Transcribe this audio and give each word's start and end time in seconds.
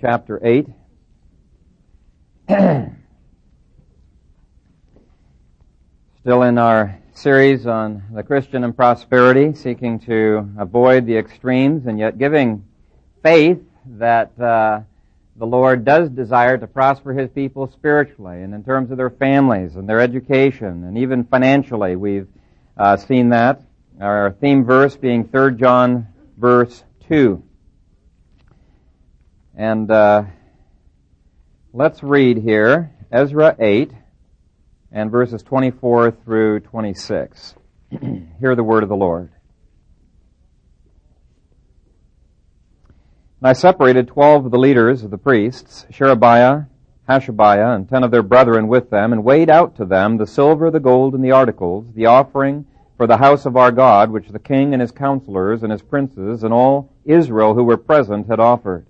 chapter 0.00 0.40
8. 0.42 0.66
Still 6.20 6.42
in 6.42 6.56
our 6.58 6.98
series 7.12 7.66
on 7.66 8.02
the 8.14 8.22
Christian 8.22 8.64
and 8.64 8.74
prosperity, 8.74 9.52
seeking 9.54 10.00
to 10.00 10.48
avoid 10.58 11.04
the 11.06 11.18
extremes 11.18 11.86
and 11.86 11.98
yet 11.98 12.16
giving 12.18 12.64
faith 13.22 13.58
that 13.84 14.38
uh, 14.40 14.80
the 15.36 15.46
Lord 15.46 15.84
does 15.84 16.08
desire 16.08 16.56
to 16.56 16.66
prosper 16.66 17.12
His 17.12 17.28
people 17.30 17.70
spiritually 17.70 18.42
and 18.42 18.54
in 18.54 18.64
terms 18.64 18.90
of 18.90 18.96
their 18.96 19.10
families 19.10 19.76
and 19.76 19.86
their 19.88 20.00
education 20.00 20.84
and 20.84 20.96
even 20.96 21.24
financially. 21.24 21.96
We've 21.96 22.28
uh, 22.76 22.96
seen 22.96 23.28
that. 23.30 23.62
Our 24.00 24.32
theme 24.32 24.64
verse 24.64 24.96
being 24.96 25.28
3 25.28 25.56
John 25.56 26.06
verse 26.38 26.84
2. 27.08 27.42
And 29.56 29.90
uh, 29.90 30.24
let's 31.72 32.02
read 32.02 32.38
here 32.38 32.92
Ezra 33.10 33.56
8 33.58 33.90
and 34.92 35.10
verses 35.10 35.42
24 35.42 36.12
through 36.24 36.60
26. 36.60 37.54
Hear 38.40 38.54
the 38.54 38.62
word 38.62 38.82
of 38.82 38.88
the 38.88 38.96
Lord. 38.96 39.30
And 43.40 43.48
I 43.48 43.54
separated 43.54 44.08
twelve 44.08 44.44
of 44.44 44.50
the 44.50 44.58
leaders 44.58 45.02
of 45.02 45.10
the 45.10 45.16
priests, 45.16 45.86
Sherebiah, 45.90 46.64
Hashabiah, 47.08 47.74
and 47.74 47.88
ten 47.88 48.04
of 48.04 48.10
their 48.10 48.22
brethren 48.22 48.68
with 48.68 48.90
them, 48.90 49.14
and 49.14 49.24
weighed 49.24 49.48
out 49.48 49.76
to 49.76 49.86
them 49.86 50.18
the 50.18 50.26
silver, 50.26 50.70
the 50.70 50.78
gold, 50.78 51.14
and 51.14 51.24
the 51.24 51.30
articles, 51.32 51.86
the 51.94 52.04
offering 52.04 52.66
for 52.98 53.06
the 53.06 53.16
house 53.16 53.46
of 53.46 53.56
our 53.56 53.72
God, 53.72 54.10
which 54.10 54.28
the 54.28 54.38
king 54.38 54.74
and 54.74 54.82
his 54.82 54.92
counselors 54.92 55.62
and 55.62 55.72
his 55.72 55.80
princes 55.80 56.44
and 56.44 56.52
all 56.52 56.92
Israel 57.06 57.54
who 57.54 57.64
were 57.64 57.78
present 57.78 58.26
had 58.26 58.40
offered. 58.40 58.86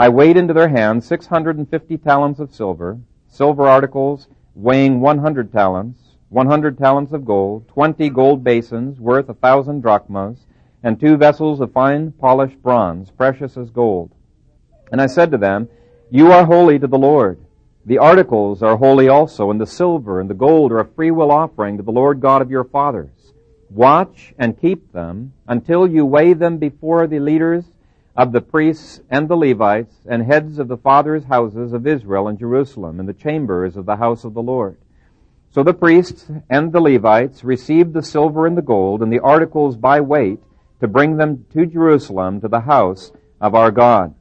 I 0.00 0.08
weighed 0.08 0.38
into 0.38 0.54
their 0.54 0.70
hands 0.70 1.04
six 1.04 1.26
hundred 1.26 1.58
and 1.58 1.68
fifty 1.68 1.98
talents 1.98 2.40
of 2.40 2.54
silver, 2.54 2.98
silver 3.28 3.68
articles, 3.68 4.28
weighing 4.54 5.02
100 5.02 5.52
talents, 5.52 6.00
100 6.30 6.78
talents 6.78 7.12
of 7.12 7.26
gold, 7.26 7.68
20 7.68 8.08
gold 8.08 8.42
basins 8.42 8.98
worth 8.98 9.28
a 9.28 9.34
thousand 9.34 9.82
drachmas, 9.82 10.46
and 10.82 10.98
two 10.98 11.18
vessels 11.18 11.60
of 11.60 11.74
fine 11.74 12.12
polished 12.12 12.62
bronze, 12.62 13.10
precious 13.10 13.58
as 13.58 13.68
gold. 13.68 14.10
And 14.90 15.02
I 15.02 15.06
said 15.06 15.30
to 15.32 15.36
them, 15.36 15.68
You 16.10 16.32
are 16.32 16.46
holy 16.46 16.78
to 16.78 16.86
the 16.86 16.96
Lord. 16.96 17.38
The 17.84 17.98
articles 17.98 18.62
are 18.62 18.78
holy 18.78 19.08
also, 19.08 19.50
and 19.50 19.60
the 19.60 19.66
silver 19.66 20.18
and 20.18 20.30
the 20.30 20.34
gold 20.34 20.72
are 20.72 20.80
a 20.80 20.88
freewill 20.88 21.30
offering 21.30 21.76
to 21.76 21.82
the 21.82 21.92
Lord 21.92 22.20
God 22.20 22.40
of 22.40 22.50
your 22.50 22.64
fathers. 22.64 23.34
Watch 23.68 24.32
and 24.38 24.58
keep 24.58 24.94
them 24.94 25.34
until 25.46 25.86
you 25.86 26.06
weigh 26.06 26.32
them 26.32 26.56
before 26.56 27.06
the 27.06 27.20
leaders 27.20 27.66
of 28.20 28.32
the 28.32 28.40
priests 28.42 29.00
and 29.08 29.30
the 29.30 29.36
Levites 29.36 29.94
and 30.06 30.22
heads 30.22 30.58
of 30.58 30.68
the 30.68 30.76
fathers' 30.76 31.24
houses 31.24 31.72
of 31.72 31.86
Israel 31.86 32.28
in 32.28 32.36
Jerusalem 32.36 33.00
in 33.00 33.06
the 33.06 33.14
chambers 33.14 33.78
of 33.78 33.86
the 33.86 33.96
house 33.96 34.24
of 34.24 34.34
the 34.34 34.42
Lord. 34.42 34.76
So 35.52 35.62
the 35.62 35.72
priests 35.72 36.30
and 36.50 36.70
the 36.70 36.82
Levites 36.82 37.42
received 37.42 37.94
the 37.94 38.02
silver 38.02 38.46
and 38.46 38.58
the 38.58 38.62
gold 38.62 39.02
and 39.02 39.10
the 39.10 39.20
articles 39.20 39.78
by 39.78 40.02
weight 40.02 40.38
to 40.80 40.86
bring 40.86 41.16
them 41.16 41.46
to 41.54 41.64
Jerusalem 41.64 42.42
to 42.42 42.48
the 42.48 42.60
house 42.60 43.10
of 43.40 43.54
our 43.54 43.70
God. 43.70 44.14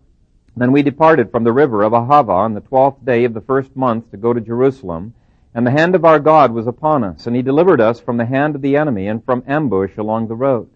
Then 0.56 0.72
we 0.72 0.82
departed 0.82 1.30
from 1.30 1.44
the 1.44 1.52
river 1.52 1.84
of 1.84 1.92
Ahava 1.92 2.30
on 2.30 2.54
the 2.54 2.62
twelfth 2.62 3.04
day 3.04 3.26
of 3.26 3.34
the 3.34 3.42
first 3.42 3.76
month 3.76 4.12
to 4.12 4.18
go 4.18 4.32
to 4.32 4.40
Jerusalem, 4.40 5.14
and 5.54 5.68
the 5.68 5.72
hand 5.72 5.94
of 5.94 6.06
our 6.06 6.20
God 6.20 6.54
was 6.54 6.68
upon 6.68 7.04
us, 7.04 7.28
and 7.28 7.36
he 7.36 7.42
delivered 7.42 7.82
us 7.82 8.00
from 8.00 8.16
the 8.16 8.26
hand 8.26 8.56
of 8.56 8.62
the 8.62 8.78
enemy 8.78 9.08
and 9.10 9.26
from 9.26 9.44
ambush 9.46 9.98
along 9.98 10.30
the 10.30 10.36
road. 10.36 10.70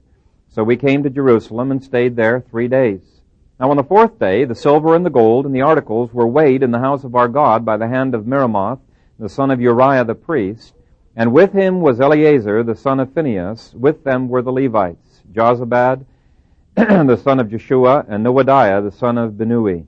So 0.50 0.62
we 0.66 0.76
came 0.76 1.04
to 1.04 1.10
Jerusalem 1.10 1.72
and 1.72 1.82
stayed 1.82 2.18
there 2.18 2.42
three 2.42 2.68
days. 2.68 3.13
Now 3.60 3.70
on 3.70 3.78
the 3.78 3.84
fourth 3.84 4.18
day, 4.18 4.46
the 4.46 4.56
silver 4.56 4.96
and 4.96 5.06
the 5.06 5.12
gold 5.12 5.46
and 5.46 5.54
the 5.54 5.62
articles 5.62 6.12
were 6.12 6.28
weighed 6.28 6.64
in 6.64 6.72
the 6.72 6.80
house 6.80 7.04
of 7.04 7.14
our 7.14 7.28
God 7.28 7.64
by 7.64 7.78
the 7.78 7.88
hand 7.88 8.16
of 8.16 8.26
Meremoth, 8.26 8.80
the 9.20 9.30
son 9.30 9.52
of 9.52 9.62
Uriah 9.62 10.04
the 10.04 10.16
priest, 10.16 10.74
and 11.16 11.32
with 11.32 11.54
him 11.54 11.80
was 11.80 12.02
Eleazar, 12.02 12.64
the 12.64 12.76
son 12.76 13.00
of 13.00 13.14
Phinehas. 13.14 13.76
With 13.76 14.04
them 14.04 14.28
were 14.28 14.42
the 14.42 14.52
Levites, 14.52 15.22
Jozabad, 15.32 16.04
the 16.76 17.16
son 17.24 17.40
of 17.40 17.52
Jeshua, 17.52 18.04
and 18.10 18.26
Noadiah, 18.26 18.82
the 18.82 18.92
son 18.92 19.20
of 19.20 19.34
Binnui, 19.34 19.86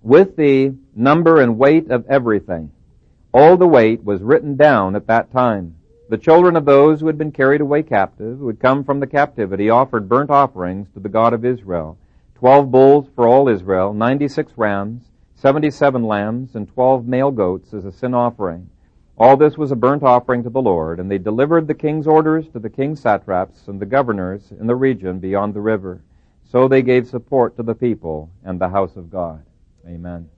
With 0.00 0.36
the 0.36 0.72
number 0.94 1.40
and 1.40 1.58
weight 1.58 1.90
of 1.90 2.06
everything, 2.08 2.70
all 3.34 3.56
the 3.56 3.66
weight 3.66 4.04
was 4.04 4.22
written 4.22 4.54
down 4.54 4.94
at 4.94 5.08
that 5.08 5.32
time. 5.32 5.74
The 6.10 6.16
children 6.16 6.54
of 6.54 6.64
those 6.64 7.00
who 7.00 7.08
had 7.08 7.18
been 7.18 7.32
carried 7.32 7.60
away 7.60 7.82
captive, 7.82 8.38
who 8.38 8.46
had 8.46 8.60
come 8.60 8.84
from 8.84 9.00
the 9.00 9.06
captivity, 9.08 9.68
offered 9.68 10.08
burnt 10.08 10.30
offerings 10.30 10.88
to 10.94 11.00
the 11.00 11.08
God 11.08 11.34
of 11.34 11.44
Israel. 11.44 11.98
Twelve 12.38 12.70
bulls 12.70 13.08
for 13.16 13.26
all 13.26 13.48
Israel, 13.48 13.92
ninety-six 13.92 14.52
rams, 14.56 15.02
seventy-seven 15.34 16.04
lambs, 16.04 16.54
and 16.54 16.68
twelve 16.68 17.04
male 17.04 17.32
goats 17.32 17.74
as 17.74 17.84
a 17.84 17.90
sin 17.90 18.14
offering. 18.14 18.70
All 19.18 19.36
this 19.36 19.58
was 19.58 19.72
a 19.72 19.76
burnt 19.76 20.04
offering 20.04 20.44
to 20.44 20.50
the 20.50 20.62
Lord, 20.62 21.00
and 21.00 21.10
they 21.10 21.18
delivered 21.18 21.66
the 21.66 21.74
king's 21.74 22.06
orders 22.06 22.46
to 22.50 22.60
the 22.60 22.70
king's 22.70 23.00
satraps 23.00 23.66
and 23.66 23.80
the 23.80 23.86
governors 23.86 24.52
in 24.52 24.68
the 24.68 24.76
region 24.76 25.18
beyond 25.18 25.52
the 25.52 25.60
river. 25.60 26.00
So 26.44 26.68
they 26.68 26.82
gave 26.82 27.08
support 27.08 27.56
to 27.56 27.64
the 27.64 27.74
people 27.74 28.30
and 28.44 28.60
the 28.60 28.68
house 28.68 28.94
of 28.94 29.10
God. 29.10 29.44
Amen. 29.84 30.28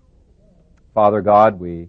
Father 0.95 1.21
God, 1.21 1.61
we 1.61 1.89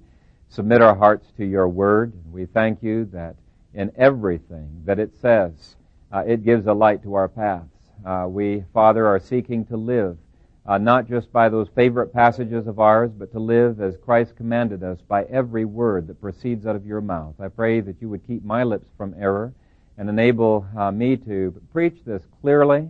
submit 0.50 0.82
our 0.82 0.94
hearts 0.94 1.32
to 1.38 1.46
your 1.46 1.70
word. 1.70 2.12
We 2.30 2.48
thank 2.48 2.84
you 2.84 3.06
that 3.14 3.38
in 3.74 3.94
everything 3.96 4.82
that 4.84 5.00
it 5.00 5.14
says. 5.22 5.78
Uh, 6.12 6.26
it 6.28 6.44
gives 6.44 6.68
a 6.68 6.74
light 6.74 7.02
to 7.04 7.14
our 7.14 7.30
paths. 7.30 7.71
Uh, 8.06 8.28
we, 8.30 8.64
Father, 8.74 9.06
are 9.08 9.20
seeking 9.20 9.66
to 9.66 9.78
live 9.78 10.18
uh, 10.66 10.78
not 10.78 11.08
just 11.08 11.32
by 11.32 11.50
those 11.50 11.68
favorite 11.76 12.14
passages 12.14 12.68
of 12.68 12.80
ours, 12.80 13.12
but 13.12 13.32
to 13.32 13.40
live 13.40 13.82
as 13.82 13.96
Christ 13.98 14.36
commanded 14.36 14.84
us 14.84 15.00
by 15.08 15.24
every 15.24 15.66
word 15.66 16.08
that 16.08 16.22
proceeds 16.22 16.66
out 16.66 16.76
of 16.76 16.86
your 16.86 17.02
mouth. 17.02 17.34
I 17.40 17.48
pray 17.48 17.82
that 17.82 18.02
you 18.02 18.10
would 18.10 18.26
keep 18.28 18.44
my 18.44 18.64
lips 18.64 18.88
from 18.98 19.16
error 19.18 19.54
and 19.98 20.08
enable 20.10 20.66
uh, 20.78 20.92
me 20.92 21.18
to 21.18 21.54
preach 21.74 22.04
this 22.06 22.24
clearly 22.42 22.90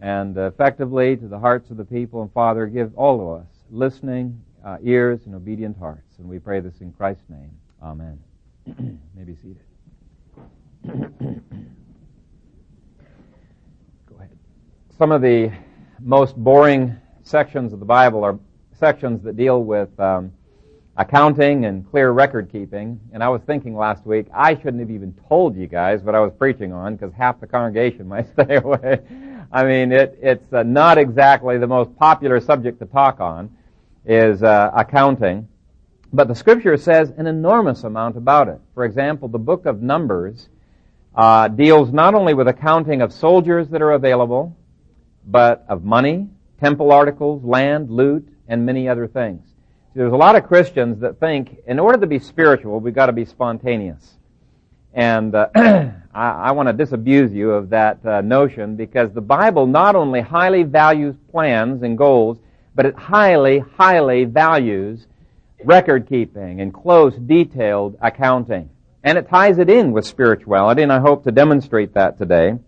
and 0.00 0.36
effectively 0.36 1.16
to 1.16 1.28
the 1.28 1.38
hearts 1.38 1.70
of 1.70 1.76
the 1.76 1.84
people. 1.84 2.22
And 2.22 2.32
Father, 2.32 2.66
give 2.66 2.96
all 2.96 3.20
of 3.20 3.42
us 3.42 3.46
listening 3.70 4.42
uh, 4.64 4.78
ears 4.82 5.20
and 5.26 5.34
obedient 5.34 5.78
hearts. 5.78 6.18
And 6.18 6.28
we 6.28 6.38
pray 6.38 6.60
this 6.60 6.80
in 6.80 6.92
Christ's 6.92 7.28
name. 7.28 7.50
Amen. 7.82 8.18
may 9.16 9.24
be 9.24 9.36
seated. 9.36 9.60
Go 14.06 14.16
ahead. 14.16 14.30
Some 15.00 15.12
of 15.12 15.22
the 15.22 15.50
most 15.98 16.36
boring 16.36 16.94
sections 17.22 17.72
of 17.72 17.80
the 17.80 17.86
Bible 17.86 18.22
are 18.22 18.38
sections 18.78 19.22
that 19.22 19.34
deal 19.34 19.64
with 19.64 19.88
um, 19.98 20.30
accounting 20.94 21.64
and 21.64 21.90
clear 21.90 22.10
record 22.10 22.52
keeping. 22.52 23.00
And 23.14 23.24
I 23.24 23.30
was 23.30 23.40
thinking 23.46 23.74
last 23.74 24.04
week, 24.04 24.26
I 24.30 24.54
shouldn't 24.56 24.80
have 24.80 24.90
even 24.90 25.14
told 25.26 25.56
you 25.56 25.68
guys 25.68 26.02
what 26.02 26.14
I 26.14 26.20
was 26.20 26.34
preaching 26.38 26.74
on 26.74 26.96
because 26.96 27.14
half 27.14 27.40
the 27.40 27.46
congregation 27.46 28.08
might 28.08 28.30
stay 28.34 28.56
away. 28.56 29.00
I 29.50 29.64
mean, 29.64 29.90
it, 29.90 30.18
it's 30.20 30.52
uh, 30.52 30.64
not 30.64 30.98
exactly 30.98 31.56
the 31.56 31.66
most 31.66 31.96
popular 31.96 32.38
subject 32.38 32.78
to 32.80 32.84
talk 32.84 33.20
on, 33.20 33.56
is 34.04 34.42
uh, 34.42 34.70
accounting. 34.74 35.48
But 36.12 36.28
the 36.28 36.34
scripture 36.34 36.76
says 36.76 37.10
an 37.16 37.26
enormous 37.26 37.84
amount 37.84 38.18
about 38.18 38.48
it. 38.48 38.60
For 38.74 38.84
example, 38.84 39.28
the 39.28 39.38
book 39.38 39.64
of 39.64 39.80
Numbers 39.80 40.50
uh, 41.14 41.48
deals 41.48 41.90
not 41.90 42.14
only 42.14 42.34
with 42.34 42.48
accounting 42.48 43.00
of 43.00 43.14
soldiers 43.14 43.70
that 43.70 43.80
are 43.80 43.92
available, 43.92 44.54
but 45.26 45.64
of 45.68 45.84
money, 45.84 46.28
temple 46.60 46.92
articles, 46.92 47.44
land, 47.44 47.90
loot, 47.90 48.28
and 48.48 48.64
many 48.66 48.88
other 48.88 49.06
things. 49.06 49.46
There's 49.94 50.12
a 50.12 50.16
lot 50.16 50.36
of 50.36 50.46
Christians 50.46 51.00
that 51.00 51.18
think 51.18 51.58
in 51.66 51.78
order 51.78 51.98
to 51.98 52.06
be 52.06 52.18
spiritual, 52.18 52.78
we've 52.80 52.94
got 52.94 53.06
to 53.06 53.12
be 53.12 53.24
spontaneous. 53.24 54.14
And 54.94 55.34
uh, 55.34 55.48
I, 56.14 56.30
I 56.30 56.52
want 56.52 56.68
to 56.68 56.72
disabuse 56.72 57.32
you 57.32 57.50
of 57.52 57.70
that 57.70 58.04
uh, 58.04 58.20
notion 58.20 58.76
because 58.76 59.12
the 59.12 59.20
Bible 59.20 59.66
not 59.66 59.96
only 59.96 60.20
highly 60.20 60.62
values 60.62 61.16
plans 61.30 61.82
and 61.82 61.96
goals, 61.96 62.38
but 62.74 62.86
it 62.86 62.94
highly, 62.94 63.58
highly 63.58 64.24
values 64.24 65.06
record 65.64 66.08
keeping 66.08 66.60
and 66.60 66.72
close, 66.72 67.14
detailed 67.14 67.96
accounting. 68.00 68.70
And 69.02 69.16
it 69.16 69.28
ties 69.28 69.58
it 69.58 69.70
in 69.70 69.92
with 69.92 70.06
spirituality, 70.06 70.82
and 70.82 70.92
I 70.92 71.00
hope 71.00 71.24
to 71.24 71.32
demonstrate 71.32 71.94
that 71.94 72.18
today. 72.18 72.58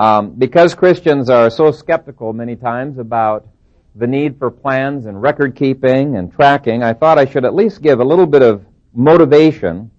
Um, 0.00 0.30
because 0.30 0.74
Christians 0.74 1.28
are 1.28 1.50
so 1.50 1.72
skeptical 1.72 2.32
many 2.32 2.56
times 2.56 2.96
about 2.96 3.46
the 3.94 4.06
need 4.06 4.38
for 4.38 4.50
plans 4.50 5.04
and 5.04 5.20
record 5.20 5.54
keeping 5.54 6.16
and 6.16 6.32
tracking, 6.32 6.82
I 6.82 6.94
thought 6.94 7.18
I 7.18 7.26
should 7.26 7.44
at 7.44 7.54
least 7.54 7.82
give 7.82 8.00
a 8.00 8.04
little 8.04 8.24
bit 8.24 8.40
of 8.40 8.64
motivation 8.94 9.90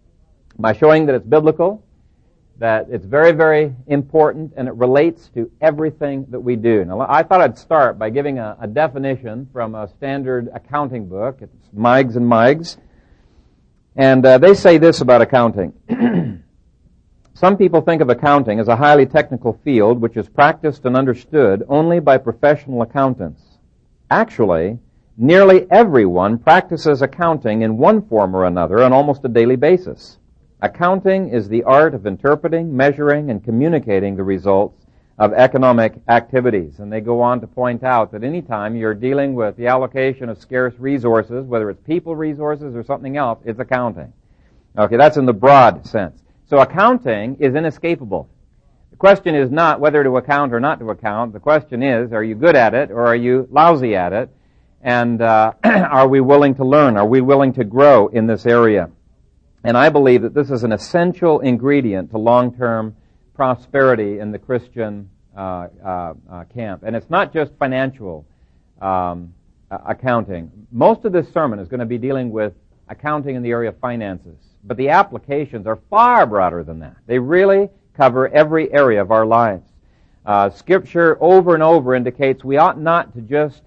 by 0.58 0.74
showing 0.74 1.06
that 1.06 1.14
it's 1.14 1.28
biblical, 1.28 1.86
that 2.58 2.88
it's 2.90 3.06
very, 3.06 3.32
very 3.32 3.76
important, 3.86 4.54
and 4.58 4.68
it 4.68 4.74
relates 4.74 5.30
to 5.36 5.52
everything 5.62 6.26
that 6.30 6.40
we 6.40 6.56
do. 6.56 6.84
Now, 6.84 7.02
I 7.08 7.22
thought 7.22 7.42
I'd 7.42 7.60
start 7.60 8.00
by 8.00 8.10
giving 8.10 8.40
a, 8.40 8.58
a 8.60 8.66
definition 8.66 9.50
from 9.54 9.76
a 9.76 9.88
standard 9.88 10.50
accounting 10.52 11.10
book. 11.10 11.38
It's 11.42 11.70
Meigs 11.74 12.16
and 12.16 12.28
Meigs. 12.28 12.76
And 13.96 14.26
uh, 14.26 14.40
they 14.40 14.56
say 14.56 14.80
this 14.80 15.02
about 15.02 15.22
accounting. 15.22 15.74
Some 17.34 17.58
people 17.58 17.82
think 17.82 18.02
of 18.02 18.10
accounting 18.10 18.60
as 18.60 18.68
a 18.68 18.76
highly 18.76 19.06
technical 19.06 19.60
field 19.64 20.02
which 20.02 20.18
is 20.18 20.30
practiced 20.30 20.86
and 20.86 20.96
understood 20.96 21.64
only 21.70 22.00
by 22.00 22.18
professional 22.18 22.82
accountants. 22.82 23.42
Actually, 24.10 24.80
Nearly 25.18 25.70
everyone 25.70 26.40
practices 26.40 27.02
accounting 27.02 27.62
in 27.62 27.78
one 27.78 28.02
form 28.02 28.36
or 28.36 28.46
another 28.46 28.82
on 28.82 28.94
almost 28.94 29.26
a 29.26 29.28
daily 29.28 29.58
basis. 29.58 30.18
Accounting 30.62 31.30
is 31.30 31.50
the 31.50 31.64
art 31.64 31.94
of 31.94 32.08
interpreting, 32.08 32.76
measuring, 32.76 33.30
and 33.30 33.44
communicating 33.44 34.16
the 34.16 34.24
results 34.24 34.86
of 35.20 35.34
economic 35.34 35.94
activities. 36.08 36.80
And 36.80 36.92
they 36.92 37.02
go 37.02 37.22
on 37.22 37.42
to 37.42 37.48
point 37.48 37.84
out 37.84 38.12
that 38.14 38.24
anytime 38.24 38.76
you're 38.76 38.94
dealing 38.94 39.36
with 39.36 39.58
the 39.58 39.68
allocation 39.68 40.30
of 40.30 40.40
scarce 40.40 40.74
resources, 40.80 41.46
whether 41.46 41.70
it's 41.70 41.82
people 41.82 42.16
resources 42.16 42.74
or 42.74 42.84
something 42.84 43.18
else, 43.18 43.40
it's 43.44 43.60
accounting. 43.60 44.14
Okay, 44.78 44.96
that's 44.96 45.18
in 45.18 45.26
the 45.26 45.34
broad 45.34 45.86
sense. 45.86 46.21
So 46.52 46.60
accounting 46.60 47.38
is 47.40 47.56
inescapable. 47.56 48.28
The 48.90 48.98
question 48.98 49.36
is 49.36 49.50
not 49.50 49.80
whether 49.80 50.04
to 50.04 50.18
account 50.18 50.54
or 50.54 50.60
not 50.60 50.80
to 50.80 50.90
account. 50.90 51.32
The 51.32 51.40
question 51.40 51.82
is, 51.82 52.12
are 52.12 52.26
you 52.26 52.36
good 52.36 52.58
at 52.58 52.74
it 52.74 52.92
or 52.92 53.08
are 53.08 53.16
you 53.16 53.48
lousy 53.50 53.96
at 53.96 54.12
it? 54.12 54.30
And 54.82 55.22
uh, 55.22 55.54
are 55.64 56.10
we 56.10 56.20
willing 56.20 56.56
to 56.56 56.66
learn? 56.66 56.98
Are 56.98 57.06
we 57.06 57.22
willing 57.22 57.54
to 57.54 57.64
grow 57.64 58.10
in 58.10 58.28
this 58.28 58.46
area? 58.46 58.90
And 59.64 59.78
I 59.78 59.88
believe 59.88 60.24
that 60.24 60.34
this 60.34 60.52
is 60.52 60.66
an 60.66 60.74
essential 60.74 61.40
ingredient 61.40 62.12
to 62.12 62.18
long-term 62.18 62.98
prosperity 63.34 64.20
in 64.20 64.34
the 64.34 64.40
Christian 64.40 65.10
uh, 65.34 65.68
uh, 65.82 66.14
uh, 66.30 66.44
camp. 66.54 66.84
And 66.86 66.98
it's 66.98 67.10
not 67.10 67.32
just 67.32 67.54
financial 67.60 68.26
um, 68.82 69.34
accounting. 69.70 70.52
Most 70.70 71.06
of 71.06 71.14
this 71.14 71.32
sermon 71.32 71.60
is 71.60 71.70
going 71.70 71.80
to 71.80 71.86
be 71.86 71.98
dealing 71.98 72.30
with 72.30 72.52
accounting 72.90 73.38
in 73.38 73.42
the 73.42 73.52
area 73.52 73.70
of 73.70 73.80
finances. 73.80 74.51
But 74.64 74.78
the 74.78 74.90
applications 74.90 75.66
are 75.68 75.80
far 75.90 76.26
broader 76.26 76.64
than 76.64 76.80
that. 76.80 76.96
They 77.08 77.20
really 77.20 77.70
cover 77.96 78.28
every 78.28 78.72
area 78.72 79.02
of 79.02 79.12
our 79.12 79.26
lives. 79.26 79.68
Uh, 80.26 80.50
scripture 80.52 81.18
over 81.22 81.56
and 81.56 81.64
over 81.64 81.96
indicates 81.96 82.44
we 82.44 82.58
ought 82.58 82.80
not 82.80 83.14
to 83.16 83.22
just 83.22 83.62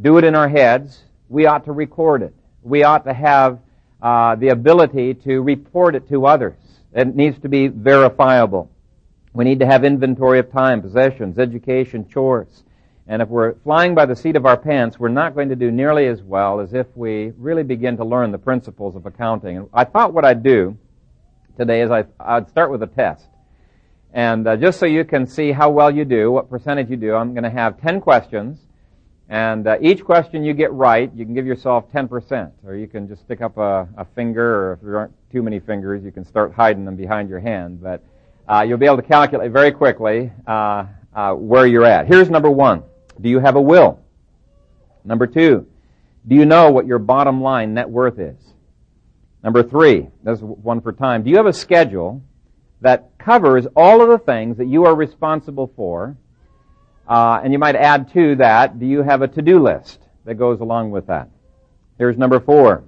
do 0.00 0.18
it 0.18 0.24
in 0.24 0.34
our 0.34 0.48
heads. 0.48 1.02
We 1.28 1.46
ought 1.46 1.64
to 1.64 1.72
record 1.72 2.22
it. 2.22 2.34
We 2.62 2.84
ought 2.84 3.04
to 3.04 3.12
have 3.12 3.58
uh, 4.00 4.36
the 4.36 4.48
ability 4.48 5.14
to 5.14 5.40
report 5.42 5.94
it 5.94 6.08
to 6.08 6.26
others. 6.26 6.56
It 6.92 7.16
needs 7.16 7.38
to 7.40 7.48
be 7.48 7.68
verifiable. 7.68 8.70
We 9.32 9.44
need 9.44 9.60
to 9.60 9.66
have 9.66 9.84
inventory 9.84 10.38
of 10.38 10.52
time, 10.52 10.82
possessions, 10.82 11.38
education, 11.38 12.06
chores. 12.08 12.64
And 13.12 13.20
if 13.20 13.28
we're 13.28 13.56
flying 13.56 13.94
by 13.94 14.06
the 14.06 14.16
seat 14.16 14.36
of 14.36 14.46
our 14.46 14.56
pants, 14.56 14.98
we're 14.98 15.10
not 15.10 15.34
going 15.34 15.50
to 15.50 15.54
do 15.54 15.70
nearly 15.70 16.06
as 16.06 16.22
well 16.22 16.60
as 16.60 16.72
if 16.72 16.86
we 16.94 17.34
really 17.36 17.62
begin 17.62 17.98
to 17.98 18.04
learn 18.06 18.32
the 18.32 18.38
principles 18.38 18.96
of 18.96 19.04
accounting. 19.04 19.58
And 19.58 19.68
I 19.74 19.84
thought 19.84 20.14
what 20.14 20.24
I'd 20.24 20.42
do 20.42 20.78
today 21.58 21.82
is 21.82 21.90
I, 21.90 22.06
would 22.38 22.48
start 22.48 22.70
with 22.70 22.82
a 22.82 22.86
test. 22.86 23.26
And 24.14 24.48
uh, 24.48 24.56
just 24.56 24.80
so 24.80 24.86
you 24.86 25.04
can 25.04 25.26
see 25.26 25.52
how 25.52 25.68
well 25.68 25.94
you 25.94 26.06
do, 26.06 26.30
what 26.30 26.48
percentage 26.48 26.88
you 26.88 26.96
do, 26.96 27.14
I'm 27.14 27.34
going 27.34 27.44
to 27.44 27.50
have 27.50 27.78
10 27.82 28.00
questions. 28.00 28.60
And 29.28 29.66
uh, 29.66 29.76
each 29.82 30.02
question 30.02 30.42
you 30.42 30.54
get 30.54 30.72
right, 30.72 31.12
you 31.14 31.26
can 31.26 31.34
give 31.34 31.44
yourself 31.44 31.92
10%. 31.92 32.50
Or 32.64 32.76
you 32.76 32.88
can 32.88 33.08
just 33.08 33.20
stick 33.24 33.42
up 33.42 33.58
a, 33.58 33.86
a, 33.98 34.06
finger, 34.14 34.70
or 34.70 34.72
if 34.72 34.80
there 34.80 34.96
aren't 34.96 35.12
too 35.30 35.42
many 35.42 35.60
fingers, 35.60 36.02
you 36.02 36.12
can 36.12 36.24
start 36.24 36.54
hiding 36.54 36.86
them 36.86 36.96
behind 36.96 37.28
your 37.28 37.40
hand. 37.40 37.82
But 37.82 38.02
uh, 38.48 38.64
you'll 38.66 38.78
be 38.78 38.86
able 38.86 38.96
to 38.96 39.02
calculate 39.02 39.52
very 39.52 39.70
quickly 39.70 40.32
uh, 40.46 40.86
uh, 41.14 41.34
where 41.34 41.66
you're 41.66 41.84
at. 41.84 42.06
Here's 42.06 42.30
number 42.30 42.50
one. 42.50 42.84
Do 43.20 43.28
you 43.28 43.38
have 43.38 43.56
a 43.56 43.60
will? 43.60 44.00
Number 45.04 45.26
two, 45.26 45.66
do 46.26 46.36
you 46.36 46.44
know 46.44 46.70
what 46.70 46.86
your 46.86 46.98
bottom 46.98 47.42
line 47.42 47.74
net 47.74 47.90
worth 47.90 48.18
is? 48.18 48.36
Number 49.42 49.62
three, 49.62 50.08
this 50.22 50.38
is 50.38 50.44
one 50.44 50.80
for 50.80 50.92
time. 50.92 51.24
Do 51.24 51.30
you 51.30 51.36
have 51.36 51.46
a 51.46 51.52
schedule 51.52 52.22
that 52.80 53.18
covers 53.18 53.66
all 53.74 54.00
of 54.00 54.08
the 54.08 54.18
things 54.18 54.56
that 54.58 54.66
you 54.66 54.84
are 54.84 54.94
responsible 54.94 55.72
for? 55.74 56.16
Uh, 57.08 57.40
and 57.42 57.52
you 57.52 57.58
might 57.58 57.74
add 57.74 58.12
to 58.12 58.36
that, 58.36 58.78
do 58.78 58.86
you 58.86 59.02
have 59.02 59.22
a 59.22 59.28
to-do 59.28 59.60
list 59.60 59.98
that 60.24 60.34
goes 60.34 60.60
along 60.60 60.92
with 60.92 61.08
that? 61.08 61.28
Here's 61.98 62.16
number 62.16 62.38
four. 62.38 62.84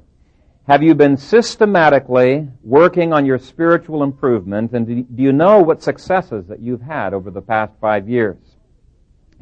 Have 0.69 0.83
you 0.83 0.95
been 0.95 1.17
systematically 1.17 2.49
working 2.63 3.13
on 3.13 3.27
your 3.27 3.39
spiritual 3.39 4.03
improvement 4.03 4.73
and 4.73 4.87
do 5.15 5.23
you 5.23 5.33
know 5.33 5.61
what 5.61 5.83
successes 5.83 6.47
that 6.47 6.61
you've 6.61 6.81
had 6.81 7.13
over 7.13 7.31
the 7.31 7.43
past 7.43 7.73
five 7.81 8.09
years? 8.09 8.39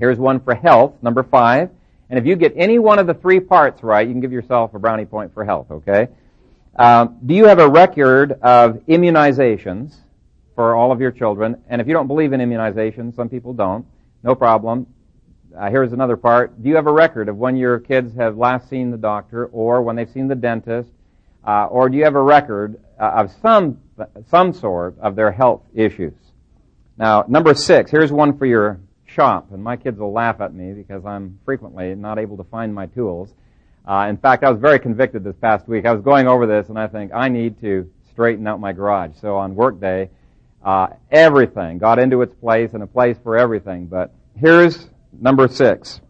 Here's 0.02 0.19
one 0.19 0.40
for 0.40 0.56
health, 0.56 0.94
number 1.00 1.22
five. 1.22 1.70
And 2.10 2.19
if 2.19 2.26
you 2.26 2.34
get 2.34 2.52
any 2.56 2.81
one 2.81 2.99
of 2.99 3.06
the 3.06 3.14
three 3.14 3.38
parts 3.38 3.84
right, 3.84 4.04
you 4.04 4.12
can 4.12 4.20
give 4.20 4.32
yourself 4.32 4.75
a 4.75 4.78
brownie 4.81 5.04
point 5.04 5.32
for 5.32 5.44
health, 5.44 5.70
okay? 5.70 6.08
Um, 6.75 7.19
do 7.25 7.34
you 7.34 7.44
have 7.44 7.60
a 7.60 7.69
record 7.69 8.32
of 8.43 8.84
immunizations 8.88 9.94
for 10.56 10.75
all 10.75 10.90
of 10.90 11.00
your 11.00 11.12
children? 11.12 11.56
And 11.69 11.81
if 11.81 11.87
you 11.87 11.93
don't 11.93 12.08
believe 12.08 12.32
in 12.32 12.40
immunizations, 12.40 13.14
some 13.14 13.28
people 13.28 13.52
don't, 13.52 13.87
no 14.25 14.34
problem. 14.34 14.88
Uh, 15.56 15.70
here's 15.70 15.93
another 15.93 16.16
part. 16.16 16.60
Do 16.60 16.69
you 16.69 16.75
have 16.75 16.88
a 16.88 16.93
record 16.93 17.28
of 17.28 17.37
when 17.37 17.54
your 17.54 17.78
kids 17.78 18.12
have 18.16 18.37
last 18.37 18.69
seen 18.69 18.90
the 18.90 18.99
doctor 18.99 19.46
or 19.52 19.82
when 19.82 19.94
they've 19.94 20.10
seen 20.10 20.26
the 20.26 20.34
dentist 20.34 20.90
uh, 21.46 21.66
or 21.66 21.88
do 21.88 21.96
you 21.96 22.02
have 22.02 22.16
a 22.16 22.22
record 22.22 22.76
uh, 22.99 23.04
of 23.04 23.31
some 23.40 23.78
some 24.28 24.52
sort 24.52 24.99
of 24.99 25.14
their 25.14 25.31
health 25.31 25.62
issues? 25.72 26.14
Now, 26.99 27.25
number 27.28 27.54
six. 27.54 27.88
Here's 27.88 28.10
one 28.10 28.37
for 28.37 28.46
your 28.46 28.81
shop, 29.12 29.53
and 29.53 29.62
my 29.62 29.76
kids 29.76 29.99
will 29.99 30.12
laugh 30.12 30.41
at 30.41 30.55
me 30.55 30.73
because 30.73 31.05
I'm 31.05 31.38
frequently 31.44 31.94
not 31.94 32.19
able 32.19 32.37
to 32.38 32.44
find 32.44 32.75
my 32.75 32.87
tools. 32.87 33.32
Uh, 33.87 34.06
in 34.09 34.17
fact, 34.17 34.44
I 34.44 34.50
was 34.50 34.61
very 34.61 34.79
convicted 34.79 35.25
this 35.25 35.37
past 35.41 35.69
week. 35.69 35.87
I 35.87 35.93
was 35.93 36.03
going 36.03 36.26
over 36.26 36.47
this, 36.47 36.69
and 36.69 36.79
I 36.79 36.87
think 36.87 37.12
I 37.12 37.29
need 37.29 37.61
to 37.61 37.91
straighten 38.11 38.47
out 38.47 38.61
my 38.61 38.73
garage. 38.73 39.12
So 39.20 39.37
on 39.37 39.55
workday, 39.55 40.11
uh, 40.64 40.88
everything 41.11 41.79
got 41.79 41.99
into 41.99 42.23
its 42.23 42.35
place 42.35 42.70
and 42.75 42.82
a 42.82 42.87
place 42.87 43.17
for 43.23 43.37
everything. 43.37 43.87
But 43.87 44.12
here's 44.37 44.88
number 45.12 45.49
six. 45.49 46.00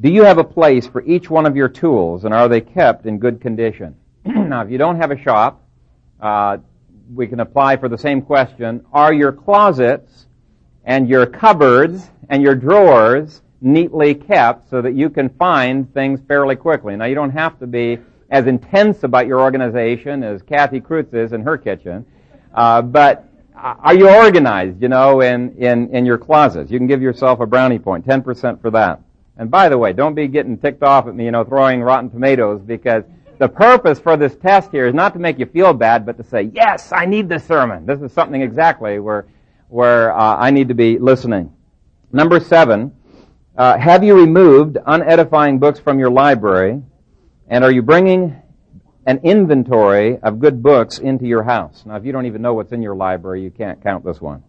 Do 0.00 0.10
you 0.10 0.24
have 0.24 0.38
a 0.38 0.44
place 0.44 0.86
for 0.86 1.02
each 1.04 1.30
one 1.30 1.46
of 1.46 1.56
your 1.56 1.68
tools, 1.68 2.24
and 2.24 2.34
are 2.34 2.48
they 2.48 2.60
kept 2.60 3.06
in 3.06 3.18
good 3.18 3.40
condition? 3.40 3.96
now, 4.24 4.62
if 4.62 4.70
you 4.70 4.78
don't 4.78 5.00
have 5.00 5.10
a 5.10 5.20
shop, 5.20 5.62
uh, 6.20 6.58
we 7.12 7.26
can 7.26 7.40
apply 7.40 7.76
for 7.76 7.88
the 7.88 7.98
same 7.98 8.20
question. 8.20 8.84
Are 8.92 9.12
your 9.12 9.32
closets 9.32 10.25
and 10.86 11.08
your 11.08 11.26
cupboards 11.26 12.10
and 12.30 12.42
your 12.42 12.54
drawers 12.54 13.42
neatly 13.60 14.14
kept 14.14 14.70
so 14.70 14.80
that 14.80 14.94
you 14.94 15.10
can 15.10 15.28
find 15.28 15.92
things 15.92 16.20
fairly 16.26 16.56
quickly? 16.56 16.96
Now, 16.96 17.04
you 17.04 17.14
don't 17.14 17.30
have 17.30 17.58
to 17.58 17.66
be 17.66 17.98
as 18.30 18.46
intense 18.46 19.02
about 19.02 19.26
your 19.26 19.40
organization 19.40 20.22
as 20.22 20.42
Kathy 20.42 20.80
Krutz 20.80 21.12
is 21.12 21.32
in 21.32 21.42
her 21.42 21.58
kitchen, 21.58 22.06
uh, 22.54 22.80
but 22.82 23.28
are 23.56 23.94
you 23.94 24.08
organized, 24.08 24.82
you 24.82 24.88
know, 24.88 25.20
in, 25.20 25.56
in, 25.56 25.94
in 25.94 26.04
your 26.04 26.18
closets? 26.18 26.70
You 26.70 26.78
can 26.78 26.86
give 26.86 27.00
yourself 27.00 27.40
a 27.40 27.46
brownie 27.46 27.78
point, 27.78 28.06
10% 28.06 28.60
for 28.60 28.70
that. 28.70 29.00
And 29.38 29.50
by 29.50 29.68
the 29.68 29.78
way, 29.78 29.92
don't 29.92 30.14
be 30.14 30.28
getting 30.28 30.58
ticked 30.58 30.82
off 30.82 31.06
at 31.06 31.14
me, 31.14 31.24
you 31.24 31.30
know, 31.30 31.44
throwing 31.44 31.82
rotten 31.82 32.10
tomatoes 32.10 32.60
because 32.60 33.04
the 33.38 33.48
purpose 33.48 33.98
for 33.98 34.16
this 34.16 34.34
test 34.36 34.70
here 34.70 34.86
is 34.86 34.94
not 34.94 35.12
to 35.12 35.18
make 35.18 35.38
you 35.38 35.46
feel 35.46 35.74
bad, 35.74 36.06
but 36.06 36.16
to 36.16 36.24
say, 36.24 36.50
yes, 36.54 36.92
I 36.92 37.04
need 37.04 37.28
this 37.28 37.44
sermon. 37.44 37.84
This 37.84 38.00
is 38.00 38.12
something 38.12 38.40
exactly 38.40 38.98
where, 38.98 39.26
where 39.68 40.16
uh, 40.16 40.36
I 40.36 40.50
need 40.50 40.68
to 40.68 40.74
be 40.74 40.98
listening. 40.98 41.52
Number 42.12 42.40
seven, 42.40 42.94
uh, 43.56 43.78
have 43.78 44.04
you 44.04 44.14
removed 44.14 44.76
unedifying 44.86 45.58
books 45.58 45.80
from 45.80 45.98
your 45.98 46.10
library? 46.10 46.82
And 47.48 47.64
are 47.64 47.70
you 47.70 47.82
bringing 47.82 48.36
an 49.06 49.20
inventory 49.22 50.18
of 50.18 50.40
good 50.40 50.62
books 50.62 50.98
into 50.98 51.26
your 51.26 51.42
house? 51.42 51.84
Now, 51.86 51.96
if 51.96 52.04
you 52.04 52.12
don't 52.12 52.26
even 52.26 52.42
know 52.42 52.54
what's 52.54 52.72
in 52.72 52.82
your 52.82 52.96
library, 52.96 53.42
you 53.42 53.50
can't 53.50 53.82
count 53.82 54.04
this 54.04 54.20
one. 54.20 54.42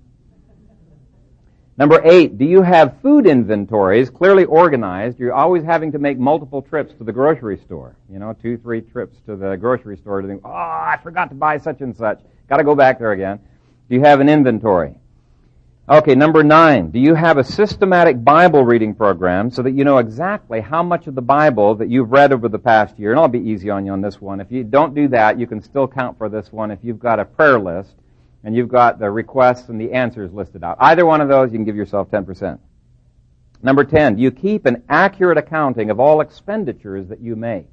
Number 1.78 2.02
eight, 2.04 2.40
do 2.40 2.46
you 2.46 2.64
have 2.64 3.00
food 3.04 3.28
inventories 3.28 4.10
clearly 4.10 4.46
organized? 4.46 5.20
You're 5.20 5.34
always 5.34 5.64
having 5.64 5.92
to 5.92 6.00
make 6.00 6.18
multiple 6.18 6.64
trips 6.64 6.96
to 6.96 7.04
the 7.04 7.14
grocery 7.14 7.58
store. 7.58 7.96
You 8.12 8.18
know, 8.18 8.34
two, 8.34 8.58
three 8.58 8.82
trips 8.82 9.20
to 9.28 9.36
the 9.36 9.56
grocery 9.58 9.96
store 9.98 10.22
to 10.22 10.28
think, 10.28 10.42
oh, 10.44 10.50
I 10.50 10.98
forgot 11.04 11.30
to 11.30 11.36
buy 11.36 11.60
such 11.60 11.82
and 11.82 11.96
such. 11.96 12.20
Gotta 12.50 12.64
go 12.64 12.74
back 12.74 12.98
there 12.98 13.12
again. 13.12 13.40
Do 13.90 13.96
you 13.96 14.02
have 14.02 14.22
an 14.22 14.28
inventory? 14.28 14.96
Okay, 15.90 16.16
number 16.16 16.44
nine, 16.44 16.92
do 16.92 17.00
you 17.00 17.16
have 17.16 17.38
a 17.38 17.44
systematic 17.46 18.22
Bible 18.22 18.66
reading 18.66 18.94
program 18.94 19.50
so 19.50 19.62
that 19.62 19.72
you 19.72 19.86
know 19.86 20.00
exactly 20.00 20.60
how 20.60 20.84
much 20.84 21.08
of 21.08 21.16
the 21.16 21.22
Bible 21.22 21.76
that 21.76 21.88
you've 21.88 22.12
read 22.12 22.34
over 22.34 22.50
the 22.50 22.60
past 22.60 23.00
year? 23.00 23.12
And 23.12 23.20
I'll 23.22 23.30
be 23.30 23.40
easy 23.40 23.70
on 23.70 23.86
you 23.86 23.94
on 23.94 24.02
this 24.02 24.20
one. 24.20 24.42
If 24.42 24.52
you 24.52 24.66
don't 24.66 24.94
do 24.94 25.08
that, 25.08 25.40
you 25.40 25.48
can 25.48 25.62
still 25.62 25.88
count 25.88 26.18
for 26.18 26.28
this 26.28 26.52
one 26.52 26.72
if 26.72 26.80
you've 26.82 27.00
got 27.00 27.22
a 27.22 27.26
prayer 27.26 27.58
list 27.58 27.96
and 28.44 28.54
you've 28.54 28.68
got 28.68 29.00
the 29.00 29.10
requests 29.10 29.70
and 29.70 29.80
the 29.80 29.94
answers 29.94 30.34
listed 30.34 30.62
out. 30.62 30.76
Either 30.82 31.06
one 31.06 31.22
of 31.22 31.30
those, 31.30 31.54
you 31.54 31.58
can 31.58 31.64
give 31.64 31.78
yourself 31.78 32.12
10%. 32.12 32.60
Number 33.64 33.86
10, 33.86 34.18
do 34.18 34.22
you 34.22 34.32
keep 34.32 34.66
an 34.66 34.84
accurate 34.90 35.38
accounting 35.38 35.90
of 35.90 36.02
all 36.02 36.20
expenditures 36.20 37.08
that 37.08 37.22
you 37.22 37.38
make? 37.38 37.70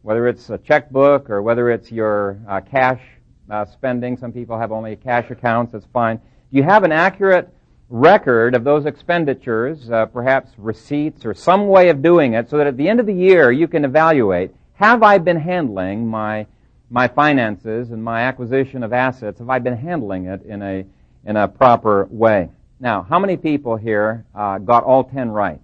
Whether 0.00 0.28
it's 0.28 0.48
a 0.48 0.56
checkbook 0.56 1.28
or 1.28 1.42
whether 1.42 1.68
it's 1.68 1.92
your 1.92 2.40
uh, 2.48 2.62
cash 2.62 3.02
uh, 3.50 3.66
spending. 3.66 4.16
Some 4.16 4.32
people 4.32 4.58
have 4.58 4.72
only 4.72 4.96
cash 4.96 5.30
accounts, 5.30 5.72
that's 5.72 5.84
fine. 5.92 6.22
You 6.50 6.62
have 6.62 6.84
an 6.84 6.92
accurate 6.92 7.48
record 7.88 8.54
of 8.54 8.64
those 8.64 8.86
expenditures, 8.86 9.90
uh, 9.90 10.06
perhaps 10.06 10.50
receipts 10.56 11.24
or 11.24 11.34
some 11.34 11.68
way 11.68 11.88
of 11.88 12.02
doing 12.02 12.34
it 12.34 12.48
so 12.48 12.58
that 12.58 12.66
at 12.66 12.76
the 12.76 12.88
end 12.88 13.00
of 13.00 13.06
the 13.06 13.14
year 13.14 13.50
you 13.50 13.68
can 13.68 13.84
evaluate, 13.84 14.52
have 14.74 15.02
I 15.02 15.18
been 15.18 15.38
handling 15.38 16.06
my 16.06 16.46
my 16.90 17.06
finances 17.06 17.92
and 17.92 18.02
my 18.02 18.22
acquisition 18.22 18.82
of 18.82 18.92
assets, 18.92 19.38
have 19.38 19.48
I 19.48 19.60
been 19.60 19.76
handling 19.76 20.26
it 20.26 20.42
in 20.42 20.60
a, 20.60 20.84
in 21.24 21.36
a 21.36 21.46
proper 21.46 22.08
way? 22.10 22.50
Now, 22.80 23.06
how 23.08 23.18
many 23.18 23.36
people 23.36 23.76
here 23.76 24.26
uh, 24.34 24.58
got 24.58 24.82
all 24.82 25.04
10 25.04 25.30
right? 25.30 25.60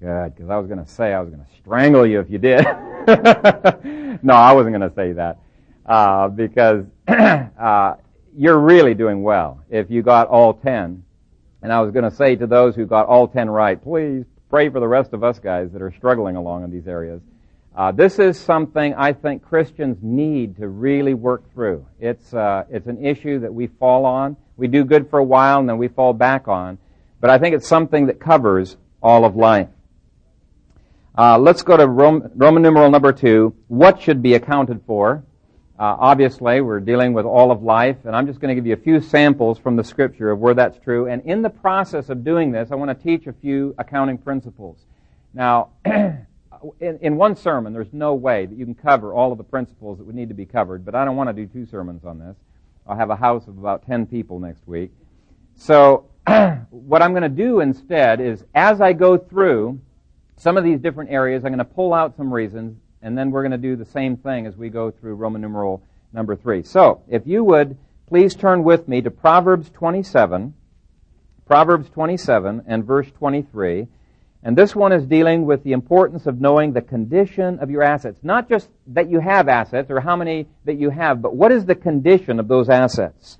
Good, 0.00 0.34
because 0.34 0.48
I 0.48 0.56
was 0.56 0.66
going 0.66 0.82
to 0.82 0.90
say 0.90 1.12
I 1.12 1.20
was 1.20 1.28
going 1.28 1.44
to 1.44 1.50
strangle 1.60 2.06
you 2.06 2.20
if 2.20 2.30
you 2.30 2.38
did. 2.38 2.64
no, 4.22 4.32
I 4.32 4.52
wasn't 4.52 4.74
going 4.74 4.88
to 4.88 4.94
say 4.94 5.12
that 5.12 5.38
uh, 5.84 6.28
because 6.28 6.86
uh, 7.08 7.96
you're 8.36 8.58
really 8.58 8.94
doing 8.94 9.22
well 9.22 9.62
if 9.70 9.90
you 9.90 10.02
got 10.02 10.28
all 10.28 10.54
ten. 10.54 11.04
And 11.62 11.72
I 11.72 11.80
was 11.80 11.92
going 11.92 12.08
to 12.08 12.14
say 12.14 12.36
to 12.36 12.46
those 12.46 12.74
who 12.74 12.86
got 12.86 13.06
all 13.06 13.28
ten 13.28 13.50
right, 13.50 13.82
please 13.82 14.24
pray 14.48 14.68
for 14.68 14.80
the 14.80 14.88
rest 14.88 15.12
of 15.12 15.22
us 15.22 15.38
guys 15.38 15.70
that 15.72 15.82
are 15.82 15.92
struggling 15.92 16.36
along 16.36 16.64
in 16.64 16.70
these 16.70 16.88
areas. 16.88 17.20
Uh, 17.76 17.92
this 17.92 18.18
is 18.18 18.38
something 18.38 18.94
I 18.94 19.12
think 19.12 19.44
Christians 19.44 19.98
need 20.02 20.56
to 20.56 20.68
really 20.68 21.14
work 21.14 21.52
through. 21.54 21.86
It's 22.00 22.34
uh, 22.34 22.64
it's 22.70 22.86
an 22.88 23.04
issue 23.04 23.40
that 23.40 23.54
we 23.54 23.68
fall 23.68 24.04
on. 24.04 24.36
We 24.56 24.66
do 24.68 24.84
good 24.84 25.08
for 25.08 25.18
a 25.18 25.24
while 25.24 25.60
and 25.60 25.68
then 25.68 25.78
we 25.78 25.88
fall 25.88 26.12
back 26.12 26.48
on. 26.48 26.78
But 27.20 27.30
I 27.30 27.38
think 27.38 27.54
it's 27.54 27.68
something 27.68 28.06
that 28.06 28.18
covers 28.18 28.76
all 29.02 29.24
of 29.24 29.36
life. 29.36 29.68
Uh, 31.16 31.38
let's 31.38 31.62
go 31.62 31.76
to 31.76 31.86
Roman, 31.86 32.30
Roman 32.34 32.62
numeral 32.62 32.90
number 32.90 33.12
two. 33.12 33.54
What 33.68 34.00
should 34.00 34.22
be 34.22 34.34
accounted 34.34 34.82
for? 34.86 35.22
Uh, 35.80 35.96
obviously, 35.98 36.60
we're 36.60 36.78
dealing 36.78 37.14
with 37.14 37.24
all 37.24 37.50
of 37.50 37.62
life, 37.62 37.96
and 38.04 38.14
I'm 38.14 38.26
just 38.26 38.38
going 38.38 38.54
to 38.54 38.54
give 38.54 38.66
you 38.66 38.74
a 38.74 38.76
few 38.76 39.00
samples 39.00 39.58
from 39.58 39.76
the 39.76 39.82
scripture 39.82 40.30
of 40.30 40.38
where 40.38 40.52
that's 40.52 40.78
true. 40.78 41.06
And 41.06 41.22
in 41.24 41.40
the 41.40 41.48
process 41.48 42.10
of 42.10 42.22
doing 42.22 42.52
this, 42.52 42.70
I 42.70 42.74
want 42.74 42.90
to 42.90 43.02
teach 43.02 43.26
a 43.26 43.32
few 43.32 43.74
accounting 43.78 44.18
principles. 44.18 44.76
Now, 45.32 45.70
in, 45.86 46.26
in 46.80 47.16
one 47.16 47.34
sermon, 47.34 47.72
there's 47.72 47.94
no 47.94 48.12
way 48.12 48.44
that 48.44 48.58
you 48.58 48.66
can 48.66 48.74
cover 48.74 49.14
all 49.14 49.32
of 49.32 49.38
the 49.38 49.44
principles 49.44 49.96
that 49.96 50.04
would 50.04 50.14
need 50.14 50.28
to 50.28 50.34
be 50.34 50.44
covered, 50.44 50.84
but 50.84 50.94
I 50.94 51.06
don't 51.06 51.16
want 51.16 51.30
to 51.30 51.32
do 51.32 51.46
two 51.46 51.64
sermons 51.64 52.04
on 52.04 52.18
this. 52.18 52.36
I'll 52.86 52.98
have 52.98 53.08
a 53.08 53.16
house 53.16 53.48
of 53.48 53.56
about 53.56 53.86
10 53.86 54.04
people 54.04 54.38
next 54.38 54.68
week. 54.68 54.90
So, 55.54 56.10
what 56.68 57.00
I'm 57.00 57.12
going 57.12 57.22
to 57.22 57.30
do 57.30 57.60
instead 57.60 58.20
is, 58.20 58.44
as 58.54 58.82
I 58.82 58.92
go 58.92 59.16
through, 59.16 59.80
some 60.40 60.56
of 60.56 60.64
these 60.64 60.80
different 60.80 61.10
areas. 61.10 61.44
I'm 61.44 61.50
going 61.50 61.58
to 61.58 61.64
pull 61.64 61.92
out 61.92 62.16
some 62.16 62.32
reasons, 62.32 62.78
and 63.02 63.16
then 63.16 63.30
we're 63.30 63.42
going 63.42 63.52
to 63.52 63.58
do 63.58 63.76
the 63.76 63.84
same 63.84 64.16
thing 64.16 64.46
as 64.46 64.56
we 64.56 64.68
go 64.68 64.90
through 64.90 65.14
Roman 65.14 65.40
numeral 65.40 65.82
number 66.12 66.36
three. 66.36 66.62
So, 66.62 67.02
if 67.08 67.26
you 67.26 67.44
would 67.44 67.76
please 68.06 68.34
turn 68.34 68.64
with 68.64 68.88
me 68.88 69.00
to 69.00 69.10
Proverbs 69.10 69.70
27, 69.70 70.54
Proverbs 71.46 71.88
27 71.90 72.64
and 72.66 72.84
verse 72.84 73.10
23. 73.18 73.86
And 74.42 74.56
this 74.56 74.74
one 74.74 74.92
is 74.92 75.04
dealing 75.04 75.44
with 75.44 75.62
the 75.64 75.72
importance 75.72 76.26
of 76.26 76.40
knowing 76.40 76.72
the 76.72 76.80
condition 76.80 77.58
of 77.58 77.70
your 77.70 77.82
assets. 77.82 78.20
Not 78.22 78.48
just 78.48 78.68
that 78.88 79.10
you 79.10 79.20
have 79.20 79.48
assets 79.48 79.90
or 79.90 80.00
how 80.00 80.16
many 80.16 80.46
that 80.64 80.78
you 80.78 80.90
have, 80.90 81.20
but 81.20 81.36
what 81.36 81.52
is 81.52 81.66
the 81.66 81.74
condition 81.74 82.40
of 82.40 82.48
those 82.48 82.68
assets? 82.68 83.36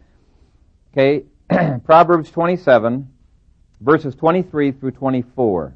Okay, 0.92 1.24
Proverbs 1.84 2.30
27, 2.30 3.08
verses 3.80 4.14
23 4.14 4.72
through 4.72 4.90
24. 4.90 5.74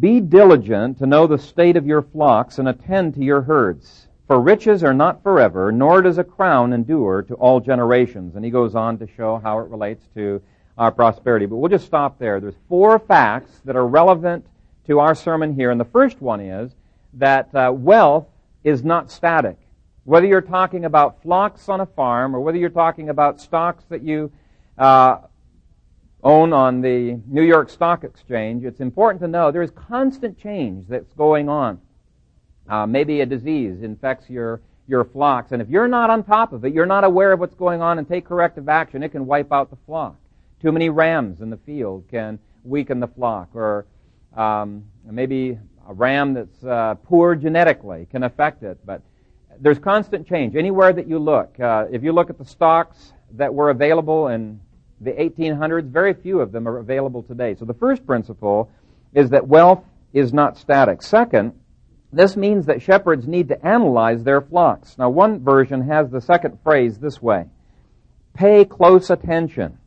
Be 0.00 0.20
diligent 0.20 0.98
to 0.98 1.06
know 1.06 1.26
the 1.26 1.38
state 1.38 1.76
of 1.76 1.86
your 1.86 2.02
flocks 2.02 2.58
and 2.58 2.68
attend 2.68 3.14
to 3.14 3.24
your 3.24 3.40
herds. 3.40 4.06
For 4.26 4.38
riches 4.38 4.84
are 4.84 4.92
not 4.92 5.22
forever, 5.22 5.72
nor 5.72 6.02
does 6.02 6.18
a 6.18 6.24
crown 6.24 6.74
endure 6.74 7.22
to 7.22 7.34
all 7.34 7.58
generations. 7.58 8.36
And 8.36 8.44
he 8.44 8.50
goes 8.50 8.74
on 8.74 8.98
to 8.98 9.08
show 9.16 9.40
how 9.42 9.60
it 9.60 9.70
relates 9.70 10.06
to 10.14 10.42
our 10.76 10.92
prosperity. 10.92 11.46
But 11.46 11.56
we'll 11.56 11.70
just 11.70 11.86
stop 11.86 12.18
there. 12.18 12.38
There's 12.38 12.58
four 12.68 12.98
facts 12.98 13.62
that 13.64 13.76
are 13.76 13.86
relevant 13.86 14.46
to 14.88 14.98
our 14.98 15.14
sermon 15.14 15.54
here. 15.54 15.70
And 15.70 15.80
the 15.80 15.86
first 15.86 16.20
one 16.20 16.40
is 16.40 16.70
that 17.14 17.54
uh, 17.54 17.72
wealth 17.74 18.26
is 18.64 18.84
not 18.84 19.10
static. 19.10 19.56
Whether 20.04 20.26
you're 20.26 20.42
talking 20.42 20.84
about 20.84 21.22
flocks 21.22 21.70
on 21.70 21.80
a 21.80 21.86
farm 21.86 22.36
or 22.36 22.40
whether 22.40 22.58
you're 22.58 22.68
talking 22.68 23.08
about 23.08 23.40
stocks 23.40 23.84
that 23.88 24.02
you 24.02 24.30
uh, 24.76 25.18
own 26.22 26.52
on 26.52 26.80
the 26.80 27.20
New 27.26 27.42
York 27.42 27.70
Stock 27.70 28.04
Exchange, 28.04 28.64
it's 28.64 28.80
important 28.80 29.20
to 29.22 29.28
know 29.28 29.50
there 29.50 29.62
is 29.62 29.70
constant 29.70 30.38
change 30.38 30.86
that's 30.88 31.12
going 31.14 31.48
on. 31.48 31.80
Uh, 32.68 32.86
maybe 32.86 33.20
a 33.20 33.26
disease 33.26 33.82
infects 33.82 34.28
your, 34.28 34.60
your 34.86 35.04
flocks, 35.04 35.52
and 35.52 35.62
if 35.62 35.68
you're 35.68 35.88
not 35.88 36.10
on 36.10 36.22
top 36.22 36.52
of 36.52 36.64
it, 36.64 36.74
you're 36.74 36.86
not 36.86 37.04
aware 37.04 37.32
of 37.32 37.40
what's 37.40 37.54
going 37.54 37.80
on 37.80 37.98
and 37.98 38.08
take 38.08 38.24
corrective 38.24 38.68
action, 38.68 39.02
it 39.02 39.10
can 39.10 39.26
wipe 39.26 39.52
out 39.52 39.70
the 39.70 39.78
flock. 39.86 40.16
Too 40.60 40.72
many 40.72 40.90
rams 40.90 41.40
in 41.40 41.50
the 41.50 41.56
field 41.58 42.04
can 42.10 42.38
weaken 42.64 43.00
the 43.00 43.08
flock, 43.08 43.48
or 43.54 43.86
um, 44.36 44.84
maybe 45.04 45.58
a 45.88 45.94
ram 45.94 46.34
that's 46.34 46.64
uh, 46.64 46.96
poor 47.04 47.34
genetically 47.34 48.06
can 48.10 48.24
affect 48.24 48.62
it. 48.62 48.78
But 48.84 49.02
there's 49.60 49.78
constant 49.78 50.26
change 50.26 50.56
anywhere 50.56 50.92
that 50.92 51.08
you 51.08 51.18
look. 51.18 51.58
Uh, 51.58 51.86
if 51.90 52.02
you 52.02 52.12
look 52.12 52.28
at 52.28 52.38
the 52.38 52.44
stocks 52.44 53.12
that 53.32 53.52
were 53.52 53.70
available 53.70 54.28
in 54.28 54.60
the 55.00 55.12
1800s, 55.12 55.84
very 55.84 56.14
few 56.14 56.40
of 56.40 56.52
them 56.52 56.66
are 56.66 56.78
available 56.78 57.22
today. 57.22 57.54
So 57.54 57.64
the 57.64 57.74
first 57.74 58.06
principle 58.06 58.70
is 59.14 59.30
that 59.30 59.46
wealth 59.46 59.84
is 60.12 60.32
not 60.32 60.56
static. 60.56 61.02
Second, 61.02 61.52
this 62.12 62.36
means 62.36 62.66
that 62.66 62.82
shepherds 62.82 63.28
need 63.28 63.48
to 63.48 63.66
analyze 63.66 64.24
their 64.24 64.40
flocks. 64.40 64.96
Now, 64.98 65.10
one 65.10 65.40
version 65.40 65.82
has 65.88 66.10
the 66.10 66.20
second 66.20 66.58
phrase 66.62 66.98
this 66.98 67.20
way 67.20 67.46
pay 68.34 68.64
close 68.64 69.10
attention. 69.10 69.78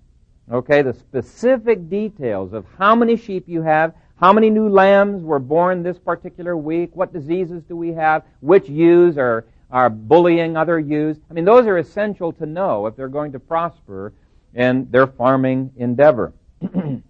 Okay, 0.51 0.81
the 0.81 0.93
specific 0.93 1.89
details 1.89 2.51
of 2.51 2.65
how 2.77 2.93
many 2.93 3.15
sheep 3.15 3.45
you 3.47 3.61
have, 3.61 3.93
how 4.17 4.33
many 4.33 4.49
new 4.49 4.67
lambs 4.67 5.23
were 5.23 5.39
born 5.39 5.81
this 5.81 5.97
particular 5.97 6.57
week, 6.57 6.91
what 6.93 7.13
diseases 7.13 7.63
do 7.63 7.77
we 7.77 7.93
have, 7.93 8.23
which 8.41 8.67
ewes 8.67 9.17
are, 9.17 9.45
are 9.71 9.89
bullying 9.89 10.57
other 10.57 10.77
ewes. 10.77 11.17
I 11.29 11.33
mean, 11.33 11.45
those 11.45 11.65
are 11.65 11.77
essential 11.77 12.33
to 12.33 12.45
know 12.45 12.85
if 12.87 12.97
they're 12.97 13.07
going 13.07 13.31
to 13.31 13.39
prosper 13.39 14.11
in 14.53 14.89
their 14.91 15.07
farming 15.07 15.71
endeavor. 15.77 16.33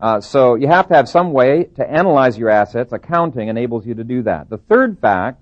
uh, 0.00 0.20
so 0.20 0.54
you 0.54 0.66
have 0.68 0.88
to 0.88 0.94
have 0.94 1.08
some 1.08 1.32
way 1.32 1.64
to 1.76 1.88
analyze 1.88 2.38
your 2.38 2.50
assets. 2.50 2.92
Accounting 2.92 3.48
enables 3.48 3.86
you 3.86 3.94
to 3.94 4.04
do 4.04 4.22
that. 4.22 4.50
The 4.50 4.58
third 4.58 4.98
fact 5.00 5.40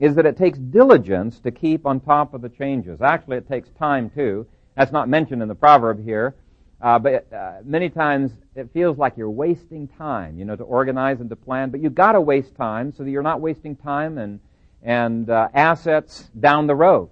is 0.00 0.16
that 0.16 0.26
it 0.26 0.36
takes 0.36 0.58
diligence 0.58 1.38
to 1.40 1.50
keep 1.50 1.86
on 1.86 2.00
top 2.00 2.34
of 2.34 2.42
the 2.42 2.48
changes. 2.48 3.00
Actually, 3.00 3.36
it 3.36 3.48
takes 3.48 3.68
time 3.78 4.10
too. 4.10 4.46
That's 4.76 4.90
not 4.90 5.08
mentioned 5.08 5.42
in 5.42 5.48
the 5.48 5.54
proverb 5.54 6.04
here. 6.04 6.34
Uh, 6.80 6.98
but 6.98 7.32
uh, 7.32 7.58
many 7.64 7.88
times 7.88 8.32
it 8.56 8.68
feels 8.74 8.98
like 8.98 9.16
you're 9.16 9.30
wasting 9.30 9.86
time, 9.86 10.36
you 10.36 10.44
know, 10.44 10.56
to 10.56 10.64
organize 10.64 11.20
and 11.20 11.30
to 11.30 11.36
plan. 11.36 11.70
But 11.70 11.80
you've 11.80 11.94
got 11.94 12.12
to 12.12 12.20
waste 12.20 12.56
time 12.56 12.92
so 12.92 13.04
that 13.04 13.10
you're 13.10 13.22
not 13.22 13.40
wasting 13.40 13.76
time 13.76 14.18
and 14.18 14.40
and 14.82 15.30
uh, 15.30 15.48
assets 15.54 16.28
down 16.40 16.66
the 16.66 16.74
road. 16.74 17.08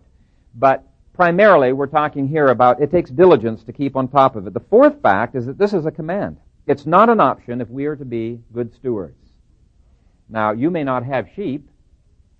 But 0.56 0.84
primarily 1.20 1.74
we're 1.74 1.86
talking 1.86 2.26
here 2.26 2.46
about 2.46 2.80
it 2.80 2.90
takes 2.90 3.10
diligence 3.10 3.62
to 3.62 3.74
keep 3.74 3.94
on 3.94 4.08
top 4.08 4.36
of 4.36 4.46
it. 4.46 4.54
The 4.54 4.60
fourth 4.70 5.02
fact 5.02 5.34
is 5.34 5.44
that 5.44 5.58
this 5.58 5.74
is 5.74 5.84
a 5.84 5.90
command. 5.90 6.38
It's 6.66 6.86
not 6.86 7.10
an 7.10 7.20
option 7.20 7.60
if 7.60 7.68
we 7.68 7.84
are 7.84 7.94
to 7.94 8.06
be 8.06 8.40
good 8.54 8.74
stewards. 8.74 9.18
Now, 10.30 10.52
you 10.52 10.70
may 10.70 10.82
not 10.82 11.04
have 11.04 11.28
sheep, 11.36 11.68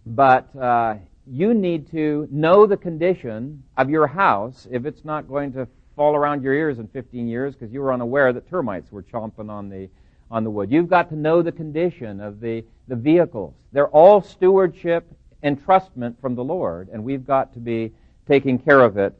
but 0.06 0.48
uh, 0.56 0.94
you 1.26 1.52
need 1.52 1.90
to 1.90 2.26
know 2.30 2.64
the 2.64 2.78
condition 2.78 3.62
of 3.76 3.90
your 3.90 4.06
house 4.06 4.66
if 4.70 4.86
it's 4.86 5.04
not 5.04 5.28
going 5.28 5.52
to 5.52 5.68
fall 5.94 6.16
around 6.16 6.42
your 6.42 6.54
ears 6.54 6.78
in 6.78 6.88
15 6.88 7.28
years 7.28 7.54
because 7.54 7.70
you 7.74 7.82
were 7.82 7.92
unaware 7.92 8.32
that 8.32 8.48
termites 8.48 8.90
were 8.90 9.02
chomping 9.02 9.50
on 9.50 9.68
the 9.68 9.90
on 10.30 10.42
the 10.42 10.50
wood. 10.50 10.72
You've 10.72 10.88
got 10.88 11.10
to 11.10 11.16
know 11.16 11.42
the 11.42 11.52
condition 11.52 12.18
of 12.18 12.40
the, 12.40 12.64
the 12.88 12.96
vehicles. 12.96 13.52
They're 13.72 13.88
all 13.88 14.22
stewardship 14.22 15.06
entrustment 15.44 16.18
from 16.18 16.34
the 16.34 16.44
Lord, 16.44 16.88
and 16.90 17.04
we've 17.04 17.26
got 17.26 17.52
to 17.52 17.58
be 17.58 17.92
taking 18.30 18.60
care 18.60 18.80
of 18.80 18.96
it 18.96 19.12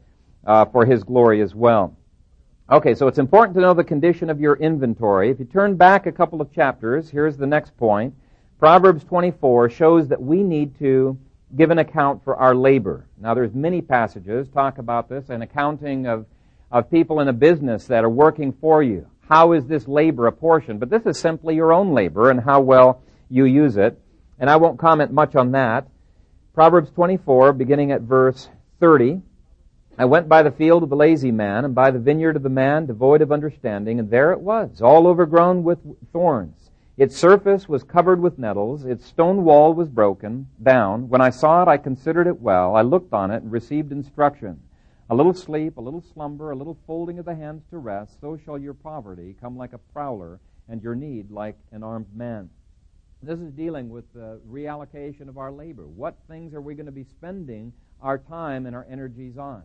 uh, 0.47 0.63
for 0.65 0.85
His 0.85 1.03
glory 1.03 1.41
as 1.41 1.53
well. 1.53 1.97
Okay, 2.71 2.95
so 2.95 3.09
it's 3.09 3.17
important 3.17 3.53
to 3.55 3.61
know 3.61 3.73
the 3.73 3.83
condition 3.83 4.29
of 4.29 4.39
your 4.39 4.55
inventory. 4.55 5.29
If 5.29 5.39
you 5.39 5.45
turn 5.45 5.75
back 5.75 6.05
a 6.05 6.11
couple 6.13 6.39
of 6.39 6.53
chapters, 6.53 7.09
here's 7.09 7.35
the 7.35 7.45
next 7.45 7.75
point. 7.75 8.15
Proverbs 8.57 9.03
24 9.03 9.69
shows 9.69 10.07
that 10.07 10.21
we 10.21 10.43
need 10.43 10.79
to 10.79 11.17
give 11.57 11.71
an 11.71 11.79
account 11.79 12.23
for 12.23 12.37
our 12.37 12.55
labor. 12.55 13.05
Now, 13.19 13.33
there's 13.33 13.53
many 13.53 13.81
passages 13.81 14.47
talk 14.47 14.77
about 14.77 15.09
this, 15.09 15.29
an 15.29 15.41
accounting 15.41 16.07
of, 16.07 16.25
of 16.71 16.89
people 16.89 17.19
in 17.19 17.27
a 17.27 17.33
business 17.33 17.87
that 17.87 18.05
are 18.05 18.09
working 18.09 18.53
for 18.61 18.81
you. 18.81 19.05
How 19.27 19.51
is 19.51 19.65
this 19.65 19.89
labor 19.89 20.27
apportioned? 20.27 20.79
But 20.79 20.89
this 20.89 21.05
is 21.05 21.19
simply 21.19 21.55
your 21.55 21.73
own 21.73 21.93
labor 21.93 22.29
and 22.29 22.39
how 22.39 22.61
well 22.61 23.01
you 23.29 23.43
use 23.43 23.75
it. 23.75 23.99
And 24.39 24.49
I 24.49 24.55
won't 24.55 24.79
comment 24.79 25.11
much 25.11 25.35
on 25.35 25.51
that. 25.51 25.87
Proverbs 26.53 26.91
24, 26.91 27.51
beginning 27.53 27.91
at 27.91 28.01
verse 28.01 28.47
30, 28.81 29.21
I 29.99 30.05
went 30.05 30.27
by 30.27 30.41
the 30.41 30.51
field 30.51 30.81
of 30.81 30.89
the 30.89 30.95
lazy 30.95 31.31
man 31.31 31.65
and 31.65 31.75
by 31.75 31.91
the 31.91 31.99
vineyard 31.99 32.35
of 32.35 32.41
the 32.41 32.49
man 32.49 32.87
devoid 32.87 33.21
of 33.21 33.31
understanding, 33.31 33.99
and 33.99 34.09
there 34.09 34.31
it 34.31 34.41
was, 34.41 34.81
all 34.81 35.05
overgrown 35.05 35.63
with 35.63 35.77
thorns. 36.11 36.71
Its 36.97 37.15
surface 37.15 37.69
was 37.69 37.83
covered 37.83 38.19
with 38.19 38.39
nettles, 38.39 38.83
its 38.83 39.05
stone 39.05 39.43
wall 39.43 39.73
was 39.73 39.87
broken 39.87 40.47
down. 40.63 41.07
When 41.09 41.21
I 41.21 41.29
saw 41.29 41.61
it, 41.61 41.67
I 41.67 41.77
considered 41.77 42.25
it 42.25 42.41
well. 42.41 42.75
I 42.75 42.81
looked 42.81 43.13
on 43.13 43.29
it 43.29 43.43
and 43.43 43.51
received 43.51 43.91
instruction. 43.91 44.59
A 45.11 45.15
little 45.15 45.33
sleep, 45.33 45.77
a 45.77 45.81
little 45.81 46.03
slumber, 46.13 46.49
a 46.49 46.55
little 46.55 46.77
folding 46.87 47.19
of 47.19 47.25
the 47.25 47.35
hands 47.35 47.63
to 47.69 47.77
rest, 47.77 48.19
so 48.19 48.35
shall 48.43 48.57
your 48.57 48.73
poverty 48.73 49.35
come 49.39 49.57
like 49.57 49.73
a 49.73 49.77
prowler, 49.93 50.39
and 50.67 50.81
your 50.81 50.95
need 50.95 51.29
like 51.29 51.57
an 51.71 51.83
armed 51.83 52.15
man. 52.15 52.49
This 53.21 53.39
is 53.39 53.51
dealing 53.51 53.89
with 53.89 54.11
the 54.13 54.39
reallocation 54.49 55.29
of 55.29 55.37
our 55.37 55.51
labor. 55.51 55.85
What 55.85 56.15
things 56.27 56.55
are 56.55 56.61
we 56.61 56.73
going 56.73 56.87
to 56.87 56.91
be 56.91 57.03
spending 57.03 57.73
our 58.01 58.17
time 58.17 58.65
and 58.65 58.75
our 58.75 58.85
energies 58.89 59.37
on? 59.37 59.63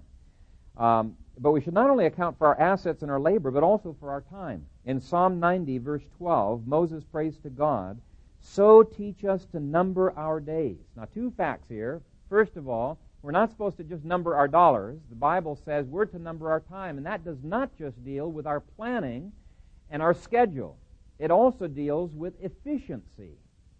Um, 0.76 1.16
but 1.38 1.52
we 1.52 1.61
should 1.61 1.75
not 1.75 1.90
only 1.90 2.07
account 2.07 2.38
for 2.38 2.47
our 2.47 2.61
assets 2.61 3.02
and 3.02 3.11
our 3.11 3.21
labor, 3.21 3.50
but 3.50 3.62
also 3.62 3.97
for 3.99 4.11
our 4.11 4.23
time. 4.23 4.66
In 4.85 5.00
Psalm 5.00 5.38
90, 5.40 5.78
verse 5.78 6.05
12, 6.19 6.66
Moses 6.66 7.05
prays 7.05 7.38
to 7.38 7.50
God, 7.50 8.00
So 8.40 8.83
teach 8.83 9.25
us 9.25 9.45
to 9.47 9.61
number 9.61 10.16
our 10.16 10.40
days. 10.40 10.78
Now, 10.97 11.07
two 11.12 11.33
facts 11.37 11.69
here. 11.69 12.02
First 12.28 12.57
of 12.57 12.69
all, 12.69 12.99
we're 13.23 13.33
not 13.33 13.50
supposed 13.50 13.76
to 13.78 13.85
just 13.85 14.05
number 14.05 14.37
our 14.37 14.47
dollars. 14.49 15.00
The 15.11 15.16
Bible 15.16 15.59
says 15.64 15.87
we're 15.87 16.05
to 16.07 16.19
number 16.19 16.50
our 16.50 16.61
time, 16.61 16.97
and 16.97 17.07
that 17.07 17.25
does 17.25 17.43
not 17.43 17.76
just 17.76 18.02
deal 18.05 18.31
with 18.31 18.47
our 18.47 18.61
planning 18.61 19.33
and 19.90 20.00
our 20.00 20.14
schedule. 20.14 20.78
It 21.19 21.31
also 21.31 21.66
deals 21.66 22.12
with 22.14 22.35
efficiency. 22.40 23.33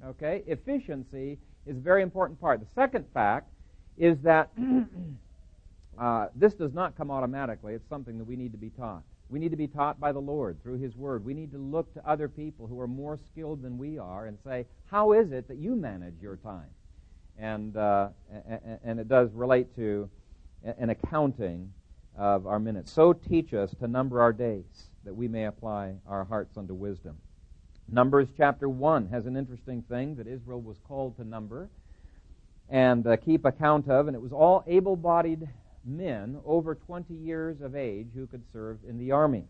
Okay? 0.05 0.43
Efficiency 0.47 1.39
is 1.65 1.77
a 1.77 1.81
very 1.81 2.03
important 2.03 2.41
part. 2.41 2.61
The 2.61 2.67
second 2.75 3.05
fact 3.15 3.49
is 3.99 4.19
that 4.23 4.51
uh, 5.99 6.27
this 6.35 6.55
does 6.55 6.73
not 6.73 6.97
come 6.97 7.11
automatically. 7.11 7.75
It's 7.75 7.89
something 7.89 8.19
that 8.19 8.25
we 8.25 8.37
need 8.37 8.53
to 8.53 8.59
be 8.59 8.71
taught. 8.71 9.03
We 9.29 9.39
need 9.39 9.51
to 9.51 9.57
be 9.57 9.67
taught 9.67 9.99
by 9.99 10.13
the 10.13 10.21
Lord 10.21 10.63
through 10.63 10.79
His 10.79 10.95
Word. 10.95 11.25
We 11.25 11.35
need 11.35 11.51
to 11.53 11.59
look 11.59 11.93
to 11.95 12.09
other 12.09 12.29
people 12.29 12.67
who 12.67 12.79
are 12.81 12.87
more 12.87 13.19
skilled 13.33 13.63
than 13.63 13.77
we 13.77 13.99
are 13.99 14.27
and 14.27 14.39
say, 14.45 14.67
How 14.87 15.13
is 15.13 15.33
it 15.33 15.49
that 15.49 15.57
you 15.57 15.75
manage 15.75 16.15
your 16.21 16.37
time? 16.37 16.71
And, 17.39 17.77
uh, 17.77 18.09
and 18.85 19.01
it 19.01 19.09
does 19.09 19.33
relate 19.33 19.75
to 19.77 20.09
an 20.79 20.91
accounting 20.91 21.73
of 22.17 22.47
our 22.47 22.59
minutes. 22.59 22.93
So 22.93 23.13
teach 23.13 23.53
us 23.53 23.75
to 23.81 23.89
number 23.89 24.23
our 24.23 24.33
days 24.33 24.91
that 25.05 25.15
we 25.15 25.29
may 25.29 25.45
apply 25.45 25.95
our 26.07 26.25
hearts 26.25 26.57
unto 26.57 26.75
wisdom. 26.75 27.17
Numbers 27.89 28.29
chapter 28.37 28.69
1 28.69 29.09
has 29.09 29.27
an 29.27 29.37
interesting 29.37 29.83
thing 29.83 30.17
that 30.17 30.27
Israel 30.27 30.61
was 30.61 30.79
called 30.89 31.17
to 31.17 31.25
number 31.25 31.69
and 32.69 33.07
uh, 33.07 33.17
keep 33.17 33.45
account 33.45 33.89
of, 33.89 34.09
and 34.09 34.17
it 34.17 34.21
was 34.21 34.33
all 34.33 34.65
able 34.67 34.97
bodied 34.97 35.49
men 35.85 36.39
over 36.45 36.75
20 36.75 37.15
years 37.15 37.61
of 37.61 37.77
age 37.77 38.09
who 38.15 38.27
could 38.27 38.43
serve 38.53 38.79
in 38.89 38.99
the 38.99 39.13
army. 39.13 39.45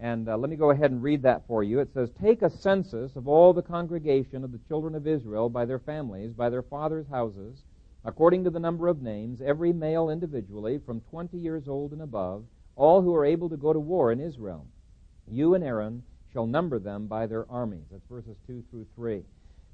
And 0.00 0.28
uh, 0.28 0.36
let 0.36 0.50
me 0.50 0.56
go 0.56 0.70
ahead 0.70 0.90
and 0.90 1.02
read 1.02 1.22
that 1.22 1.46
for 1.46 1.62
you. 1.62 1.78
It 1.78 1.92
says, 1.94 2.10
Take 2.20 2.42
a 2.42 2.50
census 2.50 3.14
of 3.14 3.28
all 3.28 3.52
the 3.52 3.62
congregation 3.62 4.42
of 4.42 4.50
the 4.50 4.60
children 4.66 4.94
of 4.94 5.06
Israel 5.06 5.48
by 5.48 5.64
their 5.64 5.78
families, 5.78 6.32
by 6.32 6.50
their 6.50 6.62
fathers' 6.62 7.06
houses, 7.08 7.62
according 8.04 8.42
to 8.44 8.50
the 8.50 8.58
number 8.58 8.88
of 8.88 9.02
names, 9.02 9.40
every 9.40 9.72
male 9.72 10.10
individually, 10.10 10.78
from 10.84 11.00
20 11.10 11.38
years 11.38 11.68
old 11.68 11.92
and 11.92 12.02
above, 12.02 12.44
all 12.74 13.02
who 13.02 13.14
are 13.14 13.24
able 13.24 13.48
to 13.48 13.56
go 13.56 13.72
to 13.72 13.78
war 13.78 14.10
in 14.10 14.20
Israel. 14.20 14.66
You 15.28 15.54
and 15.54 15.62
Aaron 15.62 16.02
shall 16.32 16.46
number 16.46 16.80
them 16.80 17.06
by 17.06 17.26
their 17.28 17.50
armies. 17.50 17.86
That's 17.92 18.02
verses 18.10 18.36
2 18.48 18.64
through 18.70 18.86
3. 18.96 19.22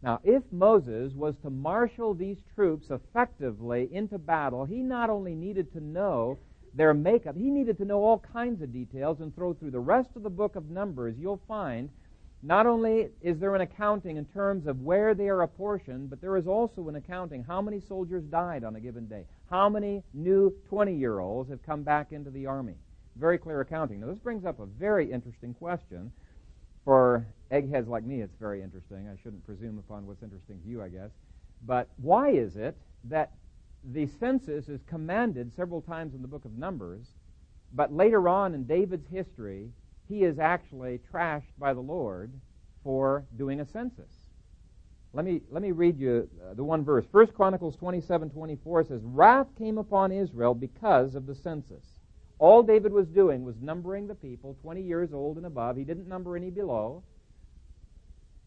Now, 0.03 0.21
if 0.25 0.43
Moses 0.51 1.13
was 1.15 1.35
to 1.43 1.51
marshal 1.51 2.15
these 2.15 2.39
troops 2.55 2.91
effectively 2.91 3.89
into 3.93 4.19
battle, 4.19 4.65
he 4.65 4.83
not 4.83 5.11
only 5.11 5.35
needed 5.35 5.73
to 5.73 5.81
know 5.81 6.39
their 6.73 6.95
makeup, 6.95 7.37
he 7.37 7.51
needed 7.51 7.77
to 7.79 7.85
know 7.85 8.03
all 8.03 8.19
kinds 8.33 8.63
of 8.63 8.73
details 8.73 9.21
and 9.21 9.35
throw 9.35 9.53
through 9.53 9.73
the 9.73 9.81
rest 9.81 10.11
of 10.17 10.23
the 10.23 10.31
book 10.31 10.57
of 10.57 10.71
Numbers, 10.71 11.17
you'll 11.19 11.43
find 11.47 11.91
not 12.43 12.67
only 12.67 13.11
is 13.21 13.39
there 13.39 13.55
an 13.55 13.61
accounting 13.61 14.17
in 14.17 14.25
terms 14.25 14.67
of 14.67 14.81
where 14.81 15.15
they 15.15 15.29
are 15.29 15.43
apportioned, 15.43 16.09
but 16.09 16.23
there 16.23 16.39
is 16.39 16.47
also 16.47 16.89
an 16.89 16.97
accounting 16.97 17.45
how 17.45 17.61
many 17.61 17.81
soldiers 17.81 18.25
died 18.25 18.65
on 18.65 18.77
a 18.77 18.81
given 18.81 19.07
day, 19.07 19.27
how 19.51 19.69
many 19.69 20.03
new 20.15 20.51
20 20.69 20.95
year 20.95 21.19
olds 21.19 21.51
have 21.51 21.63
come 21.63 21.83
back 21.83 22.13
into 22.13 22.31
the 22.31 22.47
army. 22.47 22.77
Very 23.17 23.37
clear 23.37 23.61
accounting. 23.61 24.01
Now, 24.01 24.07
this 24.07 24.19
brings 24.19 24.47
up 24.47 24.61
a 24.61 24.67
very 24.67 25.11
interesting 25.11 25.53
question 25.53 26.11
for 26.85 27.27
eggheads 27.51 27.89
like 27.89 28.05
me, 28.05 28.21
it's 28.21 28.37
very 28.39 28.63
interesting. 28.63 29.09
I 29.09 29.21
shouldn't 29.23 29.45
presume 29.45 29.79
upon 29.79 30.07
what's 30.07 30.23
interesting 30.23 30.61
to 30.63 30.69
you, 30.69 30.83
I 30.83 30.89
guess. 30.89 31.11
But 31.67 31.89
why 31.97 32.31
is 32.31 32.57
it 32.57 32.77
that 33.05 33.33
the 33.93 34.07
census 34.07 34.69
is 34.69 34.81
commanded 34.89 35.53
several 35.55 35.81
times 35.81 36.15
in 36.15 36.23
the 36.23 36.29
book 36.29 36.45
of 36.45 36.57
Numbers, 36.57 37.07
but 37.73 37.93
later 37.93 38.29
on 38.29 38.55
in 38.55 38.65
David's 38.65 39.09
history, 39.09 39.71
he 40.09 40.25
is 40.25 40.39
actually 40.39 41.01
trashed 41.13 41.53
by 41.59 41.73
the 41.73 41.81
Lord 41.81 42.33
for 42.83 43.25
doing 43.37 43.61
a 43.61 43.67
census? 43.67 44.13
Let 45.13 45.25
me, 45.25 45.41
let 45.51 45.63
me 45.63 45.73
read 45.73 45.99
you 45.99 46.29
uh, 46.49 46.55
the 46.55 46.63
one 46.63 46.85
verse. 46.85 47.05
First 47.11 47.35
Chronicles 47.35 47.75
27 47.77 48.31
24 48.31 48.85
says, 48.85 49.01
Wrath 49.03 49.49
came 49.59 49.79
upon 49.79 50.13
Israel 50.13 50.55
because 50.55 51.15
of 51.17 51.27
the 51.27 51.35
census. 51.35 51.85
All 52.39 52.63
David 52.63 52.93
was 52.93 53.09
doing 53.09 53.45
was 53.45 53.57
numbering 53.61 54.07
the 54.07 54.15
people 54.15 54.57
20 54.63 54.81
years 54.81 55.13
old 55.13 55.37
and 55.37 55.47
above. 55.47 55.77
He 55.77 55.85
didn't 55.85 56.09
number 56.09 56.37
any 56.37 56.51
below. 56.51 57.03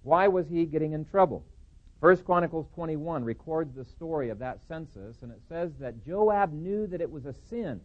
Why 0.03 0.27
was 0.27 0.47
he 0.47 0.65
getting 0.65 0.93
in 0.93 1.05
trouble? 1.05 1.45
First 1.99 2.25
Chronicles 2.25 2.67
21 2.75 3.23
records 3.23 3.73
the 3.75 3.85
story 3.85 4.29
of 4.29 4.39
that 4.39 4.59
census, 4.67 5.21
and 5.21 5.31
it 5.31 5.41
says 5.47 5.71
that 5.79 6.05
Joab 6.05 6.51
knew 6.51 6.85
that 6.87 6.99
it 7.01 7.09
was 7.09 7.25
a 7.25 7.33
sin. 7.49 7.79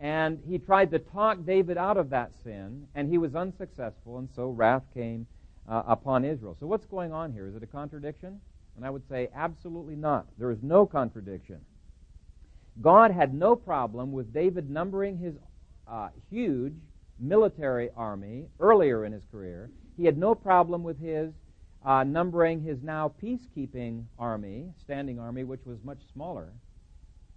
And 0.00 0.40
he 0.48 0.58
tried 0.58 0.90
to 0.90 0.98
talk 0.98 1.44
David 1.44 1.76
out 1.76 1.96
of 1.96 2.10
that 2.10 2.32
sin, 2.42 2.86
and 2.94 3.08
he 3.08 3.18
was 3.18 3.34
unsuccessful, 3.34 4.18
and 4.18 4.28
so 4.34 4.48
wrath 4.48 4.84
came 4.94 5.26
uh, 5.68 5.82
upon 5.86 6.24
Israel. 6.24 6.56
So, 6.58 6.66
what's 6.66 6.86
going 6.86 7.12
on 7.12 7.32
here? 7.32 7.46
Is 7.46 7.54
it 7.54 7.62
a 7.62 7.66
contradiction? 7.66 8.40
And 8.76 8.84
I 8.84 8.90
would 8.90 9.06
say 9.08 9.28
absolutely 9.34 9.96
not. 9.96 10.26
There 10.38 10.50
is 10.50 10.62
no 10.62 10.86
contradiction. 10.86 11.60
God 12.82 13.10
had 13.10 13.32
no 13.32 13.56
problem 13.56 14.12
with 14.12 14.34
David 14.34 14.68
numbering 14.68 15.16
his 15.16 15.34
uh, 15.88 16.08
huge 16.30 16.74
military 17.18 17.88
army 17.96 18.46
earlier 18.60 19.04
in 19.06 19.12
his 19.12 19.24
career. 19.30 19.70
He 19.96 20.04
had 20.04 20.18
no 20.18 20.34
problem 20.34 20.82
with 20.82 21.00
his 21.00 21.32
uh, 21.84 22.04
numbering 22.04 22.62
his 22.62 22.82
now 22.82 23.12
peacekeeping 23.22 24.04
army, 24.18 24.72
standing 24.82 25.18
army, 25.18 25.44
which 25.44 25.64
was 25.64 25.78
much 25.84 26.00
smaller. 26.12 26.52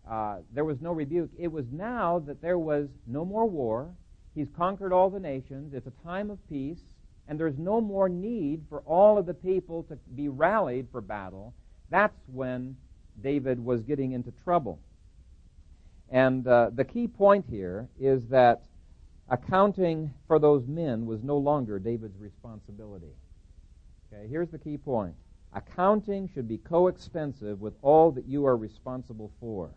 Uh, 0.10 0.38
there 0.54 0.65
was 0.65 0.82
no 0.82 0.91
rebuke. 0.91 1.30
It 1.38 1.52
was 1.52 1.65
now 1.72 2.19
that 2.26 2.41
there 2.41 2.58
was 2.58 2.88
no 3.06 3.24
more 3.24 3.48
war. 3.48 3.93
He's 4.34 4.48
conquered 4.58 4.91
all 4.91 5.10
the 5.10 5.19
nations. 5.19 5.74
It's 5.74 5.88
a 5.88 6.04
time 6.04 6.32
of 6.32 6.39
peace, 6.50 6.80
and 7.28 7.39
there's 7.39 7.58
no 7.58 7.80
more 7.80 8.10
need 8.10 8.63
for 8.69 8.80
all 8.82 9.17
of 9.17 9.28
the 9.28 9.34
people 9.34 9.84
to 9.84 9.95
be 10.15 10.30
rallied 10.30 10.88
for 10.91 11.02
battle. 11.02 11.54
That's 11.91 12.17
when 12.28 12.76
David 13.22 13.63
was 13.63 13.82
getting 13.82 14.13
into 14.13 14.32
trouble. 14.43 14.80
And 16.10 16.48
uh, 16.48 16.72
the 16.74 16.86
key 16.86 17.08
point 17.08 17.45
here 17.50 17.88
is 18.00 18.24
that 18.30 18.63
accounting 19.30 20.13
for 20.28 20.39
those 20.39 20.68
men 20.68 21.06
was 21.06 21.24
no 21.24 21.38
longer 21.38 21.80
David's 21.80 22.20
responsibility. 22.20 23.13
Okay, 24.12 24.28
here's 24.28 24.50
the 24.50 24.58
key 24.58 24.78
point. 24.78 25.15
Accounting 25.54 26.30
should 26.34 26.48
be 26.48 26.58
coextensive 26.58 27.60
with 27.60 27.74
all 27.82 28.12
that 28.12 28.28
you 28.28 28.46
are 28.46 28.58
responsible 28.58 29.32
for. 29.39 29.72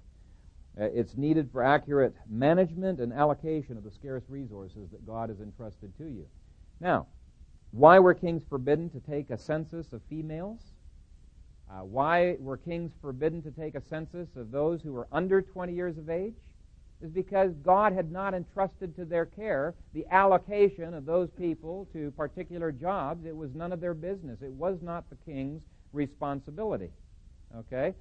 Uh, 0.79 0.85
it's 0.85 1.17
needed 1.17 1.51
for 1.51 1.63
accurate 1.63 2.15
management 2.29 2.99
and 2.99 3.13
allocation 3.13 3.77
of 3.77 3.85
the 3.85 3.91
scarce 3.91 4.25
resources 4.29 4.91
that 4.91 5.07
God 5.07 5.29
has 5.29 5.41
entrusted 5.41 5.97
to 5.99 6.05
you. 6.05 6.27
Now, 6.81 7.07
why 7.73 7.99
were 7.99 8.15
kings 8.15 8.43
forbidden 8.49 8.91
to 8.91 9.01
take 9.01 9.31
a 9.31 9.39
census 9.39 9.93
of 9.93 10.03
females? 10.09 10.61
Uh, 11.71 11.85
why 11.85 12.37
were 12.39 12.57
kings 12.57 12.93
forbidden 13.01 13.43
to 13.43 13.51
take 13.51 13.75
a 13.75 13.81
census 13.81 14.29
of 14.37 14.51
those 14.51 14.83
who 14.83 14.93
were 14.93 15.09
under 15.11 15.41
20 15.41 15.73
years 15.73 15.97
of 15.97 16.11
age? 16.11 16.35
Is 17.03 17.11
because 17.11 17.53
God 17.65 17.93
had 17.93 18.13
not 18.13 18.33
entrusted 18.33 18.95
to 18.95 19.05
their 19.05 19.27
care 19.27 19.75
the 19.93 20.07
allocation 20.13 20.95
of 20.95 21.05
those 21.05 21.31
people 21.31 21.89
to 21.93 22.13
particular 22.13 22.71
jobs. 22.71 23.27
It 23.27 23.37
was 23.37 23.51
none 23.55 23.73
of 23.73 23.81
their 23.81 23.95
business. 23.95 24.39
It 24.41 24.53
was 24.53 24.79
not 24.83 25.11
the 25.11 25.17
king's 25.17 25.63
responsibility. 25.93 26.91
Okay? 27.59 27.95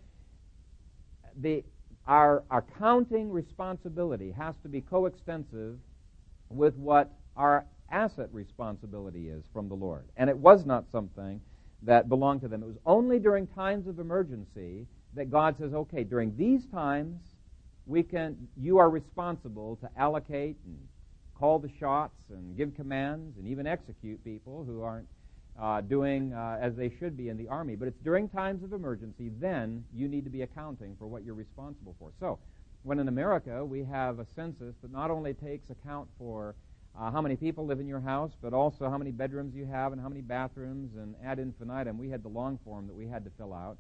The, 1.42 1.64
our 2.06 2.44
accounting 2.52 3.32
responsibility 3.32 4.32
has 4.38 4.54
to 4.62 4.70
be 4.70 4.82
coextensive 4.82 5.80
with 6.50 6.76
what 6.76 7.12
our 7.36 7.66
asset 7.90 8.30
responsibility 8.32 9.30
is 9.30 9.44
from 9.52 9.68
the 9.68 9.76
Lord. 9.76 10.06
And 10.16 10.30
it 10.30 10.38
was 10.38 10.66
not 10.66 10.86
something 10.92 11.42
that 11.82 12.08
belonged 12.08 12.42
to 12.42 12.48
them. 12.48 12.62
It 12.62 12.68
was 12.68 12.78
only 12.86 13.18
during 13.18 13.48
times 13.48 13.88
of 13.88 14.00
emergency 14.00 14.86
that 15.16 15.32
God 15.32 15.58
says, 15.58 15.74
okay, 15.74 16.04
during 16.04 16.38
these 16.38 16.68
times, 16.68 17.20
we 17.92 18.04
can, 18.04 18.38
you 18.56 18.78
are 18.78 18.90
responsible 18.90 19.76
to 19.82 19.90
allocate 19.98 20.56
and 20.66 20.80
call 21.38 21.60
the 21.60 21.70
shots 21.78 22.16
and 22.30 22.56
give 22.56 22.74
commands 22.74 23.38
and 23.38 23.46
even 23.46 23.68
execute 23.68 24.24
people 24.24 24.64
who 24.64 24.82
aren't 24.82 25.08
uh, 25.62 25.82
doing 25.82 26.32
uh, 26.32 26.58
as 26.62 26.74
they 26.78 26.90
should 27.00 27.18
be 27.18 27.28
in 27.28 27.36
the 27.36 27.50
army. 27.50 27.76
But 27.76 27.90
it's 27.90 28.00
during 28.00 28.30
times 28.30 28.64
of 28.64 28.72
emergency, 28.72 29.30
then 29.42 29.84
you 29.94 30.08
need 30.08 30.24
to 30.24 30.30
be 30.30 30.44
accounting 30.44 30.96
for 30.98 31.06
what 31.08 31.26
you're 31.26 31.36
responsible 31.36 31.94
for. 32.00 32.14
So, 32.18 32.40
when 32.84 32.98
in 32.98 33.10
America 33.10 33.64
we 33.64 33.84
have 33.84 34.20
a 34.20 34.26
census 34.36 34.74
that 34.82 34.92
not 34.92 35.12
only 35.12 35.34
takes 35.34 35.70
account 35.70 36.08
for 36.18 36.56
uh, 36.98 37.12
how 37.12 37.22
many 37.22 37.36
people 37.36 37.66
live 37.66 37.80
in 37.80 37.88
your 37.88 38.00
house, 38.00 38.32
but 38.42 38.54
also 38.54 38.90
how 38.90 38.98
many 38.98 39.12
bedrooms 39.12 39.54
you 39.54 39.66
have 39.66 39.92
and 39.92 40.02
how 40.02 40.10
many 40.10 40.22
bathrooms, 40.22 40.96
and 40.96 41.14
ad 41.24 41.40
infinitum. 41.40 41.98
We 41.98 42.10
had 42.10 42.24
the 42.24 42.30
long 42.30 42.58
form 42.64 42.88
that 42.88 42.96
we 42.96 43.08
had 43.08 43.26
to 43.26 43.32
fill 43.38 43.54
out. 43.54 43.78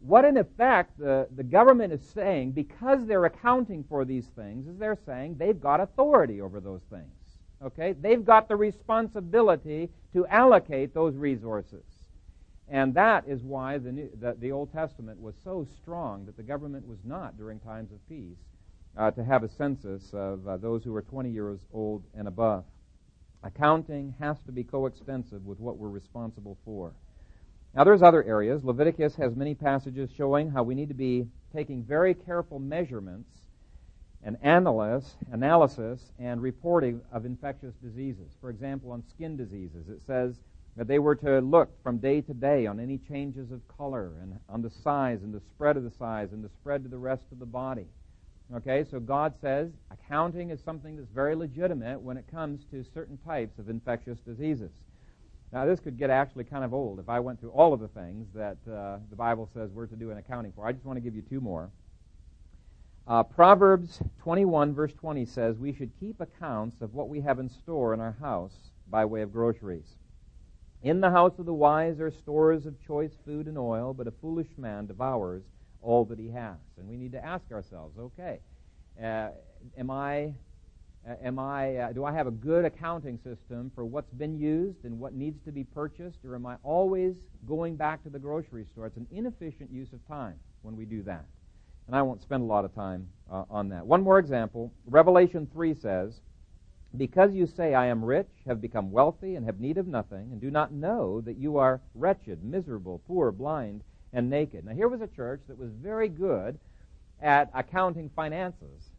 What, 0.00 0.24
in 0.24 0.36
effect, 0.36 0.98
the, 0.98 1.28
the 1.34 1.42
government 1.42 1.92
is 1.92 2.02
saying, 2.14 2.52
because 2.52 3.04
they're 3.06 3.24
accounting 3.24 3.84
for 3.88 4.04
these 4.04 4.26
things, 4.26 4.68
is 4.68 4.78
they're 4.78 4.98
saying 5.06 5.36
they've 5.38 5.60
got 5.60 5.80
authority 5.80 6.40
over 6.40 6.60
those 6.60 6.82
things. 6.90 7.04
Okay? 7.62 7.94
They've 8.00 8.24
got 8.24 8.48
the 8.48 8.56
responsibility 8.56 9.90
to 10.12 10.26
allocate 10.28 10.94
those 10.94 11.16
resources. 11.16 11.84
And 12.68 12.94
that 12.94 13.24
is 13.26 13.42
why 13.42 13.78
the, 13.78 13.90
New, 13.90 14.10
the, 14.20 14.36
the 14.38 14.52
Old 14.52 14.72
Testament 14.72 15.20
was 15.20 15.34
so 15.42 15.66
strong 15.80 16.26
that 16.26 16.36
the 16.36 16.42
government 16.42 16.86
was 16.86 16.98
not, 17.04 17.36
during 17.36 17.58
times 17.58 17.90
of 17.90 18.06
peace, 18.08 18.38
uh, 18.96 19.10
to 19.12 19.24
have 19.24 19.42
a 19.42 19.48
census 19.48 20.10
of 20.12 20.46
uh, 20.46 20.56
those 20.58 20.84
who 20.84 20.94
are 20.94 21.02
20 21.02 21.30
years 21.30 21.60
old 21.72 22.04
and 22.14 22.28
above. 22.28 22.64
Accounting 23.42 24.14
has 24.20 24.36
to 24.46 24.52
be 24.52 24.64
coextensive 24.64 25.44
with 25.46 25.60
what 25.60 25.78
we're 25.78 25.88
responsible 25.88 26.58
for. 26.64 26.92
Now, 27.78 27.84
there's 27.84 28.02
other 28.02 28.24
areas. 28.24 28.64
Leviticus 28.64 29.14
has 29.14 29.36
many 29.36 29.54
passages 29.54 30.10
showing 30.16 30.50
how 30.50 30.64
we 30.64 30.74
need 30.74 30.88
to 30.88 30.96
be 30.96 31.28
taking 31.54 31.84
very 31.84 32.12
careful 32.12 32.58
measurements 32.58 33.30
and 34.24 34.36
analysis, 34.42 35.14
analysis 35.30 36.00
and 36.18 36.42
reporting 36.42 37.00
of 37.12 37.24
infectious 37.24 37.76
diseases. 37.76 38.32
For 38.40 38.50
example, 38.50 38.90
on 38.90 39.04
skin 39.14 39.36
diseases, 39.36 39.88
it 39.88 40.02
says 40.04 40.34
that 40.76 40.88
they 40.88 40.98
were 40.98 41.14
to 41.14 41.38
look 41.38 41.70
from 41.84 41.98
day 41.98 42.20
to 42.22 42.34
day 42.34 42.66
on 42.66 42.80
any 42.80 42.98
changes 42.98 43.52
of 43.52 43.60
color 43.68 44.10
and 44.22 44.40
on 44.48 44.60
the 44.60 44.70
size 44.82 45.22
and 45.22 45.32
the 45.32 45.42
spread 45.54 45.76
of 45.76 45.84
the 45.84 45.92
size 46.00 46.32
and 46.32 46.42
the 46.42 46.50
spread 46.60 46.82
to 46.82 46.88
the 46.88 46.98
rest 46.98 47.22
of 47.30 47.38
the 47.38 47.46
body. 47.46 47.86
Okay, 48.56 48.84
so 48.90 48.98
God 48.98 49.34
says 49.40 49.70
accounting 49.92 50.50
is 50.50 50.58
something 50.64 50.96
that's 50.96 51.12
very 51.14 51.36
legitimate 51.36 52.00
when 52.00 52.16
it 52.16 52.24
comes 52.28 52.64
to 52.72 52.84
certain 52.92 53.18
types 53.18 53.56
of 53.60 53.68
infectious 53.70 54.18
diseases. 54.18 54.72
Now, 55.52 55.64
this 55.64 55.80
could 55.80 55.98
get 55.98 56.10
actually 56.10 56.44
kind 56.44 56.62
of 56.62 56.74
old 56.74 56.98
if 56.98 57.08
I 57.08 57.20
went 57.20 57.40
through 57.40 57.50
all 57.50 57.72
of 57.72 57.80
the 57.80 57.88
things 57.88 58.28
that 58.34 58.58
uh, 58.70 58.98
the 59.08 59.16
Bible 59.16 59.48
says 59.54 59.70
we're 59.70 59.86
to 59.86 59.96
do 59.96 60.10
an 60.10 60.18
accounting 60.18 60.52
for. 60.54 60.66
I 60.66 60.72
just 60.72 60.84
want 60.84 60.98
to 60.98 61.00
give 61.00 61.14
you 61.14 61.22
two 61.22 61.40
more. 61.40 61.70
Uh, 63.06 63.22
Proverbs 63.22 64.02
21, 64.18 64.74
verse 64.74 64.92
20 64.92 65.24
says 65.24 65.56
we 65.56 65.72
should 65.72 65.90
keep 65.98 66.20
accounts 66.20 66.82
of 66.82 66.92
what 66.92 67.08
we 67.08 67.22
have 67.22 67.38
in 67.38 67.48
store 67.48 67.94
in 67.94 68.00
our 68.00 68.16
house 68.20 68.52
by 68.90 69.06
way 69.06 69.22
of 69.22 69.32
groceries. 69.32 69.96
In 70.82 71.00
the 71.00 71.10
house 71.10 71.38
of 71.38 71.46
the 71.46 71.54
wise 71.54 71.98
are 72.00 72.10
stores 72.10 72.66
of 72.66 72.74
choice 72.86 73.12
food 73.24 73.46
and 73.46 73.56
oil, 73.56 73.94
but 73.94 74.06
a 74.06 74.10
foolish 74.10 74.48
man 74.58 74.86
devours 74.86 75.42
all 75.80 76.04
that 76.04 76.18
he 76.18 76.28
has. 76.28 76.58
And 76.76 76.86
we 76.86 76.96
need 76.96 77.12
to 77.12 77.24
ask 77.24 77.50
ourselves, 77.50 77.98
okay, 77.98 78.40
uh, 79.02 79.28
am 79.78 79.90
I, 79.90 80.34
am 81.22 81.38
I, 81.38 81.76
uh, 81.76 81.92
do 81.92 82.04
I 82.04 82.12
have 82.12 82.26
a 82.26 82.30
good 82.30 82.64
accounting 82.64 83.18
system 83.18 83.70
for 83.74 83.84
what's 83.84 84.12
been 84.12 84.38
used 84.38 84.84
and 84.84 84.98
what 84.98 85.14
needs 85.14 85.40
to 85.44 85.52
be 85.52 85.64
purchased, 85.64 86.24
or 86.24 86.34
am 86.34 86.46
I 86.46 86.56
always 86.62 87.16
going 87.46 87.76
back 87.76 88.02
to 88.04 88.10
the 88.10 88.18
grocery 88.18 88.64
store? 88.64 88.86
It's 88.86 88.96
an 88.96 89.06
inefficient 89.10 89.70
use 89.70 89.92
of 89.92 90.06
time 90.06 90.34
when 90.62 90.76
we 90.76 90.84
do 90.84 91.02
that. 91.02 91.24
And 91.86 91.96
I 91.96 92.02
won't 92.02 92.20
spend 92.20 92.42
a 92.42 92.46
lot 92.46 92.64
of 92.64 92.74
time 92.74 93.08
uh, 93.30 93.44
on 93.50 93.68
that. 93.70 93.86
One 93.86 94.02
more 94.02 94.18
example. 94.18 94.72
Revelation 94.86 95.48
3 95.52 95.74
says, 95.74 96.20
because 96.96 97.34
you 97.34 97.46
say, 97.46 97.74
I 97.74 97.86
am 97.86 98.04
rich, 98.04 98.30
have 98.46 98.60
become 98.60 98.90
wealthy, 98.90 99.34
and 99.34 99.44
have 99.44 99.60
need 99.60 99.78
of 99.78 99.86
nothing, 99.86 100.30
and 100.32 100.40
do 100.40 100.50
not 100.50 100.72
know 100.72 101.20
that 101.22 101.36
you 101.36 101.58
are 101.58 101.80
wretched, 101.94 102.42
miserable, 102.42 103.02
poor, 103.06 103.30
blind, 103.30 103.82
and 104.12 104.30
naked. 104.30 104.64
Now, 104.64 104.72
here 104.72 104.88
was 104.88 105.02
a 105.02 105.06
church 105.06 105.42
that 105.48 105.58
was 105.58 105.70
very 105.70 106.08
good 106.08 106.58
at 107.20 107.50
accounting 107.54 108.10
finances. 108.14 108.90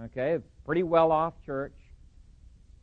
Okay, 0.00 0.38
pretty 0.64 0.82
well 0.82 1.12
off 1.12 1.34
church, 1.44 1.74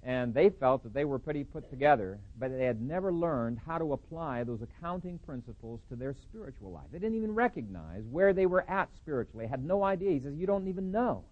and 0.03 0.33
they 0.33 0.49
felt 0.49 0.83
that 0.83 0.93
they 0.93 1.05
were 1.05 1.19
pretty 1.19 1.43
put 1.43 1.69
together, 1.69 2.19
but 2.39 2.51
they 2.51 2.65
had 2.65 2.81
never 2.81 3.13
learned 3.13 3.59
how 3.65 3.77
to 3.77 3.93
apply 3.93 4.43
those 4.43 4.61
accounting 4.61 5.19
principles 5.19 5.79
to 5.89 5.95
their 5.95 6.13
spiritual 6.13 6.71
life. 6.71 6.85
They 6.91 6.99
didn't 6.99 7.17
even 7.17 7.35
recognize 7.35 8.03
where 8.09 8.33
they 8.33 8.47
were 8.47 8.67
at 8.69 8.89
spiritually, 8.95 9.47
had 9.47 9.63
no 9.63 9.83
idea. 9.83 10.11
He 10.11 10.19
says, 10.19 10.33
You 10.35 10.47
don't 10.47 10.67
even 10.67 10.91
know 10.91 11.23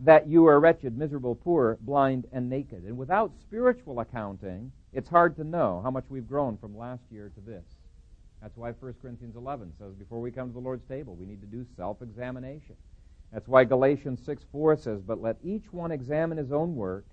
that 0.00 0.28
you 0.28 0.46
are 0.46 0.60
wretched, 0.60 0.96
miserable, 0.96 1.34
poor, 1.34 1.76
blind, 1.80 2.26
and 2.32 2.48
naked. 2.48 2.84
And 2.84 2.96
without 2.96 3.32
spiritual 3.40 3.98
accounting, 3.98 4.70
it's 4.92 5.08
hard 5.08 5.34
to 5.36 5.44
know 5.44 5.80
how 5.82 5.90
much 5.90 6.04
we've 6.08 6.28
grown 6.28 6.56
from 6.56 6.78
last 6.78 7.02
year 7.10 7.32
to 7.34 7.40
this. 7.40 7.64
That's 8.40 8.56
why 8.56 8.70
1 8.70 8.94
Corinthians 9.02 9.34
11 9.34 9.72
says 9.78 9.94
before 9.94 10.20
we 10.20 10.30
come 10.30 10.48
to 10.48 10.54
the 10.54 10.60
Lord's 10.60 10.86
table, 10.88 11.16
we 11.16 11.26
need 11.26 11.40
to 11.40 11.46
do 11.48 11.66
self 11.76 12.00
examination. 12.00 12.76
That's 13.32 13.48
why 13.48 13.64
Galatians 13.64 14.20
6 14.24 14.42
4 14.50 14.76
says, 14.76 15.02
But 15.02 15.20
let 15.20 15.36
each 15.42 15.72
one 15.72 15.92
examine 15.92 16.38
his 16.38 16.52
own 16.52 16.74
work, 16.74 17.04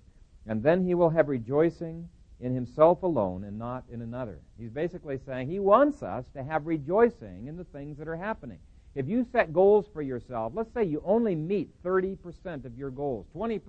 and 0.46 0.62
then 0.62 0.84
he 0.84 0.94
will 0.94 1.10
have 1.10 1.28
rejoicing 1.28 2.08
in 2.40 2.54
himself 2.54 3.02
alone 3.02 3.44
and 3.44 3.58
not 3.58 3.84
in 3.90 4.02
another. 4.02 4.40
He's 4.58 4.70
basically 4.70 5.18
saying 5.18 5.48
he 5.48 5.58
wants 5.58 6.02
us 6.02 6.24
to 6.34 6.42
have 6.42 6.66
rejoicing 6.66 7.46
in 7.46 7.56
the 7.56 7.64
things 7.64 7.98
that 7.98 8.08
are 8.08 8.16
happening. 8.16 8.58
If 8.94 9.08
you 9.08 9.26
set 9.30 9.52
goals 9.52 9.86
for 9.92 10.00
yourself, 10.00 10.52
let's 10.54 10.72
say 10.72 10.84
you 10.84 11.02
only 11.04 11.34
meet 11.34 11.70
30% 11.82 12.64
of 12.64 12.76
your 12.78 12.90
goals, 12.90 13.26
20%. 13.34 13.60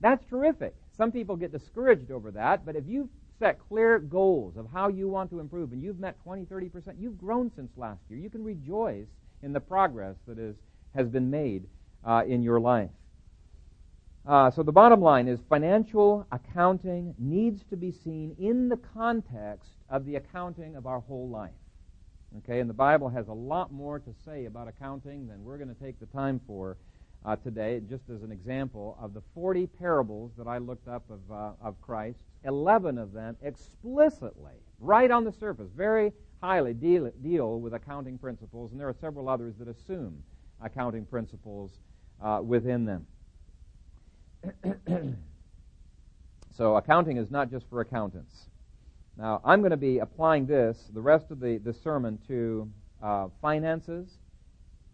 That's 0.00 0.24
terrific. 0.26 0.74
Some 0.96 1.12
people 1.12 1.36
get 1.36 1.52
discouraged 1.52 2.10
over 2.10 2.32
that, 2.32 2.66
but 2.66 2.74
if 2.74 2.84
you've 2.88 3.08
set 3.38 3.58
clear 3.68 3.98
goals 3.98 4.56
of 4.56 4.66
how 4.72 4.88
you 4.88 5.08
want 5.08 5.30
to 5.30 5.40
improve, 5.40 5.72
and 5.72 5.82
you've 5.82 5.98
met 5.98 6.16
20, 6.22 6.44
30%, 6.44 6.94
you've 6.98 7.18
grown 7.18 7.50
since 7.54 7.70
last 7.76 8.00
year. 8.08 8.18
You 8.18 8.30
can 8.30 8.44
rejoice 8.44 9.08
in 9.42 9.52
the 9.52 9.60
progress 9.60 10.16
that 10.26 10.38
is, 10.38 10.56
has 10.94 11.08
been 11.08 11.30
made 11.30 11.66
uh, 12.04 12.22
in 12.26 12.42
your 12.42 12.60
life. 12.60 12.90
Uh, 14.24 14.50
so 14.50 14.62
the 14.62 14.72
bottom 14.72 15.00
line 15.00 15.26
is 15.26 15.40
financial 15.48 16.26
accounting 16.30 17.14
needs 17.18 17.64
to 17.64 17.76
be 17.76 17.90
seen 17.90 18.36
in 18.38 18.68
the 18.68 18.76
context 18.76 19.70
of 19.88 20.04
the 20.06 20.14
accounting 20.16 20.76
of 20.76 20.86
our 20.86 21.00
whole 21.00 21.28
life. 21.28 21.50
Okay, 22.38 22.60
and 22.60 22.70
the 22.70 22.74
Bible 22.74 23.08
has 23.08 23.28
a 23.28 23.32
lot 23.32 23.72
more 23.72 23.98
to 23.98 24.14
say 24.24 24.46
about 24.46 24.68
accounting 24.68 25.26
than 25.26 25.44
we're 25.44 25.58
going 25.58 25.74
to 25.74 25.82
take 25.82 25.98
the 25.98 26.06
time 26.06 26.40
for 26.46 26.76
uh, 27.24 27.36
today, 27.36 27.80
just 27.88 28.08
as 28.10 28.22
an 28.22 28.32
example 28.32 28.96
of 29.00 29.12
the 29.12 29.22
40 29.34 29.66
parables 29.66 30.32
that 30.38 30.46
I 30.46 30.58
looked 30.58 30.88
up 30.88 31.04
of, 31.10 31.20
uh, 31.30 31.52
of 31.60 31.80
Christ. 31.80 32.18
11 32.44 32.98
of 32.98 33.12
them 33.12 33.36
explicitly, 33.42 34.54
right 34.80 35.10
on 35.10 35.24
the 35.24 35.32
surface, 35.32 35.68
very 35.76 36.12
highly 36.42 36.74
deal, 36.74 37.10
deal 37.22 37.60
with 37.60 37.74
accounting 37.74 38.18
principles, 38.18 38.72
and 38.72 38.80
there 38.80 38.88
are 38.88 38.96
several 39.00 39.28
others 39.28 39.54
that 39.58 39.68
assume 39.68 40.22
accounting 40.62 41.04
principles 41.04 41.70
uh, 42.22 42.40
within 42.42 42.84
them. 42.84 43.06
so, 46.56 46.76
accounting 46.76 47.16
is 47.16 47.30
not 47.30 47.50
just 47.50 47.66
for 47.68 47.80
accountants. 47.80 48.34
Now, 49.16 49.40
I'm 49.44 49.60
going 49.60 49.70
to 49.70 49.76
be 49.76 49.98
applying 49.98 50.46
this, 50.46 50.78
the 50.92 51.00
rest 51.00 51.30
of 51.30 51.40
the, 51.40 51.58
the 51.58 51.74
sermon, 51.84 52.18
to 52.28 52.68
uh, 53.02 53.28
finances, 53.40 54.08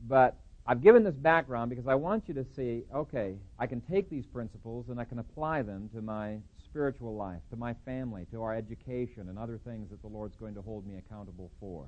but 0.07 0.37
I've 0.66 0.83
given 0.83 1.02
this 1.02 1.14
background 1.14 1.70
because 1.70 1.87
I 1.87 1.94
want 1.94 2.24
you 2.26 2.35
to 2.35 2.44
see 2.54 2.85
okay, 2.94 3.37
I 3.59 3.66
can 3.66 3.81
take 3.81 4.11
these 4.11 4.26
principles 4.26 4.90
and 4.90 5.00
I 5.00 5.04
can 5.04 5.18
apply 5.18 5.62
them 5.62 5.88
to 5.94 6.02
my 6.02 6.38
spiritual 6.64 7.16
life, 7.16 7.40
to 7.50 7.57
my 7.57 7.74
family, 7.87 8.26
to 8.31 8.42
our 8.42 8.54
education, 8.54 9.28
and 9.28 9.38
other 9.38 9.59
things 9.64 9.88
that 9.90 10.02
the 10.02 10.09
Lord's 10.09 10.37
going 10.37 10.54
to 10.54 10.62
hold 10.62 10.87
me 10.87 10.96
accountable 10.98 11.50
for. 11.59 11.87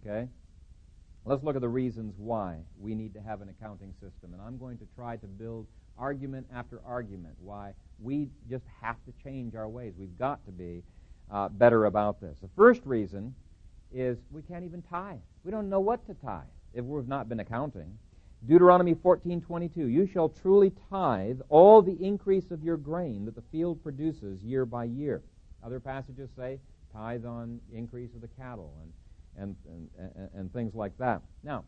Okay? 0.00 0.28
Let's 1.24 1.42
look 1.42 1.54
at 1.54 1.60
the 1.60 1.68
reasons 1.68 2.14
why 2.16 2.56
we 2.78 2.94
need 2.94 3.12
to 3.14 3.20
have 3.20 3.42
an 3.42 3.50
accounting 3.50 3.92
system. 3.94 4.32
And 4.32 4.40
I'm 4.40 4.56
going 4.58 4.78
to 4.78 4.86
try 4.96 5.16
to 5.16 5.26
build 5.26 5.66
argument 5.98 6.46
after 6.52 6.80
argument 6.86 7.34
why 7.40 7.74
we 8.00 8.28
just 8.48 8.64
have 8.80 8.96
to 9.04 9.12
change 9.22 9.54
our 9.54 9.68
ways. 9.68 9.92
We've 9.98 10.18
got 10.18 10.44
to 10.46 10.52
be 10.52 10.82
uh, 11.30 11.48
better 11.50 11.84
about 11.84 12.20
this. 12.20 12.38
The 12.40 12.48
first 12.56 12.80
reason 12.86 13.34
is 13.92 14.18
we 14.30 14.42
can't 14.42 14.64
even 14.64 14.82
tithe. 14.82 15.18
We 15.44 15.50
don't 15.50 15.68
know 15.68 15.80
what 15.80 16.06
to 16.06 16.14
tithe 16.14 16.44
if 16.72 16.84
we've 16.84 17.08
not 17.08 17.28
been 17.28 17.40
accounting. 17.40 17.98
Deuteronomy 18.46 18.94
14:22 18.94 19.92
You 19.92 20.06
shall 20.06 20.30
truly 20.30 20.72
tithe 20.88 21.40
all 21.50 21.82
the 21.82 22.02
increase 22.02 22.50
of 22.50 22.62
your 22.64 22.78
grain 22.78 23.26
that 23.26 23.34
the 23.34 23.42
field 23.52 23.82
produces 23.82 24.42
year 24.42 24.64
by 24.64 24.84
year. 24.84 25.22
Other 25.62 25.80
passages 25.80 26.30
say 26.34 26.58
tithe 26.92 27.26
on 27.26 27.60
increase 27.72 28.14
of 28.14 28.22
the 28.22 28.28
cattle 28.28 28.72
and 28.82 28.92
and, 29.38 29.56
and, 29.68 30.28
and, 30.34 30.52
things 30.52 30.74
like 30.74 30.96
that. 30.98 31.22
Now, 31.42 31.64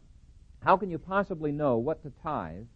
how 0.60 0.76
can 0.76 0.90
you 0.90 0.98
possibly 0.98 1.52
know 1.52 1.76
what 1.76 2.02
to 2.02 2.12
tithe 2.22 2.66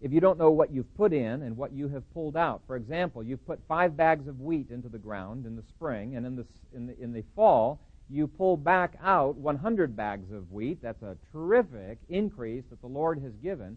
if 0.00 0.12
you 0.12 0.20
don't 0.20 0.38
know 0.38 0.50
what 0.50 0.72
you've 0.72 0.94
put 0.96 1.12
in 1.12 1.42
and 1.42 1.56
what 1.56 1.72
you 1.72 1.88
have 1.88 2.08
pulled 2.12 2.36
out? 2.36 2.62
For 2.66 2.76
example, 2.76 3.22
you've 3.22 3.46
put 3.46 3.60
five 3.68 3.96
bags 3.96 4.26
of 4.28 4.40
wheat 4.40 4.70
into 4.70 4.88
the 4.88 4.98
ground 4.98 5.46
in 5.46 5.56
the 5.56 5.62
spring, 5.62 6.16
and 6.16 6.26
in 6.26 6.36
the, 6.36 6.46
in 6.74 6.86
the, 6.86 7.00
in 7.00 7.12
the 7.12 7.24
fall, 7.34 7.80
you 8.10 8.26
pull 8.26 8.56
back 8.56 8.94
out 9.02 9.36
100 9.36 9.96
bags 9.96 10.32
of 10.32 10.50
wheat. 10.50 10.80
That's 10.82 11.02
a 11.02 11.16
terrific 11.32 11.98
increase 12.08 12.64
that 12.70 12.80
the 12.80 12.86
Lord 12.86 13.20
has 13.22 13.32
given. 13.42 13.76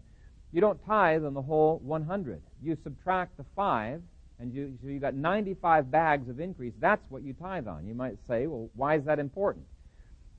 You 0.52 0.60
don't 0.60 0.84
tithe 0.86 1.24
on 1.24 1.34
the 1.34 1.42
whole 1.42 1.80
100. 1.82 2.42
You 2.62 2.76
subtract 2.82 3.36
the 3.36 3.44
5, 3.56 4.02
and 4.38 4.52
you, 4.52 4.76
so 4.82 4.88
you 4.88 5.00
got 5.00 5.14
95 5.14 5.90
bags 5.90 6.28
of 6.28 6.40
increase. 6.40 6.74
That's 6.78 7.02
what 7.08 7.22
you 7.22 7.32
tithe 7.32 7.66
on. 7.66 7.86
You 7.86 7.94
might 7.94 8.18
say, 8.26 8.46
well, 8.46 8.68
why 8.74 8.96
is 8.96 9.04
that 9.04 9.18
important? 9.18 9.64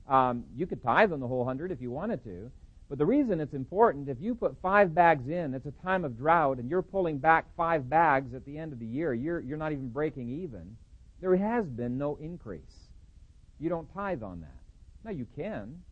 Um, 0.08 0.44
you 0.56 0.66
could 0.66 0.82
tithe 0.82 1.12
on 1.12 1.20
the 1.20 1.28
whole 1.28 1.38
100 1.38 1.72
if 1.72 1.80
you 1.80 1.90
wanted 1.90 2.22
to. 2.24 2.50
But 2.88 2.98
the 2.98 3.06
reason 3.06 3.40
it's 3.40 3.54
important, 3.54 4.08
if 4.08 4.18
you 4.20 4.34
put 4.34 4.60
five 4.60 4.94
bags 4.94 5.28
in, 5.28 5.54
it's 5.54 5.66
a 5.66 5.82
time 5.82 6.04
of 6.04 6.18
drought, 6.18 6.58
and 6.58 6.68
you're 6.68 6.82
pulling 6.82 7.18
back 7.18 7.46
five 7.56 7.88
bags 7.88 8.34
at 8.34 8.44
the 8.44 8.58
end 8.58 8.72
of 8.72 8.78
the 8.78 8.86
year, 8.86 9.14
you're, 9.14 9.40
you're 9.40 9.56
not 9.56 9.72
even 9.72 9.88
breaking 9.88 10.28
even. 10.42 10.76
There 11.20 11.34
has 11.34 11.64
been 11.64 11.96
no 11.96 12.16
increase. 12.16 12.90
You 13.58 13.70
don't 13.70 13.92
tithe 13.94 14.22
on 14.22 14.42
that. 14.42 14.60
Now, 15.04 15.12
you 15.12 15.26
can, 15.34 15.82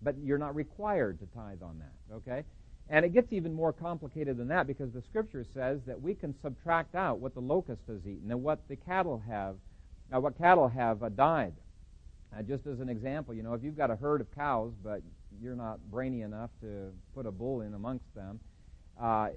but 0.00 0.14
you're 0.22 0.38
not 0.38 0.54
required 0.54 1.18
to 1.20 1.26
tithe 1.26 1.62
on 1.62 1.78
that, 1.80 2.14
okay? 2.14 2.44
And 2.88 3.04
it 3.04 3.12
gets 3.12 3.32
even 3.32 3.52
more 3.52 3.72
complicated 3.72 4.38
than 4.38 4.48
that 4.48 4.66
because 4.66 4.92
the 4.92 5.02
scripture 5.02 5.44
says 5.52 5.80
that 5.86 6.00
we 6.00 6.14
can 6.14 6.34
subtract 6.40 6.94
out 6.94 7.18
what 7.18 7.34
the 7.34 7.40
locust 7.40 7.82
has 7.88 8.06
eaten 8.06 8.30
and 8.30 8.42
what 8.42 8.66
the 8.68 8.76
cattle 8.76 9.22
have, 9.28 9.56
uh, 10.14 10.20
what 10.20 10.38
cattle 10.38 10.68
have 10.68 11.02
uh, 11.02 11.10
died. 11.10 11.52
Uh, 12.36 12.42
just 12.42 12.66
as 12.66 12.80
an 12.80 12.88
example, 12.88 13.34
you 13.34 13.42
know, 13.42 13.54
if 13.54 13.62
you've 13.62 13.76
got 13.76 13.90
a 13.90 13.96
herd 13.96 14.20
of 14.20 14.30
cows, 14.34 14.72
but 14.82 15.00
you're 15.40 15.56
not 15.56 15.78
brainy 15.90 16.22
enough 16.22 16.50
to 16.60 16.90
put 17.14 17.26
a 17.26 17.30
bull 17.30 17.62
in 17.62 17.74
amongst 17.74 18.14
them, 18.14 18.38
uh, 19.00 19.28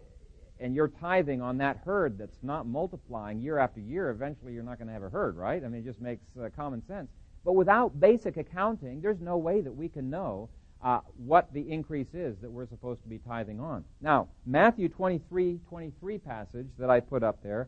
and 0.60 0.76
you're 0.76 0.90
tithing 0.90 1.42
on 1.42 1.58
that 1.58 1.78
herd 1.86 2.18
that's 2.18 2.38
not 2.44 2.68
multiplying 2.68 3.40
year 3.40 3.58
after 3.58 3.80
year, 3.80 4.10
eventually 4.10 4.54
you're 4.54 4.64
not 4.64 4.78
going 4.78 4.88
to 4.88 4.94
have 4.94 5.04
a 5.04 5.10
herd, 5.10 5.36
right? 5.36 5.64
I 5.64 5.68
mean, 5.68 5.82
it 5.82 5.86
just 5.86 6.02
makes 6.02 6.26
uh, 6.40 6.50
common 6.56 6.86
sense. 6.86 7.10
But 7.44 7.54
without 7.54 8.00
basic 8.00 8.38
accounting, 8.38 9.02
there's 9.02 9.20
no 9.20 9.38
way 9.38 9.62
that 9.62 9.76
we 9.76 9.90
can 9.90 10.10
know 10.10 10.50
uh, 10.84 11.00
what 11.18 11.52
the 11.54 11.62
increase 11.62 12.14
is 12.14 12.38
that 12.42 12.52
we're 12.52 12.68
supposed 12.68 13.02
to 13.04 13.08
be 13.08 13.20
tithing 13.20 13.60
on. 13.60 13.84
Now, 14.02 14.28
Matthew 14.46 14.90
23, 14.90 15.60
23 15.68 16.18
passage 16.20 16.68
that 16.78 16.90
I 16.90 17.00
put 17.00 17.24
up 17.24 17.42
there 17.42 17.68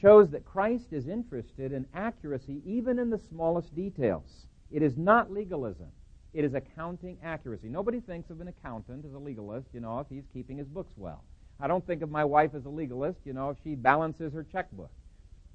shows 0.00 0.30
that 0.30 0.44
Christ 0.44 0.92
is 0.92 1.08
interested 1.08 1.72
in 1.72 1.86
accuracy 1.94 2.60
even 2.66 2.98
in 2.98 3.10
the 3.10 3.20
smallest 3.30 3.74
details. 3.74 4.46
It 4.70 4.82
is 4.82 4.96
not 4.96 5.30
legalism. 5.30 5.88
It 6.32 6.44
is 6.44 6.54
accounting 6.54 7.18
accuracy. 7.22 7.68
Nobody 7.68 8.00
thinks 8.00 8.30
of 8.30 8.40
an 8.40 8.48
accountant 8.48 9.04
as 9.04 9.14
a 9.14 9.18
legalist, 9.18 9.68
you 9.72 9.80
know, 9.80 10.00
if 10.00 10.08
he's 10.08 10.24
keeping 10.32 10.58
his 10.58 10.66
books 10.66 10.92
well. 10.96 11.22
I 11.60 11.68
don't 11.68 11.86
think 11.86 12.02
of 12.02 12.10
my 12.10 12.24
wife 12.24 12.54
as 12.54 12.64
a 12.64 12.68
legalist, 12.68 13.20
you 13.24 13.32
know, 13.32 13.50
if 13.50 13.56
she 13.62 13.76
balances 13.76 14.32
her 14.32 14.42
checkbook. 14.42 14.90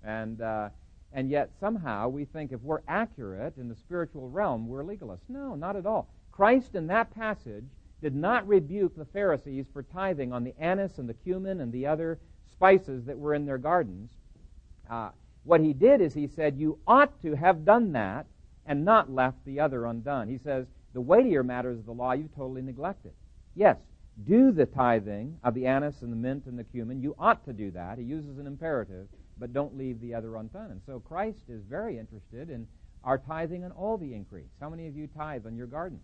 And, 0.03 0.41
uh, 0.41 0.69
and 1.11 1.29
yet 1.29 1.51
somehow 1.59 2.07
we 2.07 2.23
think 2.23 2.53
if 2.53 2.61
we're 2.61 2.81
accurate 2.87 3.57
in 3.57 3.67
the 3.67 3.75
spiritual 3.75 4.29
realm, 4.29 4.67
we're 4.67 4.83
legalists. 4.83 5.27
No, 5.27 5.55
not 5.55 5.75
at 5.75 5.85
all. 5.85 6.07
Christ 6.31 6.75
in 6.75 6.87
that 6.87 7.13
passage 7.13 7.65
did 8.01 8.15
not 8.15 8.47
rebuke 8.47 8.95
the 8.95 9.05
Pharisees 9.05 9.65
for 9.73 9.83
tithing 9.83 10.31
on 10.31 10.45
the 10.45 10.55
anise 10.57 10.97
and 10.97 11.09
the 11.09 11.13
cumin 11.13 11.59
and 11.59 11.73
the 11.73 11.85
other 11.85 12.19
spices 12.49 13.03
that 13.05 13.17
were 13.17 13.33
in 13.33 13.45
their 13.45 13.57
gardens. 13.57 14.09
Uh, 14.89 15.09
what 15.43 15.59
he 15.59 15.73
did 15.73 15.99
is 15.99 16.13
he 16.13 16.27
said, 16.27 16.57
You 16.57 16.79
ought 16.87 17.21
to 17.21 17.35
have 17.35 17.65
done 17.65 17.91
that 17.91 18.25
and 18.69 18.85
not 18.85 19.11
left 19.11 19.43
the 19.45 19.59
other 19.59 19.87
undone. 19.87 20.29
He 20.29 20.37
says, 20.37 20.67
The 20.93 21.01
weightier 21.01 21.43
matters 21.43 21.79
of 21.79 21.85
the 21.87 21.91
law 21.91 22.13
you've 22.13 22.33
totally 22.35 22.61
neglected. 22.61 23.11
Yes, 23.55 23.77
do 24.25 24.51
the 24.51 24.67
tithing 24.67 25.39
of 25.43 25.55
the 25.55 25.65
anise 25.65 26.03
and 26.03 26.11
the 26.11 26.15
mint 26.15 26.45
and 26.45 26.57
the 26.57 26.63
cumin. 26.63 27.01
You 27.01 27.15
ought 27.17 27.43
to 27.45 27.53
do 27.53 27.71
that. 27.71 27.97
He 27.97 28.03
uses 28.03 28.37
an 28.37 28.45
imperative, 28.45 29.07
but 29.39 29.53
don't 29.53 29.75
leave 29.75 29.99
the 29.99 30.13
other 30.13 30.35
undone. 30.35 30.69
And 30.69 30.81
so 30.85 30.99
Christ 30.99 31.49
is 31.49 31.63
very 31.67 31.97
interested 31.97 32.51
in 32.51 32.67
our 33.03 33.17
tithing 33.17 33.63
and 33.63 33.73
all 33.73 33.97
the 33.97 34.13
increase. 34.13 34.51
How 34.61 34.69
many 34.69 34.87
of 34.87 34.95
you 34.95 35.07
tithe 35.07 35.47
on 35.47 35.55
your 35.55 35.67
gardens? 35.67 36.03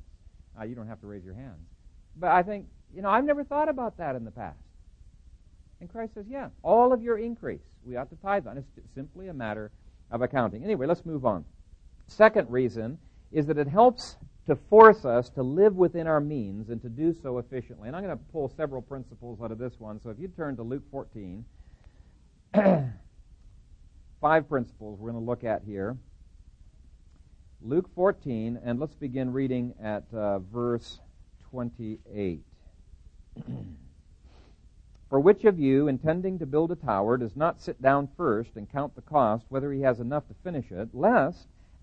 Uh, 0.59 0.63
you 0.63 0.73
don't 0.73 0.87
have 0.87 1.01
to 1.01 1.07
raise 1.07 1.23
your 1.23 1.35
hands. 1.35 1.67
But 2.15 2.31
I 2.31 2.41
think, 2.41 2.65
you 2.95 3.03
know, 3.03 3.09
I've 3.09 3.25
never 3.25 3.43
thought 3.43 3.69
about 3.69 3.97
that 3.97 4.15
in 4.15 4.25
the 4.25 4.31
past. 4.31 4.57
And 5.81 5.89
Christ 5.89 6.15
says, 6.15 6.25
yeah, 6.27 6.47
all 6.63 6.93
of 6.93 7.03
your 7.03 7.19
increase, 7.19 7.61
we 7.83 7.95
ought 7.95 8.09
to 8.09 8.15
tithe 8.15 8.47
on. 8.47 8.57
It's 8.57 8.67
simply 8.95 9.27
a 9.27 9.33
matter 9.33 9.71
of 10.09 10.21
accounting. 10.23 10.63
Anyway, 10.63 10.87
let's 10.87 11.05
move 11.05 11.25
on. 11.25 11.45
Second 12.07 12.49
reason 12.49 12.97
is 13.31 13.45
that 13.47 13.57
it 13.57 13.67
helps 13.67 14.17
to 14.47 14.55
force 14.55 15.05
us 15.05 15.29
to 15.29 15.41
live 15.43 15.75
within 15.75 16.07
our 16.07 16.19
means 16.19 16.69
and 16.69 16.81
to 16.81 16.89
do 16.89 17.13
so 17.13 17.39
efficiently. 17.39 17.87
And 17.87 17.95
I'm 17.95 18.03
going 18.03 18.17
to 18.17 18.23
pull 18.31 18.47
several 18.55 18.81
principles 18.81 19.41
out 19.41 19.51
of 19.51 19.57
this 19.57 19.79
one. 19.79 19.99
So 20.01 20.09
if 20.11 20.19
you 20.19 20.27
turn 20.27 20.55
to 20.57 20.63
Luke 20.63 20.83
14, 20.91 21.43
five 24.21 24.47
principles 24.47 24.99
we're 24.99 25.11
going 25.11 25.23
to 25.23 25.29
look 25.29 25.43
at 25.43 25.63
here. 25.65 25.97
Luke 27.61 27.89
14, 27.95 28.59
and 28.63 28.79
let's 28.79 28.93
begin 28.93 29.33
reading 29.33 29.73
at 29.81 30.03
uh, 30.13 30.39
verse 30.39 30.99
28. 31.49 32.43
For 35.09 35.19
which 35.19 35.45
of 35.45 35.59
you, 35.59 35.87
intending 35.87 36.37
to 36.39 36.45
build 36.45 36.71
a 36.71 36.75
tower, 36.75 37.17
does 37.17 37.35
not 37.35 37.61
sit 37.61 37.81
down 37.81 38.09
first 38.15 38.51
and 38.55 38.71
count 38.71 38.95
the 38.95 39.01
cost, 39.01 39.45
whether 39.49 39.71
he 39.71 39.81
has 39.81 39.99
enough 39.99 40.27
to 40.27 40.35
finish 40.43 40.71
it, 40.71 40.89
lest, 40.93 41.47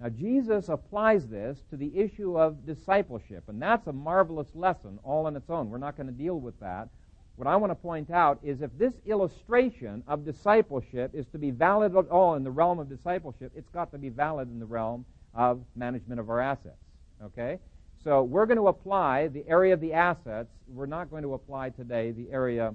Now, 0.00 0.08
Jesus 0.08 0.70
applies 0.70 1.26
this 1.26 1.58
to 1.68 1.76
the 1.76 1.94
issue 1.94 2.38
of 2.38 2.64
discipleship, 2.64 3.44
and 3.48 3.60
that's 3.60 3.86
a 3.86 3.92
marvelous 3.92 4.48
lesson 4.54 4.98
all 5.04 5.26
on 5.26 5.36
its 5.36 5.50
own. 5.50 5.68
We're 5.68 5.76
not 5.76 5.96
going 5.96 6.06
to 6.06 6.12
deal 6.12 6.40
with 6.40 6.58
that. 6.60 6.88
What 7.36 7.46
I 7.46 7.56
want 7.56 7.70
to 7.70 7.74
point 7.74 8.10
out 8.10 8.38
is 8.42 8.62
if 8.62 8.70
this 8.78 8.94
illustration 9.06 10.02
of 10.06 10.24
discipleship 10.24 11.10
is 11.14 11.26
to 11.28 11.38
be 11.38 11.50
valid 11.50 11.94
at 11.96 12.08
all 12.08 12.34
in 12.34 12.44
the 12.44 12.50
realm 12.50 12.78
of 12.78 12.88
discipleship, 12.88 13.52
it's 13.54 13.68
got 13.68 13.90
to 13.92 13.98
be 13.98 14.08
valid 14.08 14.48
in 14.48 14.58
the 14.58 14.66
realm 14.66 15.04
of 15.34 15.60
management 15.76 16.18
of 16.18 16.30
our 16.30 16.40
assets. 16.40 16.76
Okay? 17.22 17.58
So 18.02 18.22
we're 18.22 18.46
going 18.46 18.58
to 18.58 18.68
apply 18.68 19.28
the 19.28 19.44
area 19.46 19.74
of 19.74 19.80
the 19.80 19.92
assets. 19.92 20.48
We're 20.66 20.86
not 20.86 21.10
going 21.10 21.22
to 21.22 21.34
apply 21.34 21.70
today 21.70 22.12
the 22.12 22.30
area 22.32 22.74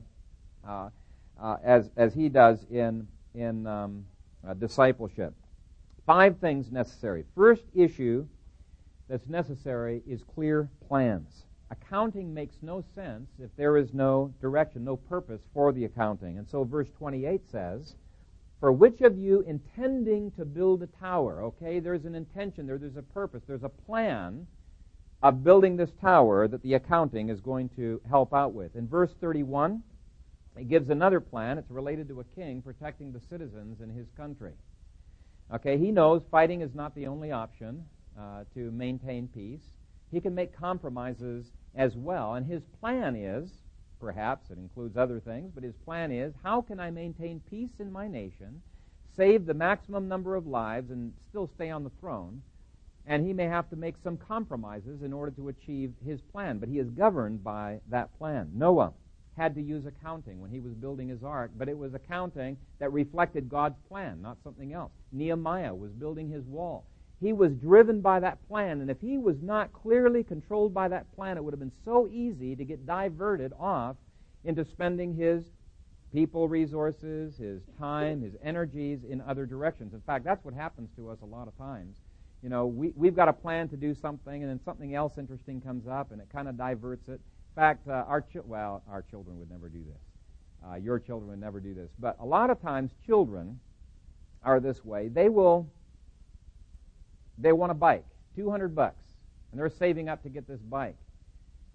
uh, 0.67 0.89
uh, 1.41 1.57
as, 1.63 1.89
as 1.97 2.13
he 2.13 2.29
does 2.29 2.65
in, 2.69 3.07
in 3.33 3.65
um, 3.65 4.05
uh, 4.47 4.53
discipleship. 4.53 5.33
Five 6.05 6.37
things 6.37 6.71
necessary. 6.71 7.23
First 7.33 7.63
issue 7.73 8.27
that's 9.09 9.27
necessary 9.27 10.03
is 10.07 10.21
clear 10.23 10.69
plans. 10.87 11.45
Accounting 11.71 12.31
makes 12.31 12.55
no 12.61 12.83
sense 12.93 13.29
if 13.39 13.49
there 13.55 13.75
is 13.77 13.93
no 13.93 14.31
direction, 14.39 14.83
no 14.83 14.97
purpose 14.97 15.41
for 15.53 15.71
the 15.71 15.85
accounting. 15.85 16.37
And 16.37 16.47
so 16.47 16.63
verse 16.63 16.89
28 16.97 17.41
says, 17.51 17.95
For 18.59 18.71
which 18.71 19.01
of 19.01 19.17
you 19.17 19.41
intending 19.47 20.29
to 20.31 20.45
build 20.45 20.83
a 20.83 20.87
tower? 20.87 21.43
Okay, 21.43 21.79
there's 21.79 22.05
an 22.05 22.13
intention 22.13 22.67
there, 22.67 22.77
there's 22.77 22.97
a 22.97 23.01
purpose, 23.01 23.41
there's 23.47 23.63
a 23.63 23.69
plan 23.69 24.45
of 25.23 25.43
building 25.43 25.75
this 25.75 25.91
tower 25.99 26.47
that 26.47 26.61
the 26.61 26.75
accounting 26.75 27.29
is 27.29 27.41
going 27.41 27.69
to 27.69 27.99
help 28.07 28.31
out 28.31 28.53
with. 28.53 28.75
In 28.75 28.87
verse 28.87 29.11
31, 29.19 29.81
it 30.55 30.69
gives 30.69 30.89
another 30.89 31.19
plan. 31.19 31.57
It's 31.57 31.71
related 31.71 32.07
to 32.09 32.19
a 32.19 32.23
king 32.23 32.61
protecting 32.61 33.11
the 33.11 33.19
citizens 33.19 33.81
in 33.81 33.89
his 33.89 34.07
country. 34.15 34.53
Okay, 35.53 35.77
he 35.77 35.91
knows 35.91 36.23
fighting 36.31 36.61
is 36.61 36.73
not 36.73 36.95
the 36.95 37.05
only 37.05 37.31
option 37.31 37.85
uh, 38.19 38.45
to 38.55 38.71
maintain 38.71 39.27
peace. 39.27 39.61
He 40.11 40.19
can 40.19 40.33
make 40.33 40.57
compromises 40.57 41.45
as 41.75 41.95
well. 41.95 42.33
And 42.33 42.45
his 42.45 42.63
plan 42.79 43.15
is, 43.15 43.51
perhaps 43.99 44.49
it 44.49 44.57
includes 44.57 44.97
other 44.97 45.19
things, 45.19 45.51
but 45.53 45.63
his 45.63 45.75
plan 45.85 46.11
is 46.11 46.33
how 46.43 46.61
can 46.61 46.79
I 46.79 46.89
maintain 46.89 47.41
peace 47.49 47.79
in 47.79 47.91
my 47.91 48.07
nation, 48.07 48.61
save 49.15 49.45
the 49.45 49.53
maximum 49.53 50.07
number 50.07 50.35
of 50.35 50.47
lives, 50.47 50.89
and 50.89 51.13
still 51.29 51.47
stay 51.47 51.69
on 51.69 51.83
the 51.83 51.91
throne? 51.99 52.41
And 53.05 53.25
he 53.25 53.33
may 53.33 53.45
have 53.45 53.69
to 53.69 53.75
make 53.75 53.95
some 54.03 54.17
compromises 54.17 55.03
in 55.03 55.13
order 55.13 55.31
to 55.33 55.49
achieve 55.49 55.93
his 56.03 56.21
plan, 56.21 56.57
but 56.57 56.69
he 56.69 56.79
is 56.79 56.89
governed 56.89 57.43
by 57.43 57.81
that 57.89 58.17
plan. 58.17 58.49
Noah 58.55 58.93
had 59.37 59.55
to 59.55 59.61
use 59.61 59.85
accounting 59.85 60.39
when 60.39 60.49
he 60.49 60.59
was 60.59 60.73
building 60.73 61.09
his 61.09 61.23
ark, 61.23 61.51
but 61.57 61.67
it 61.67 61.77
was 61.77 61.93
accounting 61.93 62.57
that 62.79 62.91
reflected 62.93 63.49
God's 63.49 63.79
plan, 63.87 64.21
not 64.21 64.37
something 64.43 64.73
else. 64.73 64.91
Nehemiah 65.11 65.75
was 65.75 65.91
building 65.91 66.29
his 66.29 66.45
wall. 66.45 66.85
He 67.21 67.33
was 67.33 67.53
driven 67.53 68.01
by 68.01 68.19
that 68.21 68.45
plan, 68.47 68.81
and 68.81 68.89
if 68.89 68.99
he 69.01 69.17
was 69.17 69.41
not 69.41 69.73
clearly 69.73 70.23
controlled 70.23 70.73
by 70.73 70.87
that 70.89 71.13
plan, 71.15 71.37
it 71.37 71.43
would 71.43 71.53
have 71.53 71.59
been 71.59 71.71
so 71.83 72.07
easy 72.07 72.55
to 72.55 72.65
get 72.65 72.85
diverted 72.85 73.51
off 73.59 73.95
into 74.43 74.63
spending 74.63 75.15
his 75.15 75.43
people 76.13 76.47
resources, 76.47 77.37
his 77.37 77.61
time, 77.77 78.21
his 78.21 78.35
energies 78.43 78.99
in 79.09 79.21
other 79.21 79.45
directions. 79.45 79.93
In 79.93 80.01
fact, 80.01 80.23
that's 80.23 80.43
what 80.45 80.53
happens 80.53 80.89
to 80.95 81.09
us 81.09 81.19
a 81.21 81.25
lot 81.25 81.47
of 81.47 81.57
times. 81.57 81.97
You 82.41 82.49
know, 82.49 82.67
we, 82.67 82.93
we've 82.95 83.15
got 83.15 83.27
a 83.27 83.33
plan 83.33 83.67
to 83.69 83.77
do 83.77 83.93
something, 83.93 84.43
and 84.43 84.49
then 84.49 84.59
something 84.63 84.93
else 84.93 85.17
interesting 85.17 85.59
comes 85.59 85.87
up, 85.87 86.11
and 86.11 86.21
it 86.21 86.27
kind 86.31 86.47
of 86.47 86.57
diverts 86.57 87.09
it 87.09 87.19
fact, 87.55 87.87
uh, 87.87 88.03
our 88.07 88.21
chi- 88.21 88.39
well, 88.45 88.83
our 88.89 89.01
children 89.01 89.39
would 89.39 89.49
never 89.49 89.69
do 89.69 89.79
this. 89.79 90.01
Uh, 90.67 90.75
your 90.75 90.99
children 90.99 91.29
would 91.29 91.39
never 91.39 91.59
do 91.59 91.73
this. 91.73 91.89
But 91.99 92.17
a 92.19 92.25
lot 92.25 92.49
of 92.49 92.61
times, 92.61 92.91
children 93.05 93.59
are 94.43 94.59
this 94.59 94.83
way. 94.83 95.07
They 95.07 95.29
will. 95.29 95.67
They 97.37 97.51
want 97.51 97.71
a 97.71 97.75
bike, 97.75 98.05
two 98.35 98.49
hundred 98.49 98.75
bucks, 98.75 99.03
and 99.51 99.59
they're 99.59 99.69
saving 99.69 100.09
up 100.09 100.23
to 100.23 100.29
get 100.29 100.47
this 100.47 100.61
bike. 100.61 100.97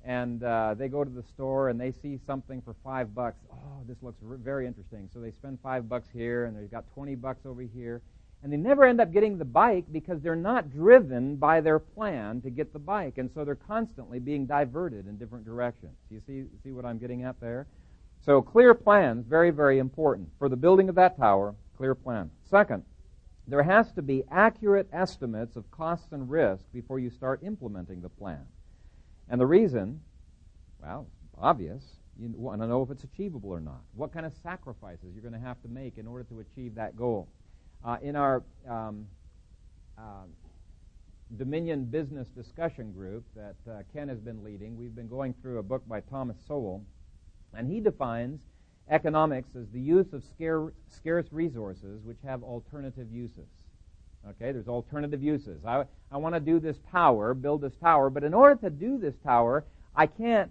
And 0.04 0.42
uh, 0.42 0.74
they 0.74 0.88
go 0.88 1.04
to 1.04 1.10
the 1.10 1.22
store 1.22 1.68
and 1.68 1.78
they 1.78 1.92
see 1.92 2.18
something 2.26 2.62
for 2.62 2.74
five 2.82 3.14
bucks. 3.14 3.36
Oh, 3.52 3.82
this 3.86 3.98
looks 4.02 4.18
very 4.22 4.66
interesting. 4.66 5.10
So 5.12 5.20
they 5.20 5.30
spend 5.30 5.58
five 5.62 5.88
bucks 5.88 6.08
here, 6.12 6.46
and 6.46 6.56
they've 6.56 6.70
got 6.70 6.84
twenty 6.94 7.14
bucks 7.14 7.44
over 7.44 7.62
here 7.62 8.00
and 8.42 8.52
they 8.52 8.56
never 8.56 8.84
end 8.84 9.00
up 9.00 9.12
getting 9.12 9.36
the 9.36 9.44
bike 9.44 9.84
because 9.92 10.20
they're 10.22 10.34
not 10.34 10.70
driven 10.70 11.36
by 11.36 11.60
their 11.60 11.78
plan 11.78 12.40
to 12.40 12.50
get 12.50 12.72
the 12.72 12.78
bike. 12.78 13.18
And 13.18 13.30
so 13.34 13.44
they're 13.44 13.54
constantly 13.54 14.18
being 14.18 14.46
diverted 14.46 15.06
in 15.06 15.18
different 15.18 15.44
directions. 15.44 15.92
You 16.10 16.20
see, 16.26 16.44
see 16.64 16.72
what 16.72 16.86
I'm 16.86 16.98
getting 16.98 17.22
at 17.22 17.38
there? 17.40 17.66
So 18.24 18.40
clear 18.40 18.74
plans, 18.74 19.26
very, 19.26 19.50
very 19.50 19.78
important. 19.78 20.30
For 20.38 20.48
the 20.48 20.56
building 20.56 20.88
of 20.88 20.94
that 20.94 21.18
tower, 21.18 21.54
clear 21.76 21.94
plan. 21.94 22.30
Second, 22.48 22.82
there 23.46 23.62
has 23.62 23.92
to 23.92 24.02
be 24.02 24.22
accurate 24.30 24.88
estimates 24.92 25.56
of 25.56 25.70
costs 25.70 26.12
and 26.12 26.30
risk 26.30 26.64
before 26.72 26.98
you 26.98 27.10
start 27.10 27.42
implementing 27.42 28.00
the 28.00 28.08
plan. 28.08 28.46
And 29.28 29.40
the 29.40 29.46
reason, 29.46 30.00
well, 30.82 31.06
obvious. 31.38 31.82
You 32.18 32.30
want 32.36 32.60
to 32.60 32.66
know 32.66 32.82
if 32.82 32.90
it's 32.90 33.04
achievable 33.04 33.50
or 33.50 33.60
not. 33.60 33.80
What 33.94 34.12
kind 34.12 34.26
of 34.26 34.34
sacrifices 34.42 35.14
you're 35.14 35.22
going 35.22 35.40
to 35.40 35.46
have 35.46 35.60
to 35.62 35.68
make 35.68 35.96
in 35.96 36.06
order 36.06 36.24
to 36.24 36.40
achieve 36.40 36.74
that 36.74 36.96
goal. 36.96 37.28
Uh, 37.82 37.96
in 38.02 38.14
our 38.14 38.42
um, 38.68 39.06
uh, 39.96 40.24
Dominion 41.38 41.86
Business 41.86 42.28
Discussion 42.28 42.92
Group 42.92 43.24
that 43.34 43.54
uh, 43.70 43.82
Ken 43.94 44.08
has 44.08 44.18
been 44.18 44.44
leading. 44.44 44.76
We've 44.76 44.94
been 44.94 45.08
going 45.08 45.34
through 45.40 45.58
a 45.58 45.62
book 45.62 45.88
by 45.88 46.00
Thomas 46.00 46.36
Sowell, 46.46 46.84
and 47.54 47.70
he 47.70 47.80
defines 47.80 48.40
economics 48.90 49.48
as 49.56 49.66
the 49.72 49.80
use 49.80 50.12
of 50.12 50.22
scare, 50.24 50.74
scarce 50.88 51.26
resources 51.30 52.02
which 52.04 52.18
have 52.22 52.42
alternative 52.42 53.10
uses. 53.10 53.48
Okay, 54.28 54.52
there's 54.52 54.68
alternative 54.68 55.22
uses. 55.22 55.64
I, 55.64 55.84
I 56.12 56.18
want 56.18 56.34
to 56.34 56.40
do 56.40 56.60
this 56.60 56.76
tower, 56.92 57.32
build 57.32 57.62
this 57.62 57.76
tower, 57.80 58.10
but 58.10 58.24
in 58.24 58.34
order 58.34 58.56
to 58.56 58.68
do 58.68 58.98
this 58.98 59.14
tower, 59.24 59.64
I 59.96 60.06
can't 60.06 60.50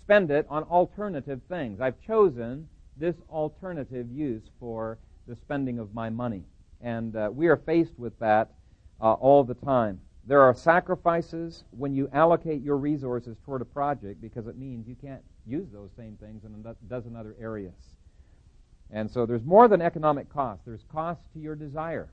spend 0.00 0.30
it 0.30 0.46
on 0.48 0.62
alternative 0.62 1.42
things. 1.50 1.82
I've 1.82 2.00
chosen 2.00 2.68
this 2.96 3.16
alternative 3.28 4.10
use 4.10 4.44
for 4.58 4.96
the 5.26 5.36
spending 5.36 5.78
of 5.78 5.94
my 5.94 6.10
money. 6.10 6.44
And 6.80 7.14
uh, 7.14 7.30
we 7.32 7.48
are 7.48 7.56
faced 7.56 7.98
with 7.98 8.18
that 8.18 8.50
uh, 9.00 9.12
all 9.14 9.44
the 9.44 9.54
time. 9.54 10.00
There 10.26 10.40
are 10.40 10.54
sacrifices 10.54 11.64
when 11.70 11.94
you 11.94 12.08
allocate 12.12 12.62
your 12.62 12.76
resources 12.76 13.36
toward 13.44 13.60
a 13.60 13.64
project 13.64 14.20
because 14.20 14.46
it 14.46 14.56
means 14.56 14.86
you 14.86 14.94
can't 14.94 15.22
use 15.46 15.68
those 15.72 15.90
same 15.96 16.16
things 16.20 16.44
in 16.44 16.54
a 16.54 16.74
dozen 16.88 17.16
other 17.16 17.34
areas. 17.40 17.74
And 18.90 19.10
so 19.10 19.26
there's 19.26 19.44
more 19.44 19.68
than 19.68 19.80
economic 19.80 20.28
cost. 20.32 20.64
There's 20.64 20.84
cost 20.92 21.22
to 21.32 21.40
your 21.40 21.56
desire. 21.56 22.08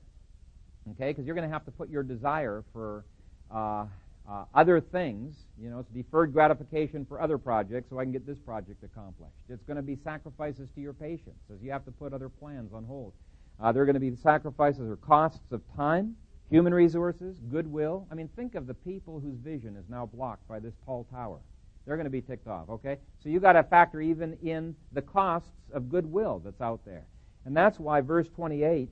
Okay? 0.92 1.10
Because 1.10 1.26
you're 1.26 1.36
going 1.36 1.48
to 1.48 1.52
have 1.52 1.64
to 1.66 1.70
put 1.70 1.88
your 1.90 2.02
desire 2.02 2.64
for 2.72 3.04
uh, 3.50 3.84
uh, 4.30 4.44
other 4.54 4.80
things. 4.80 5.34
You 5.60 5.70
know, 5.70 5.80
it's 5.80 5.90
deferred 5.90 6.32
gratification 6.32 7.04
for 7.04 7.20
other 7.20 7.36
projects 7.36 7.90
so 7.90 7.98
I 7.98 8.04
can 8.04 8.12
get 8.12 8.26
this 8.26 8.38
project 8.38 8.84
accomplished. 8.84 9.34
It's 9.48 9.64
going 9.64 9.76
to 9.76 9.82
be 9.82 9.96
sacrifices 9.96 10.68
to 10.74 10.80
your 10.80 10.92
patience 10.92 11.40
as 11.52 11.60
you 11.62 11.70
have 11.72 11.84
to 11.86 11.90
put 11.90 12.12
other 12.12 12.28
plans 12.28 12.72
on 12.72 12.84
hold. 12.84 13.12
Uh, 13.60 13.72
there 13.72 13.82
are 13.82 13.86
going 13.86 13.94
to 13.94 14.00
be 14.00 14.14
sacrifices 14.14 14.88
or 14.88 14.96
costs 14.96 15.52
of 15.52 15.60
time, 15.76 16.14
human 16.48 16.72
resources, 16.72 17.38
goodwill. 17.50 18.06
I 18.10 18.14
mean, 18.14 18.28
think 18.36 18.54
of 18.54 18.66
the 18.66 18.74
people 18.74 19.20
whose 19.20 19.36
vision 19.38 19.76
is 19.76 19.84
now 19.88 20.06
blocked 20.06 20.46
by 20.48 20.60
this 20.60 20.74
tall 20.86 21.06
tower. 21.12 21.40
They're 21.84 21.96
going 21.96 22.04
to 22.04 22.10
be 22.10 22.22
ticked 22.22 22.46
off, 22.46 22.68
okay? 22.68 22.98
So 23.22 23.28
you've 23.28 23.42
got 23.42 23.54
to 23.54 23.64
factor 23.64 24.00
even 24.00 24.38
in 24.42 24.76
the 24.92 25.02
costs 25.02 25.50
of 25.72 25.88
goodwill 25.88 26.40
that's 26.44 26.60
out 26.60 26.84
there. 26.84 27.04
And 27.44 27.56
that's 27.56 27.80
why 27.80 28.00
verse 28.00 28.28
28 28.28 28.88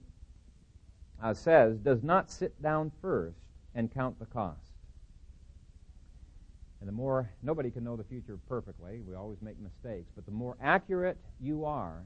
uh, 1.22 1.34
says, 1.34 1.78
does 1.78 2.02
not 2.02 2.30
sit 2.30 2.60
down 2.60 2.90
first 3.00 3.38
and 3.74 3.92
count 3.92 4.18
the 4.18 4.26
cost. 4.26 4.67
And 6.80 6.88
the 6.88 6.92
more, 6.92 7.30
nobody 7.42 7.70
can 7.70 7.84
know 7.84 7.96
the 7.96 8.04
future 8.04 8.38
perfectly. 8.48 9.00
We 9.06 9.14
always 9.14 9.42
make 9.42 9.58
mistakes. 9.58 10.10
But 10.14 10.26
the 10.26 10.32
more 10.32 10.56
accurate 10.62 11.18
you 11.40 11.64
are 11.64 12.04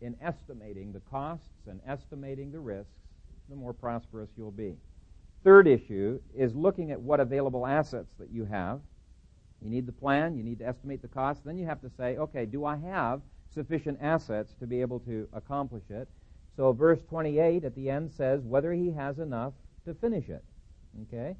in 0.00 0.16
estimating 0.22 0.92
the 0.92 1.00
costs 1.00 1.66
and 1.66 1.80
estimating 1.86 2.52
the 2.52 2.60
risks, 2.60 2.92
the 3.48 3.56
more 3.56 3.72
prosperous 3.72 4.30
you'll 4.36 4.50
be. 4.50 4.76
Third 5.44 5.66
issue 5.66 6.20
is 6.34 6.54
looking 6.54 6.90
at 6.90 7.00
what 7.00 7.20
available 7.20 7.66
assets 7.66 8.12
that 8.18 8.30
you 8.30 8.44
have. 8.44 8.80
You 9.62 9.70
need 9.70 9.86
the 9.86 9.92
plan, 9.92 10.36
you 10.36 10.42
need 10.42 10.58
to 10.58 10.66
estimate 10.66 11.02
the 11.02 11.08
cost, 11.08 11.44
then 11.44 11.58
you 11.58 11.66
have 11.66 11.80
to 11.82 11.90
say, 11.96 12.16
okay, 12.16 12.46
do 12.46 12.64
I 12.64 12.76
have 12.76 13.20
sufficient 13.52 13.98
assets 14.00 14.54
to 14.60 14.66
be 14.66 14.80
able 14.80 15.00
to 15.00 15.28
accomplish 15.32 15.84
it? 15.90 16.08
So 16.56 16.72
verse 16.72 17.00
28 17.08 17.64
at 17.64 17.74
the 17.74 17.90
end 17.90 18.10
says 18.12 18.42
whether 18.42 18.72
he 18.72 18.90
has 18.92 19.18
enough 19.18 19.54
to 19.86 19.94
finish 19.94 20.28
it. 20.28 20.44
Okay? 21.02 21.36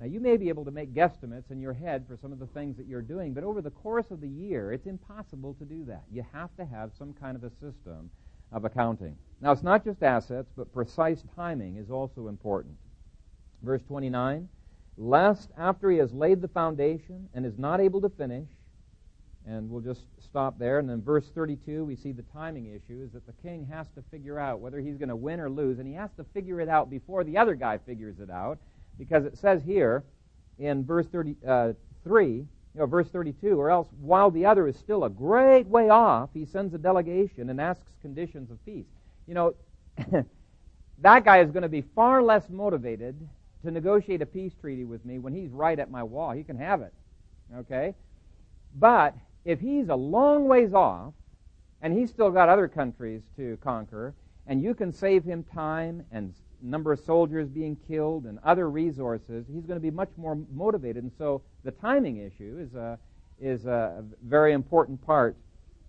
Now 0.00 0.06
you 0.06 0.20
may 0.20 0.36
be 0.36 0.48
able 0.48 0.64
to 0.64 0.70
make 0.70 0.94
guesstimates 0.94 1.50
in 1.50 1.60
your 1.60 1.72
head 1.72 2.04
for 2.06 2.16
some 2.16 2.32
of 2.32 2.38
the 2.38 2.46
things 2.46 2.76
that 2.76 2.86
you're 2.86 3.02
doing, 3.02 3.34
but 3.34 3.42
over 3.42 3.60
the 3.60 3.70
course 3.70 4.10
of 4.10 4.20
the 4.20 4.28
year, 4.28 4.72
it's 4.72 4.86
impossible 4.86 5.54
to 5.54 5.64
do 5.64 5.84
that. 5.86 6.04
You 6.10 6.24
have 6.32 6.54
to 6.56 6.64
have 6.64 6.92
some 6.96 7.12
kind 7.12 7.36
of 7.36 7.42
a 7.42 7.50
system 7.50 8.10
of 8.52 8.64
accounting. 8.64 9.16
Now 9.40 9.52
it's 9.52 9.62
not 9.62 9.84
just 9.84 10.02
assets, 10.02 10.50
but 10.56 10.72
precise 10.72 11.24
timing 11.34 11.76
is 11.76 11.90
also 11.90 12.28
important. 12.28 12.76
Verse 13.62 13.82
29, 13.88 14.48
lest 14.96 15.50
after 15.58 15.90
he 15.90 15.98
has 15.98 16.12
laid 16.12 16.42
the 16.42 16.48
foundation 16.48 17.28
and 17.34 17.44
is 17.44 17.58
not 17.58 17.80
able 17.80 18.00
to 18.00 18.08
finish, 18.08 18.48
and 19.46 19.68
we'll 19.68 19.80
just 19.80 20.04
stop 20.20 20.58
there. 20.58 20.78
And 20.78 20.88
then 20.88 21.02
verse 21.02 21.30
32, 21.34 21.84
we 21.84 21.96
see 21.96 22.12
the 22.12 22.24
timing 22.34 22.66
issue 22.66 23.02
is 23.02 23.12
that 23.12 23.26
the 23.26 23.32
king 23.42 23.66
has 23.70 23.88
to 23.96 24.02
figure 24.10 24.38
out 24.38 24.60
whether 24.60 24.78
he's 24.78 24.96
going 24.96 25.08
to 25.08 25.16
win 25.16 25.40
or 25.40 25.50
lose, 25.50 25.78
and 25.78 25.88
he 25.88 25.94
has 25.94 26.10
to 26.18 26.24
figure 26.34 26.60
it 26.60 26.68
out 26.68 26.88
before 26.88 27.24
the 27.24 27.36
other 27.36 27.54
guy 27.54 27.78
figures 27.78 28.20
it 28.20 28.30
out, 28.30 28.58
because 28.98 29.24
it 29.24 29.36
says 29.38 29.62
here 29.64 30.04
in 30.58 30.84
verse 30.84 31.06
33, 31.06 31.36
uh, 31.46 31.72
you 32.06 32.46
know, 32.74 32.86
verse 32.86 33.08
32, 33.08 33.58
or 33.58 33.70
else 33.70 33.88
while 34.00 34.30
the 34.30 34.44
other 34.44 34.66
is 34.66 34.76
still 34.76 35.04
a 35.04 35.10
great 35.10 35.66
way 35.66 35.88
off, 35.88 36.30
he 36.34 36.44
sends 36.44 36.74
a 36.74 36.78
delegation 36.78 37.50
and 37.50 37.60
asks 37.60 37.92
conditions 38.02 38.50
of 38.50 38.64
peace. 38.64 38.86
You 39.26 39.34
know, 39.34 39.54
that 40.98 41.24
guy 41.24 41.40
is 41.40 41.50
going 41.50 41.62
to 41.62 41.68
be 41.68 41.82
far 41.94 42.22
less 42.22 42.48
motivated 42.48 43.16
to 43.64 43.70
negotiate 43.70 44.22
a 44.22 44.26
peace 44.26 44.52
treaty 44.60 44.84
with 44.84 45.04
me 45.04 45.18
when 45.18 45.32
he's 45.32 45.50
right 45.50 45.78
at 45.78 45.90
my 45.90 46.02
wall. 46.02 46.32
He 46.32 46.44
can 46.44 46.56
have 46.56 46.82
it. 46.82 46.92
Okay? 47.56 47.94
But 48.76 49.14
if 49.44 49.60
he's 49.60 49.88
a 49.88 49.94
long 49.96 50.46
ways 50.46 50.74
off 50.74 51.14
and 51.82 51.96
he's 51.96 52.10
still 52.10 52.30
got 52.30 52.48
other 52.48 52.68
countries 52.68 53.22
to 53.36 53.58
conquer, 53.62 54.14
and 54.46 54.62
you 54.62 54.74
can 54.74 54.92
save 54.92 55.24
him 55.24 55.44
time 55.44 56.04
and 56.10 56.34
number 56.62 56.92
of 56.92 57.00
soldiers 57.00 57.48
being 57.48 57.76
killed 57.88 58.24
and 58.24 58.38
other 58.44 58.70
resources, 58.70 59.46
he's 59.52 59.64
going 59.64 59.76
to 59.76 59.82
be 59.82 59.90
much 59.90 60.10
more 60.16 60.38
motivated. 60.52 61.02
And 61.02 61.12
so 61.18 61.42
the 61.64 61.70
timing 61.70 62.18
issue 62.18 62.58
is 62.60 62.74
a, 62.74 62.98
is 63.40 63.66
a 63.66 64.04
very 64.26 64.52
important 64.52 65.04
part 65.04 65.36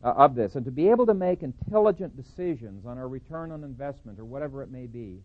uh, 0.04 0.10
of 0.10 0.36
this. 0.36 0.56
And 0.56 0.66
to 0.66 0.72
be 0.72 0.90
able 0.90 1.06
to 1.08 1.14
make 1.14 1.44
intelligent 1.44 2.16
decisions 2.16 2.86
on 2.86 2.98
our 2.98 3.08
return 3.08 3.52
on 3.52 3.64
investment 3.64 4.20
or 4.20 4.26
whatever 4.26 4.64
it 4.64 4.72
may 4.72 4.86
be, 4.86 5.22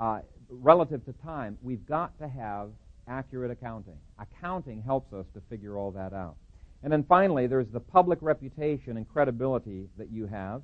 uh, 0.00 0.20
relative 0.48 1.04
to 1.06 1.12
time, 1.24 1.56
we've 1.62 1.86
got 1.86 2.18
to 2.18 2.28
have 2.28 2.70
accurate 3.08 3.50
accounting. 3.50 3.96
Accounting 4.18 4.82
helps 4.82 5.12
us 5.12 5.26
to 5.34 5.40
figure 5.48 5.76
all 5.76 5.90
that 5.92 6.12
out. 6.12 6.36
And 6.82 6.92
then 6.92 7.04
finally, 7.04 7.46
there's 7.46 7.68
the 7.68 7.80
public 7.80 8.18
reputation 8.22 8.96
and 8.96 9.08
credibility 9.08 9.88
that 9.98 10.10
you 10.10 10.26
have. 10.26 10.62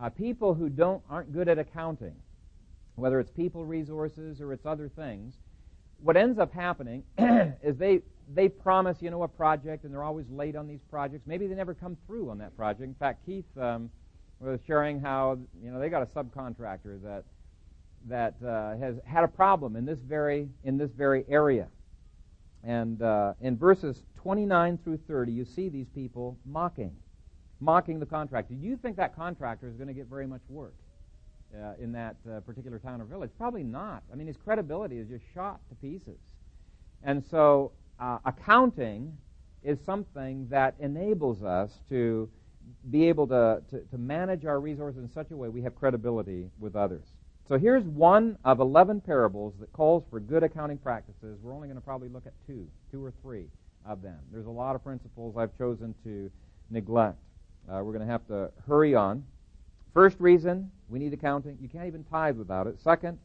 Uh, 0.00 0.10
people 0.10 0.54
who 0.54 0.68
don't 0.68 1.02
aren't 1.08 1.32
good 1.32 1.48
at 1.48 1.58
accounting, 1.58 2.14
whether 2.96 3.20
it's 3.20 3.30
people 3.30 3.64
resources 3.64 4.40
or 4.40 4.52
it's 4.52 4.66
other 4.66 4.88
things, 4.88 5.34
what 6.02 6.16
ends 6.16 6.38
up 6.38 6.52
happening 6.52 7.04
is 7.62 7.76
they 7.76 8.00
they 8.34 8.48
promise 8.48 8.98
you 9.00 9.10
know 9.10 9.22
a 9.22 9.28
project 9.28 9.84
and 9.84 9.92
they're 9.94 10.02
always 10.02 10.26
late 10.30 10.56
on 10.56 10.66
these 10.66 10.80
projects. 10.90 11.26
Maybe 11.26 11.46
they 11.46 11.54
never 11.54 11.74
come 11.74 11.96
through 12.06 12.30
on 12.30 12.38
that 12.38 12.56
project. 12.56 12.82
In 12.82 12.94
fact, 12.94 13.24
Keith 13.24 13.46
um, 13.56 13.90
was 14.40 14.60
sharing 14.66 15.00
how 15.00 15.38
you 15.62 15.70
know 15.70 15.78
they 15.78 15.88
got 15.88 16.02
a 16.02 16.06
subcontractor 16.06 17.02
that 17.02 17.24
that 18.08 18.34
uh, 18.46 18.76
has 18.76 18.96
had 19.04 19.24
a 19.24 19.28
problem 19.28 19.76
in 19.76 19.84
this 19.84 20.00
very 20.00 20.48
in 20.64 20.76
this 20.76 20.90
very 20.90 21.24
area. 21.28 21.68
And 22.64 23.00
uh, 23.00 23.34
in 23.40 23.56
verses 23.56 24.02
29 24.16 24.78
through 24.82 24.98
30, 25.06 25.30
you 25.30 25.44
see 25.44 25.68
these 25.68 25.86
people 25.94 26.36
mocking, 26.44 26.96
mocking 27.60 28.00
the 28.00 28.06
contractor. 28.06 28.54
Do 28.54 28.66
you 28.66 28.76
think 28.76 28.96
that 28.96 29.14
contractor 29.14 29.68
is 29.68 29.76
going 29.76 29.86
to 29.86 29.94
get 29.94 30.06
very 30.06 30.26
much 30.26 30.40
work 30.48 30.74
uh, 31.54 31.72
in 31.80 31.92
that 31.92 32.16
uh, 32.30 32.40
particular 32.40 32.78
town 32.78 33.00
or 33.00 33.04
village? 33.04 33.30
Probably 33.38 33.62
not. 33.62 34.02
I 34.12 34.16
mean, 34.16 34.26
his 34.26 34.36
credibility 34.36 34.98
is 34.98 35.08
just 35.08 35.24
shot 35.34 35.60
to 35.68 35.74
pieces. 35.76 36.18
And 37.02 37.24
so, 37.30 37.72
uh, 37.98 38.18
accounting 38.24 39.16
is 39.62 39.78
something 39.84 40.46
that 40.50 40.74
enables 40.80 41.42
us 41.42 41.80
to 41.88 42.28
be 42.90 43.08
able 43.08 43.26
to, 43.28 43.62
to, 43.70 43.80
to 43.80 43.98
manage 43.98 44.44
our 44.44 44.60
resources 44.60 45.02
in 45.02 45.10
such 45.10 45.30
a 45.30 45.36
way 45.36 45.48
we 45.48 45.62
have 45.62 45.74
credibility 45.74 46.48
with 46.58 46.76
others. 46.76 47.04
So 47.48 47.58
here's 47.58 47.84
one 47.84 48.38
of 48.44 48.58
11 48.58 49.02
parables 49.02 49.54
that 49.60 49.72
calls 49.72 50.04
for 50.10 50.18
good 50.18 50.42
accounting 50.42 50.78
practices. 50.78 51.38
We're 51.42 51.54
only 51.54 51.68
going 51.68 51.78
to 51.78 51.84
probably 51.84 52.08
look 52.08 52.26
at 52.26 52.32
two, 52.46 52.66
two 52.90 53.04
or 53.04 53.12
three 53.22 53.46
of 53.84 54.02
them. 54.02 54.18
There's 54.32 54.46
a 54.46 54.50
lot 54.50 54.74
of 54.74 54.82
principles 54.82 55.36
I've 55.36 55.56
chosen 55.56 55.94
to 56.04 56.30
neglect. 56.70 57.18
Uh, 57.68 57.80
we're 57.84 57.92
going 57.92 58.06
to 58.06 58.12
have 58.12 58.26
to 58.28 58.50
hurry 58.66 58.94
on. 58.94 59.24
First 59.94 60.16
reason 60.18 60.70
we 60.88 60.98
need 60.98 61.12
accounting. 61.12 61.58
You 61.60 61.68
can't 61.68 61.86
even 61.86 62.04
tithe 62.04 62.36
without 62.36 62.66
it. 62.66 62.80
Second 62.80 63.18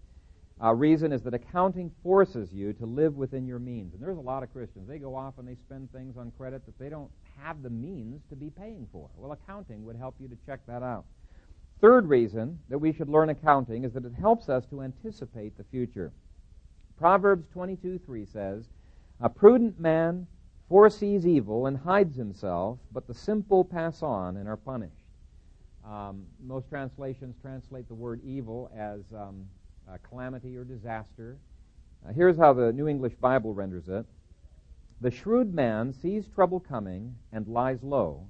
uh, 0.63 0.73
reason 0.73 1.11
is 1.11 1.23
that 1.23 1.33
accounting 1.33 1.91
forces 2.03 2.53
you 2.53 2.73
to 2.73 2.85
live 2.85 3.15
within 3.15 3.47
your 3.47 3.59
means. 3.59 3.93
And 3.93 4.01
there's 4.01 4.17
a 4.17 4.21
lot 4.21 4.43
of 4.43 4.51
Christians. 4.51 4.87
They 4.87 4.99
go 4.99 5.15
off 5.15 5.37
and 5.37 5.47
they 5.47 5.55
spend 5.55 5.91
things 5.91 6.17
on 6.17 6.31
credit 6.37 6.65
that 6.65 6.77
they 6.77 6.89
don't 6.89 7.09
have 7.39 7.63
the 7.63 7.69
means 7.69 8.21
to 8.29 8.35
be 8.35 8.49
paying 8.49 8.87
for. 8.91 9.09
Well, 9.15 9.31
accounting 9.31 9.85
would 9.85 9.95
help 9.95 10.15
you 10.19 10.27
to 10.27 10.37
check 10.45 10.59
that 10.67 10.83
out. 10.83 11.05
Third 11.79 12.07
reason 12.07 12.59
that 12.69 12.77
we 12.77 12.93
should 12.93 13.09
learn 13.09 13.29
accounting 13.29 13.83
is 13.83 13.93
that 13.93 14.05
it 14.05 14.13
helps 14.13 14.49
us 14.49 14.65
to 14.67 14.83
anticipate 14.83 15.57
the 15.57 15.63
future. 15.63 16.11
Proverbs 16.95 17.47
22:3 17.47 18.25
says, 18.25 18.69
"A 19.19 19.29
prudent 19.29 19.79
man 19.79 20.27
foresees 20.69 21.25
evil 21.25 21.65
and 21.65 21.77
hides 21.77 22.15
himself, 22.15 22.77
but 22.91 23.07
the 23.07 23.15
simple 23.15 23.65
pass 23.65 24.03
on 24.03 24.37
and 24.37 24.47
are 24.47 24.57
punished." 24.57 25.00
Um, 25.85 26.25
most 26.43 26.69
translations 26.69 27.35
translate 27.41 27.87
the 27.87 27.95
word 27.95 28.21
evil 28.23 28.71
as 28.75 29.01
um, 29.15 29.47
calamity 30.03 30.55
or 30.55 30.63
disaster. 30.63 31.37
Uh, 32.07 32.13
here's 32.13 32.37
how 32.37 32.53
the 32.53 32.71
New 32.71 32.87
English 32.87 33.15
Bible 33.15 33.53
renders 33.53 33.87
it: 33.89 34.05
"The 35.01 35.11
shrewd 35.11 35.53
man 35.53 35.93
sees 35.93 36.27
trouble 36.27 36.59
coming 36.59 37.15
and 37.31 37.47
lies 37.47 37.81
low; 37.83 38.27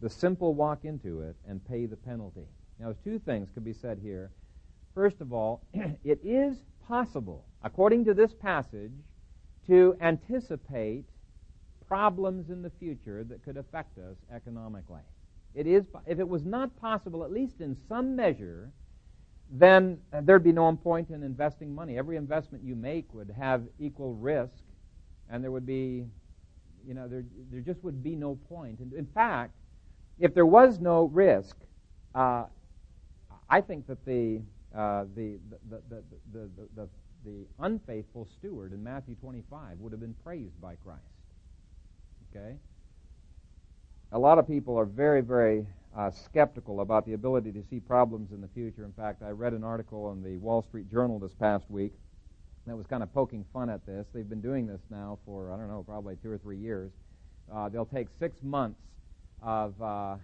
the 0.00 0.10
simple 0.10 0.54
walk 0.54 0.84
into 0.84 1.20
it 1.20 1.36
and 1.46 1.64
pay 1.64 1.86
the 1.86 1.96
penalty." 1.96 2.48
Now, 2.78 2.94
two 3.04 3.18
things 3.18 3.50
could 3.50 3.64
be 3.64 3.72
said 3.72 3.98
here. 3.98 4.30
First 4.94 5.20
of 5.20 5.32
all, 5.32 5.62
it 6.04 6.20
is 6.24 6.56
possible, 6.86 7.44
according 7.62 8.04
to 8.06 8.14
this 8.14 8.32
passage, 8.32 8.92
to 9.66 9.96
anticipate 10.00 11.04
problems 11.86 12.50
in 12.50 12.62
the 12.62 12.70
future 12.70 13.24
that 13.24 13.42
could 13.42 13.56
affect 13.56 13.98
us 13.98 14.16
economically. 14.32 15.02
It 15.54 15.66
is, 15.66 15.84
if 16.06 16.18
it 16.18 16.28
was 16.28 16.44
not 16.44 16.76
possible, 16.80 17.24
at 17.24 17.32
least 17.32 17.60
in 17.60 17.76
some 17.88 18.14
measure, 18.14 18.70
then 19.50 19.98
there'd 20.22 20.44
be 20.44 20.52
no 20.52 20.74
point 20.76 21.10
in 21.10 21.22
investing 21.22 21.74
money. 21.74 21.96
Every 21.96 22.16
investment 22.16 22.62
you 22.64 22.76
make 22.76 23.12
would 23.14 23.30
have 23.30 23.62
equal 23.78 24.14
risk, 24.14 24.62
and 25.30 25.42
there 25.42 25.50
would 25.50 25.66
be, 25.66 26.04
you 26.86 26.94
know, 26.94 27.08
there, 27.08 27.24
there 27.50 27.60
just 27.60 27.82
would 27.82 28.02
be 28.02 28.14
no 28.14 28.36
point. 28.48 28.80
And 28.80 28.92
in 28.92 29.06
fact, 29.06 29.52
if 30.18 30.34
there 30.34 30.46
was 30.46 30.80
no 30.80 31.04
risk, 31.04 31.56
uh, 32.14 32.44
I 33.48 33.60
think 33.60 33.86
that 33.86 34.04
the, 34.04 34.42
uh, 34.74 35.04
the, 35.14 35.38
the, 35.70 35.80
the, 35.88 36.02
the, 36.32 36.48
the, 36.76 36.88
the 37.24 37.46
unfaithful 37.60 38.28
steward 38.38 38.72
in 38.72 38.82
Matthew 38.82 39.14
25 39.14 39.78
would 39.78 39.92
have 39.92 40.00
been 40.00 40.16
praised 40.24 40.60
by 40.60 40.74
Christ. 40.76 41.00
Okay? 42.30 42.56
A 44.10 44.18
lot 44.18 44.38
of 44.38 44.48
people 44.48 44.78
are 44.78 44.86
very, 44.86 45.20
very 45.20 45.66
uh, 45.94 46.10
skeptical 46.10 46.80
about 46.80 47.04
the 47.04 47.12
ability 47.12 47.52
to 47.52 47.62
see 47.68 47.78
problems 47.78 48.32
in 48.32 48.40
the 48.40 48.48
future. 48.48 48.84
In 48.84 48.92
fact, 48.92 49.22
I 49.22 49.30
read 49.30 49.52
an 49.52 49.62
article 49.62 50.10
in 50.12 50.22
the 50.22 50.38
Wall 50.38 50.62
Street 50.62 50.90
Journal 50.90 51.18
this 51.18 51.34
past 51.34 51.70
week 51.70 51.92
that 52.66 52.74
was 52.74 52.86
kind 52.86 53.02
of 53.02 53.12
poking 53.12 53.44
fun 53.52 53.68
at 53.68 53.84
this. 53.84 54.06
They've 54.14 54.28
been 54.28 54.40
doing 54.40 54.66
this 54.66 54.80
now 54.88 55.18
for, 55.26 55.52
I 55.52 55.58
don't 55.58 55.68
know, 55.68 55.84
probably 55.86 56.16
two 56.22 56.30
or 56.30 56.38
three 56.38 56.56
years. 56.56 56.90
Uh, 57.52 57.68
they'll 57.68 57.84
take 57.84 58.08
six 58.18 58.42
months 58.42 58.80
of 59.42 59.74
uh, 59.82 60.16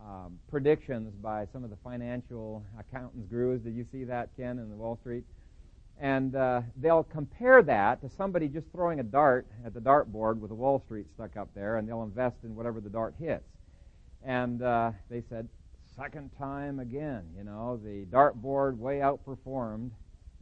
um, 0.00 0.38
predictions 0.50 1.12
by 1.22 1.46
some 1.52 1.62
of 1.62 1.68
the 1.68 1.76
financial 1.84 2.64
accountants 2.80 3.28
gurus. 3.28 3.60
Did 3.60 3.74
you 3.74 3.84
see 3.92 4.04
that, 4.04 4.30
Ken, 4.38 4.58
in 4.58 4.70
the 4.70 4.76
Wall 4.76 4.96
Street? 5.02 5.24
And 5.98 6.36
uh, 6.36 6.60
they'll 6.76 7.04
compare 7.04 7.62
that 7.62 8.02
to 8.02 8.10
somebody 8.10 8.48
just 8.48 8.66
throwing 8.70 9.00
a 9.00 9.02
dart 9.02 9.46
at 9.64 9.72
the 9.72 9.80
dartboard 9.80 10.38
with 10.38 10.50
a 10.50 10.54
Wall 10.54 10.82
Street 10.84 11.06
stuck 11.14 11.36
up 11.36 11.48
there, 11.54 11.78
and 11.78 11.88
they'll 11.88 12.02
invest 12.02 12.36
in 12.44 12.54
whatever 12.54 12.80
the 12.80 12.90
dart 12.90 13.14
hits. 13.18 13.48
And 14.22 14.62
uh, 14.62 14.92
they 15.08 15.22
said, 15.28 15.48
second 15.96 16.30
time 16.38 16.80
again, 16.80 17.24
you 17.36 17.44
know, 17.44 17.80
the 17.82 18.04
dartboard 18.06 18.76
way 18.76 18.98
outperformed, 18.98 19.90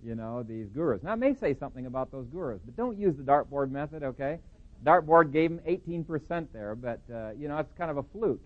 you 0.03 0.17
know, 0.17 0.43
these 0.43 0.69
gurus. 0.69 1.03
Now, 1.03 1.13
it 1.13 1.19
may 1.19 1.35
say 1.35 1.55
something 1.55 1.87
about 1.87 2.11
those 2.11 2.27
gurus, 2.27 2.61
but 2.65 2.77
don't 2.77 2.99
use 2.99 3.17
the 3.17 3.23
dartboard 3.23 3.71
method, 3.71 4.03
okay? 4.03 4.41
Dartboard 4.85 5.33
gave 5.33 5.51
them 5.51 5.61
18% 5.67 6.49
there, 6.53 6.75
but, 6.75 7.01
uh, 7.13 7.31
you 7.39 7.47
know, 7.47 7.59
it's 7.59 7.73
kind 7.79 7.91
of 7.91 7.99
a 7.99 8.03
fluke. 8.03 8.43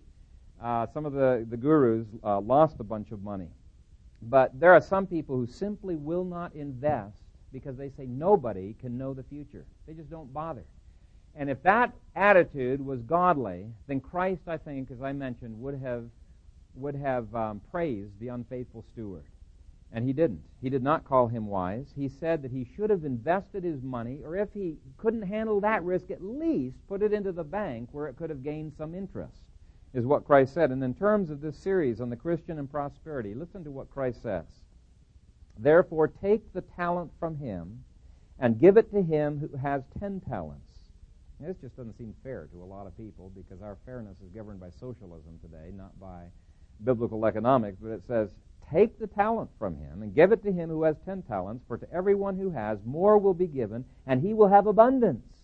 Uh, 0.61 0.85
some 0.93 1.05
of 1.05 1.13
the, 1.13 1.45
the 1.49 1.57
gurus 1.57 2.05
uh, 2.23 2.39
lost 2.39 2.75
a 2.79 2.83
bunch 2.83 3.11
of 3.11 3.23
money. 3.23 3.47
But 4.21 4.59
there 4.59 4.73
are 4.73 4.81
some 4.81 5.07
people 5.07 5.35
who 5.37 5.47
simply 5.47 5.95
will 5.95 6.25
not 6.25 6.53
invest 6.53 7.17
because 7.51 7.77
they 7.77 7.89
say 7.89 8.05
nobody 8.05 8.75
can 8.79 8.97
know 8.97 9.13
the 9.13 9.23
future. 9.23 9.65
They 9.87 9.93
just 9.93 10.09
don't 10.09 10.33
bother. 10.33 10.65
And 11.35 11.49
if 11.49 11.61
that 11.63 11.93
attitude 12.15 12.83
was 12.85 13.01
godly, 13.01 13.67
then 13.87 14.01
Christ, 14.01 14.41
I 14.47 14.57
think, 14.57 14.91
as 14.91 15.01
I 15.01 15.13
mentioned, 15.13 15.59
would 15.61 15.79
have 15.79 16.05
would 16.75 16.95
have 16.95 17.33
um, 17.35 17.61
praised 17.71 18.19
the 18.19 18.29
unfaithful 18.29 18.83
steward. 18.91 19.25
And 19.91 20.05
he 20.05 20.13
didn't. 20.13 20.43
He 20.61 20.69
did 20.69 20.83
not 20.83 21.03
call 21.03 21.27
him 21.27 21.47
wise. 21.47 21.87
He 21.95 22.07
said 22.07 22.43
that 22.43 22.51
he 22.51 22.63
should 22.75 22.89
have 22.91 23.05
invested 23.05 23.63
his 23.63 23.81
money, 23.81 24.19
or 24.23 24.35
if 24.35 24.53
he 24.53 24.77
couldn't 24.97 25.23
handle 25.23 25.59
that 25.61 25.83
risk, 25.83 26.11
at 26.11 26.23
least 26.23 26.77
put 26.87 27.01
it 27.01 27.11
into 27.11 27.31
the 27.31 27.43
bank 27.43 27.89
where 27.91 28.07
it 28.07 28.15
could 28.15 28.29
have 28.29 28.43
gained 28.43 28.73
some 28.77 28.93
interest, 28.93 29.41
is 29.93 30.05
what 30.05 30.25
Christ 30.25 30.53
said. 30.53 30.71
And 30.71 30.83
in 30.83 30.93
terms 30.93 31.29
of 31.29 31.41
this 31.41 31.57
series 31.57 31.99
on 32.01 32.09
the 32.09 32.15
Christian 32.15 32.59
and 32.59 32.69
prosperity, 32.69 33.33
listen 33.33 33.63
to 33.63 33.71
what 33.71 33.89
Christ 33.89 34.21
says. 34.21 34.45
Therefore, 35.57 36.07
take 36.07 36.53
the 36.53 36.61
talent 36.61 37.11
from 37.19 37.37
him 37.37 37.83
and 38.39 38.59
give 38.59 38.77
it 38.77 38.91
to 38.91 39.01
him 39.01 39.39
who 39.39 39.57
has 39.57 39.83
ten 39.99 40.21
talents. 40.21 40.69
This 41.39 41.57
just 41.61 41.77
doesn't 41.77 41.97
seem 41.97 42.13
fair 42.21 42.49
to 42.51 42.61
a 42.61 42.65
lot 42.65 42.85
of 42.85 42.97
people 42.97 43.31
because 43.35 43.61
our 43.61 43.77
fairness 43.85 44.17
is 44.21 44.29
governed 44.35 44.59
by 44.59 44.69
socialism 44.69 45.39
today, 45.41 45.71
not 45.73 45.97
by 45.99 46.25
biblical 46.83 47.25
economics. 47.25 47.77
But 47.81 47.91
it 47.91 48.03
says, 48.05 48.29
Take 48.71 48.99
the 48.99 49.07
talent 49.07 49.49
from 49.57 49.77
him 49.77 50.03
and 50.03 50.13
give 50.13 50.31
it 50.31 50.43
to 50.43 50.51
him 50.51 50.69
who 50.69 50.83
has 50.83 50.95
ten 51.05 51.23
talents, 51.23 51.63
for 51.67 51.77
to 51.77 51.91
everyone 51.91 52.37
who 52.37 52.51
has, 52.51 52.77
more 52.85 53.17
will 53.17 53.33
be 53.33 53.47
given, 53.47 53.83
and 54.05 54.21
he 54.21 54.33
will 54.33 54.49
have 54.49 54.67
abundance. 54.67 55.38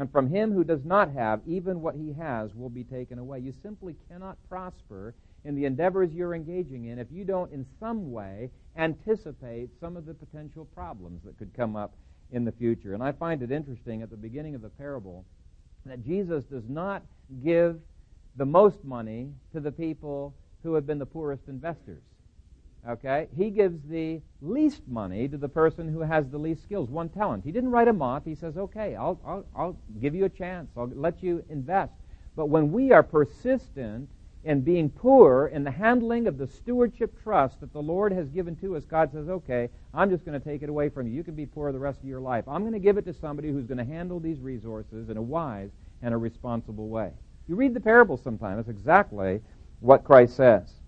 And 0.00 0.10
from 0.10 0.30
him 0.30 0.50
who 0.50 0.64
does 0.64 0.82
not 0.82 1.12
have, 1.12 1.42
even 1.46 1.82
what 1.82 1.94
he 1.94 2.14
has 2.14 2.54
will 2.54 2.70
be 2.70 2.84
taken 2.84 3.18
away. 3.18 3.40
You 3.40 3.52
simply 3.62 3.94
cannot 4.08 4.38
prosper 4.48 5.14
in 5.44 5.54
the 5.54 5.66
endeavors 5.66 6.10
you're 6.14 6.34
engaging 6.34 6.86
in 6.86 6.98
if 6.98 7.08
you 7.12 7.22
don't, 7.22 7.52
in 7.52 7.66
some 7.78 8.10
way, 8.10 8.50
anticipate 8.78 9.68
some 9.78 9.98
of 9.98 10.06
the 10.06 10.14
potential 10.14 10.64
problems 10.74 11.20
that 11.24 11.36
could 11.36 11.52
come 11.54 11.76
up 11.76 11.92
in 12.32 12.46
the 12.46 12.52
future. 12.52 12.94
And 12.94 13.02
I 13.02 13.12
find 13.12 13.42
it 13.42 13.52
interesting 13.52 14.00
at 14.00 14.08
the 14.08 14.16
beginning 14.16 14.54
of 14.54 14.62
the 14.62 14.70
parable 14.70 15.26
that 15.84 16.02
Jesus 16.02 16.44
does 16.44 16.64
not 16.66 17.02
give 17.44 17.78
the 18.36 18.46
most 18.46 18.82
money 18.82 19.28
to 19.52 19.60
the 19.60 19.72
people 19.72 20.34
who 20.62 20.72
have 20.74 20.86
been 20.86 20.98
the 20.98 21.04
poorest 21.04 21.42
investors. 21.46 22.02
Okay? 22.88 23.28
He 23.36 23.50
gives 23.50 23.78
the 23.88 24.20
least 24.40 24.82
money 24.88 25.28
to 25.28 25.36
the 25.36 25.48
person 25.48 25.88
who 25.88 26.00
has 26.00 26.28
the 26.28 26.38
least 26.38 26.62
skills, 26.62 26.88
one 26.88 27.08
talent. 27.08 27.44
He 27.44 27.52
didn't 27.52 27.70
write 27.70 27.88
him 27.88 28.00
off. 28.02 28.24
He 28.24 28.34
says, 28.34 28.56
okay, 28.56 28.96
I'll, 28.96 29.20
I'll, 29.26 29.44
I'll 29.54 29.76
give 30.00 30.14
you 30.14 30.24
a 30.24 30.30
chance. 30.30 30.70
I'll 30.76 30.90
let 30.94 31.22
you 31.22 31.44
invest. 31.50 31.92
But 32.36 32.46
when 32.46 32.72
we 32.72 32.92
are 32.92 33.02
persistent 33.02 34.08
in 34.44 34.62
being 34.62 34.88
poor 34.88 35.48
in 35.48 35.64
the 35.64 35.70
handling 35.70 36.26
of 36.26 36.38
the 36.38 36.46
stewardship 36.46 37.22
trust 37.22 37.60
that 37.60 37.72
the 37.74 37.82
Lord 37.82 38.12
has 38.12 38.30
given 38.30 38.56
to 38.56 38.76
us, 38.76 38.84
God 38.86 39.12
says, 39.12 39.28
okay, 39.28 39.68
I'm 39.92 40.08
just 40.08 40.24
going 40.24 40.40
to 40.40 40.44
take 40.44 40.62
it 40.62 40.70
away 40.70 40.88
from 40.88 41.06
you. 41.06 41.12
You 41.12 41.22
can 41.22 41.34
be 41.34 41.44
poor 41.44 41.70
the 41.72 41.78
rest 41.78 42.00
of 42.00 42.06
your 42.06 42.20
life. 42.20 42.44
I'm 42.48 42.62
going 42.62 42.72
to 42.72 42.78
give 42.78 42.96
it 42.96 43.04
to 43.04 43.12
somebody 43.12 43.50
who's 43.50 43.66
going 43.66 43.78
to 43.78 43.84
handle 43.84 44.18
these 44.18 44.40
resources 44.40 45.10
in 45.10 45.18
a 45.18 45.22
wise 45.22 45.70
and 46.00 46.14
a 46.14 46.16
responsible 46.16 46.88
way. 46.88 47.12
You 47.46 47.56
read 47.56 47.74
the 47.74 47.80
parable 47.80 48.16
sometime. 48.16 48.56
That's 48.56 48.68
exactly 48.68 49.42
what 49.80 50.04
Christ 50.04 50.36
says. 50.36 50.79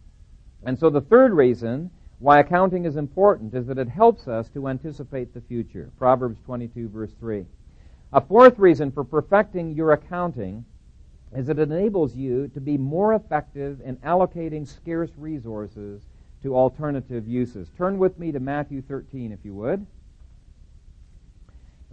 And 0.65 0.79
so 0.79 0.91
the 0.91 1.01
third 1.01 1.33
reason 1.33 1.91
why 2.19 2.39
accounting 2.39 2.85
is 2.85 2.97
important 2.97 3.53
is 3.55 3.67
that 3.67 3.79
it 3.79 3.89
helps 3.89 4.29
us 4.29 4.49
to 4.51 4.69
anticipate 4.69 5.35
the 5.35 5.41
future. 5.41 5.91
Proverbs 5.99 6.39
22, 6.47 6.89
verse 6.89 7.11
3. 7.19 7.45
A 8.13 8.21
fourth 8.21 8.59
reason 8.59 8.93
for 8.93 9.03
perfecting 9.03 9.73
your 9.73 9.93
accounting 9.93 10.65
is 11.35 11.49
it 11.49 11.59
enables 11.59 12.15
you 12.15 12.49
to 12.49 12.61
be 12.61 12.77
more 12.77 13.15
effective 13.15 13.81
in 13.85 13.97
allocating 13.99 14.69
scarce 14.69 15.11
resources 15.17 16.03
to 16.43 16.55
alternative 16.55 17.27
uses. 17.27 17.69
Turn 17.77 17.99
with 17.99 18.19
me 18.19 18.31
to 18.33 18.41
Matthew 18.41 18.83
13, 18.83 19.33
if 19.33 19.39
you 19.45 19.55
would. 19.55 19.87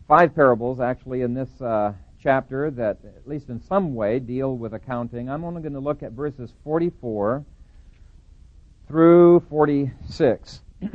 Five 0.08 0.36
parables, 0.36 0.80
actually, 0.80 1.22
in 1.22 1.34
this 1.34 1.62
uh, 1.62 1.94
chapter 2.22 2.70
that, 2.72 2.98
at 3.04 3.28
least 3.28 3.50
in 3.50 3.62
some 3.62 3.96
way, 3.96 4.20
deal 4.20 4.58
with 4.58 4.74
accounting. 4.74 5.30
I'm 5.30 5.44
only 5.44 5.62
going 5.62 5.74
to 5.74 5.80
look 5.80 6.04
at 6.04 6.12
verses 6.12 6.52
44 6.64 7.46
through 8.90 9.40
46. 9.50 10.62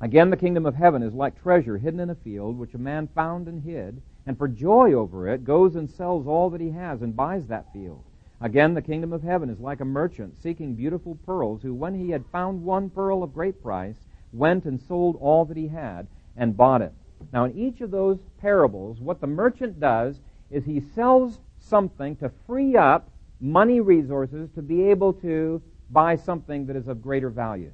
Again, 0.00 0.30
the 0.30 0.36
kingdom 0.36 0.66
of 0.66 0.74
heaven 0.74 1.00
is 1.00 1.14
like 1.14 1.40
treasure 1.40 1.78
hidden 1.78 2.00
in 2.00 2.10
a 2.10 2.14
field, 2.16 2.58
which 2.58 2.74
a 2.74 2.78
man 2.78 3.08
found 3.14 3.46
and 3.46 3.62
hid 3.62 4.02
and 4.26 4.36
for 4.36 4.48
joy 4.48 4.92
over 4.94 5.28
it 5.28 5.44
goes 5.44 5.76
and 5.76 5.88
sells 5.88 6.26
all 6.26 6.50
that 6.50 6.60
he 6.60 6.70
has 6.70 7.02
and 7.02 7.14
buys 7.14 7.46
that 7.46 7.72
field. 7.72 8.02
Again, 8.40 8.74
the 8.74 8.82
kingdom 8.82 9.12
of 9.12 9.22
heaven 9.22 9.48
is 9.48 9.60
like 9.60 9.80
a 9.80 9.84
merchant 9.84 10.36
seeking 10.42 10.74
beautiful 10.74 11.16
pearls, 11.24 11.62
who, 11.62 11.72
when 11.72 11.94
he 11.94 12.10
had 12.10 12.24
found 12.32 12.64
one 12.64 12.90
pearl 12.90 13.22
of 13.22 13.32
great 13.32 13.62
price, 13.62 13.96
went 14.32 14.64
and 14.64 14.80
sold 14.80 15.16
all 15.20 15.44
that 15.44 15.56
he 15.56 15.68
had 15.68 16.08
and 16.36 16.56
bought 16.56 16.82
it. 16.82 16.92
Now, 17.32 17.44
in 17.44 17.56
each 17.56 17.80
of 17.80 17.92
those 17.92 18.18
parables, 18.40 19.00
what 19.00 19.20
the 19.20 19.26
merchant 19.28 19.78
does 19.78 20.20
is 20.50 20.64
he 20.64 20.80
sells 20.80 21.38
something 21.60 22.16
to 22.16 22.32
free 22.46 22.76
up 22.76 23.08
money 23.40 23.80
resources 23.80 24.50
to 24.56 24.62
be 24.62 24.82
able 24.90 25.12
to 25.12 25.62
buy 25.90 26.16
something 26.16 26.66
that 26.66 26.76
is 26.76 26.88
of 26.88 27.02
greater 27.02 27.30
value. 27.30 27.72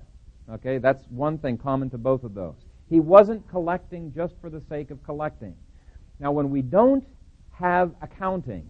Okay, 0.51 0.79
that's 0.79 1.05
one 1.11 1.39
thing 1.39 1.57
common 1.57 1.91
to 1.91 1.99
both 1.99 2.25
of 2.25 2.35
those. 2.35 2.57
He 2.89 2.99
wasn't 2.99 3.49
collecting 3.49 4.13
just 4.13 4.35
for 4.41 4.51
the 4.51 4.61
sake 4.69 4.91
of 4.91 5.03
collecting. 5.05 5.55
Now, 6.19 6.33
when 6.33 6.51
we 6.51 6.61
don't 6.61 7.05
have 7.53 7.93
accounting, 8.03 8.69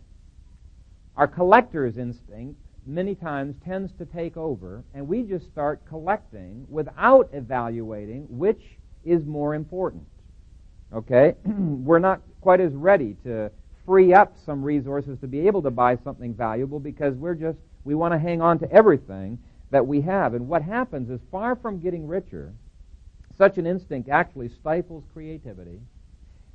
our 1.16 1.26
collector's 1.26 1.96
instinct 1.96 2.60
many 2.86 3.14
times 3.14 3.56
tends 3.64 3.92
to 3.92 4.04
take 4.04 4.36
over, 4.36 4.84
and 4.94 5.06
we 5.06 5.22
just 5.22 5.46
start 5.46 5.84
collecting 5.86 6.66
without 6.68 7.28
evaluating 7.32 8.26
which 8.28 8.78
is 9.04 9.24
more 9.24 9.54
important. 9.54 10.06
Okay? 10.92 11.34
We're 11.44 11.98
not 11.98 12.20
quite 12.40 12.60
as 12.60 12.74
ready 12.74 13.16
to 13.24 13.50
free 13.86 14.12
up 14.12 14.36
some 14.44 14.62
resources 14.62 15.18
to 15.20 15.26
be 15.26 15.46
able 15.46 15.62
to 15.62 15.70
buy 15.70 15.96
something 15.96 16.34
valuable 16.34 16.78
because 16.78 17.14
we're 17.16 17.34
just, 17.34 17.58
we 17.84 17.94
want 17.94 18.12
to 18.12 18.18
hang 18.18 18.40
on 18.40 18.58
to 18.60 18.70
everything 18.70 19.38
that 19.70 19.86
we 19.86 20.00
have. 20.02 20.34
And 20.34 20.48
what 20.48 20.62
happens 20.62 21.10
is 21.10 21.20
far 21.30 21.56
from 21.56 21.80
getting 21.80 22.06
richer, 22.06 22.52
such 23.36 23.58
an 23.58 23.66
instinct 23.66 24.08
actually 24.08 24.48
stifles 24.48 25.04
creativity 25.12 25.80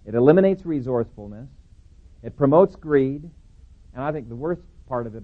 it 0.05 0.13
eliminates 0.13 0.65
resourcefulness. 0.65 1.49
It 2.21 2.37
promotes 2.37 2.75
greed. 2.75 3.29
And 3.93 4.03
I 4.03 4.11
think 4.11 4.29
the 4.29 4.35
worst 4.35 4.61
part 4.87 5.07
of 5.07 5.15
it 5.15 5.23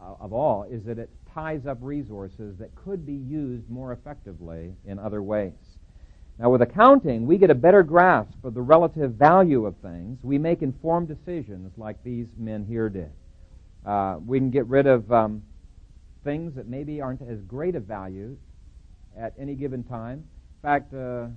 uh, 0.00 0.14
of 0.20 0.32
all 0.32 0.64
is 0.64 0.84
that 0.84 0.98
it 0.98 1.08
ties 1.34 1.66
up 1.66 1.78
resources 1.80 2.56
that 2.58 2.74
could 2.74 3.06
be 3.06 3.14
used 3.14 3.68
more 3.70 3.92
effectively 3.92 4.74
in 4.84 4.98
other 4.98 5.22
ways. 5.22 5.52
Now, 6.38 6.50
with 6.50 6.62
accounting, 6.62 7.26
we 7.26 7.36
get 7.36 7.50
a 7.50 7.54
better 7.54 7.82
grasp 7.82 8.44
of 8.44 8.54
the 8.54 8.62
relative 8.62 9.14
value 9.14 9.66
of 9.66 9.74
things. 9.78 10.18
We 10.22 10.38
make 10.38 10.62
informed 10.62 11.08
decisions 11.08 11.72
like 11.76 12.02
these 12.04 12.26
men 12.36 12.64
here 12.64 12.88
did. 12.88 13.10
Uh, 13.88 14.18
we 14.26 14.38
can 14.38 14.50
get 14.50 14.66
rid 14.66 14.86
of 14.86 15.10
um, 15.10 15.42
things 16.22 16.54
that 16.54 16.68
maybe 16.68 17.00
aren't 17.00 17.22
as 17.22 17.40
great 17.40 17.74
a 17.74 17.80
value 17.80 18.36
at 19.18 19.32
any 19.38 19.54
given 19.54 19.82
time. 19.82 20.18
In 20.18 20.62
fact, 20.62 20.92
uh, 20.92 21.28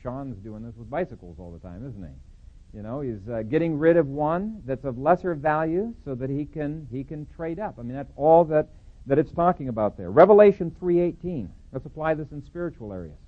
Sean's 0.00 0.36
doing 0.38 0.62
this 0.62 0.76
with 0.76 0.88
bicycles 0.88 1.40
all 1.40 1.50
the 1.50 1.58
time, 1.58 1.84
isn't 1.84 2.00
he? 2.00 2.76
You 2.76 2.84
know, 2.84 3.00
he's 3.00 3.28
uh, 3.28 3.42
getting 3.42 3.76
rid 3.76 3.96
of 3.96 4.06
one 4.06 4.62
that's 4.64 4.84
of 4.84 4.96
lesser 4.96 5.34
value 5.34 5.92
so 6.04 6.14
that 6.14 6.30
he 6.30 6.44
can 6.44 6.86
he 6.92 7.02
can 7.02 7.26
trade 7.34 7.58
up. 7.58 7.80
I 7.80 7.82
mean, 7.82 7.96
that's 7.96 8.12
all 8.14 8.44
that 8.44 8.68
that 9.06 9.18
it's 9.18 9.32
talking 9.32 9.68
about 9.68 9.96
there. 9.96 10.12
Revelation 10.12 10.70
3:18. 10.80 11.48
Let's 11.72 11.86
apply 11.86 12.14
this 12.14 12.30
in 12.30 12.42
spiritual 12.44 12.92
areas. 12.92 13.18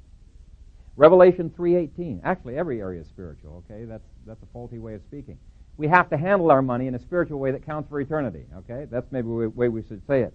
Revelation 0.95 1.51
3:18. 1.51 2.21
Actually, 2.23 2.57
every 2.57 2.81
area 2.81 3.01
is 3.01 3.09
spiritual. 3.09 3.65
Okay, 3.69 3.85
that's 3.85 4.07
that's 4.27 4.43
a 4.45 4.47
faulty 4.53 4.79
way 4.79 4.95
of 4.95 5.03
speaking. 5.03 5.39
We 5.81 5.89
have 5.89 6.11
to 6.11 6.19
handle 6.19 6.51
our 6.51 6.61
money 6.61 6.89
in 6.89 6.95
a 6.95 6.99
spiritual 6.99 7.39
way 7.39 7.53
that 7.53 7.65
counts 7.65 7.89
for 7.89 7.99
eternity. 8.03 8.45
Okay, 8.59 8.87
that's 8.91 9.11
maybe 9.11 9.29
the 9.29 9.49
way 9.49 9.71
we 9.71 9.83
should 9.83 10.07
say 10.07 10.21
it. 10.21 10.35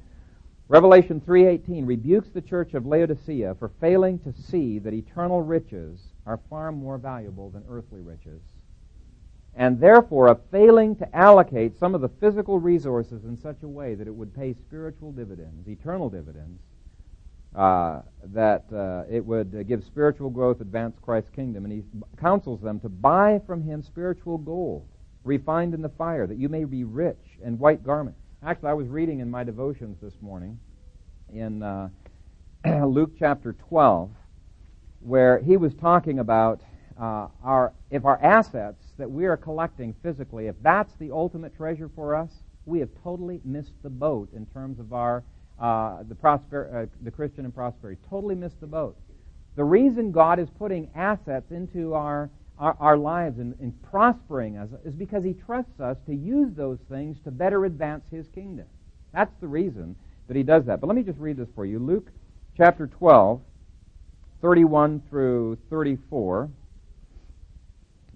Revelation 0.69 1.21
3:18 1.21 1.85
rebukes 1.85 2.29
the 2.31 2.41
church 2.41 2.73
of 2.73 2.87
Laodicea 2.87 3.53
for 3.59 3.69
failing 3.79 4.17
to 4.17 4.33
see 4.33 4.79
that 4.79 4.91
eternal 4.91 5.43
riches 5.43 6.01
are 6.25 6.39
far 6.49 6.71
more 6.71 6.97
valuable 6.97 7.51
than 7.51 7.63
earthly 7.69 8.01
riches. 8.01 8.41
And 9.53 9.79
therefore, 9.79 10.29
of 10.29 10.41
failing 10.49 10.95
to 10.95 11.15
allocate 11.15 11.77
some 11.77 11.93
of 11.93 12.01
the 12.01 12.09
physical 12.09 12.57
resources 12.57 13.23
in 13.23 13.37
such 13.37 13.61
a 13.61 13.67
way 13.67 13.93
that 13.93 14.07
it 14.07 14.15
would 14.15 14.33
pay 14.33 14.53
spiritual 14.53 15.11
dividends, 15.11 15.67
eternal 15.67 16.09
dividends, 16.09 16.59
uh, 17.53 18.01
that 18.33 18.65
uh, 18.73 19.03
it 19.07 19.23
would 19.23 19.53
uh, 19.53 19.61
give 19.61 19.83
spiritual 19.83 20.31
growth, 20.31 20.59
advance 20.59 20.97
Christ's 21.03 21.29
kingdom. 21.29 21.65
And 21.65 21.71
he 21.71 21.83
counsels 22.17 22.61
them 22.61 22.79
to 22.79 22.89
buy 22.89 23.39
from 23.45 23.61
him 23.61 23.83
spiritual 23.83 24.39
gold, 24.39 24.87
refined 25.25 25.73
in 25.73 25.81
the 25.81 25.89
fire, 25.89 26.25
that 26.25 26.37
you 26.37 26.47
may 26.47 26.63
be 26.63 26.85
rich, 26.85 27.19
in 27.43 27.59
white 27.59 27.83
garments 27.83 28.19
Actually, 28.45 28.69
I 28.69 28.73
was 28.73 28.87
reading 28.89 29.21
in 29.21 29.31
my 29.31 29.43
devotions 29.43 29.97
this 29.99 30.13
morning 30.21 30.59
in 31.33 31.63
uh, 31.63 31.89
Luke 32.85 33.13
chapter 33.17 33.53
12, 33.53 34.11
where 34.99 35.39
he 35.39 35.57
was 35.57 35.73
talking 35.73 36.19
about 36.19 36.61
uh, 37.01 37.27
our 37.43 37.73
if 37.89 38.05
our 38.05 38.21
assets 38.21 38.83
that 38.99 39.09
we 39.09 39.25
are 39.25 39.35
collecting 39.35 39.95
physically, 40.03 40.45
if 40.45 40.55
that's 40.61 40.93
the 40.99 41.09
ultimate 41.09 41.57
treasure 41.57 41.89
for 41.95 42.13
us, 42.13 42.29
we 42.65 42.79
have 42.79 42.89
totally 43.03 43.41
missed 43.43 43.73
the 43.81 43.89
boat 43.89 44.29
in 44.31 44.45
terms 44.45 44.79
of 44.79 44.93
our 44.93 45.23
uh, 45.59 46.03
the 46.07 46.13
prosper 46.13 46.83
uh, 46.83 46.97
the 47.01 47.09
Christian 47.09 47.45
and 47.45 47.55
prosperity. 47.55 47.99
Totally 48.11 48.35
missed 48.35 48.59
the 48.59 48.67
boat. 48.67 48.95
The 49.55 49.63
reason 49.63 50.11
God 50.11 50.37
is 50.37 50.49
putting 50.51 50.87
assets 50.93 51.49
into 51.49 51.95
our 51.95 52.29
our, 52.57 52.75
our 52.79 52.97
lives 52.97 53.39
and, 53.39 53.55
and 53.59 53.73
prospering 53.83 54.57
us 54.57 54.69
is 54.85 54.95
because 54.95 55.23
He 55.23 55.33
trusts 55.33 55.79
us 55.79 55.97
to 56.05 56.15
use 56.15 56.53
those 56.55 56.79
things 56.89 57.17
to 57.23 57.31
better 57.31 57.65
advance 57.65 58.03
His 58.11 58.27
kingdom. 58.29 58.65
That's 59.13 59.33
the 59.41 59.47
reason 59.47 59.95
that 60.27 60.37
He 60.37 60.43
does 60.43 60.65
that. 60.65 60.79
But 60.79 60.87
let 60.87 60.95
me 60.95 61.03
just 61.03 61.19
read 61.19 61.37
this 61.37 61.49
for 61.55 61.65
you. 61.65 61.79
Luke 61.79 62.09
chapter 62.57 62.87
12, 62.87 63.41
31 64.41 65.01
through 65.09 65.57
34. 65.69 66.49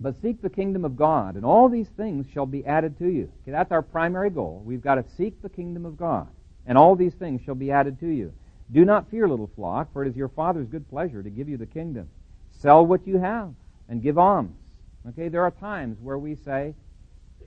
But 0.02 0.22
seek 0.22 0.42
the 0.42 0.50
kingdom 0.50 0.86
of 0.86 0.96
God, 0.96 1.36
and 1.36 1.46
all 1.46 1.68
these 1.68 1.90
things 1.90 2.26
shall 2.34 2.46
be 2.46 2.66
added 2.66 2.98
to 3.00 3.08
you. 3.08 3.30
Okay, 3.42 3.52
that's 3.52 3.74
our 3.74 3.82
primary 3.82 4.30
goal. 4.30 4.62
We've 4.64 4.82
got 4.82 4.96
to 4.96 5.04
seek 5.18 5.42
the 5.42 5.50
kingdom 5.50 5.86
of 5.86 5.98
God, 5.98 6.30
and 6.66 6.78
all 6.78 6.96
these 6.96 7.16
things 7.16 7.42
shall 7.44 7.56
be 7.56 7.72
added 7.72 8.00
to 8.00 8.08
you. 8.08 8.32
Do 8.72 8.86
not 8.86 9.10
fear, 9.10 9.28
little 9.28 9.52
flock, 9.58 9.92
for 9.92 10.06
it 10.06 10.10
is 10.10 10.16
your 10.16 10.30
Father's 10.30 10.68
good 10.70 10.88
pleasure 10.90 11.22
to 11.22 11.30
give 11.30 11.50
you 11.50 11.58
the 11.58 11.66
kingdom. 11.66 12.08
Sell 12.52 12.86
what 12.86 13.06
you 13.06 13.18
have 13.18 13.54
and 13.90 14.02
give 14.02 14.18
alms. 14.18 14.56
Okay, 15.10 15.28
there 15.28 15.44
are 15.44 15.52
times 15.52 15.98
where 16.02 16.18
we 16.18 16.36
say, 16.36 16.74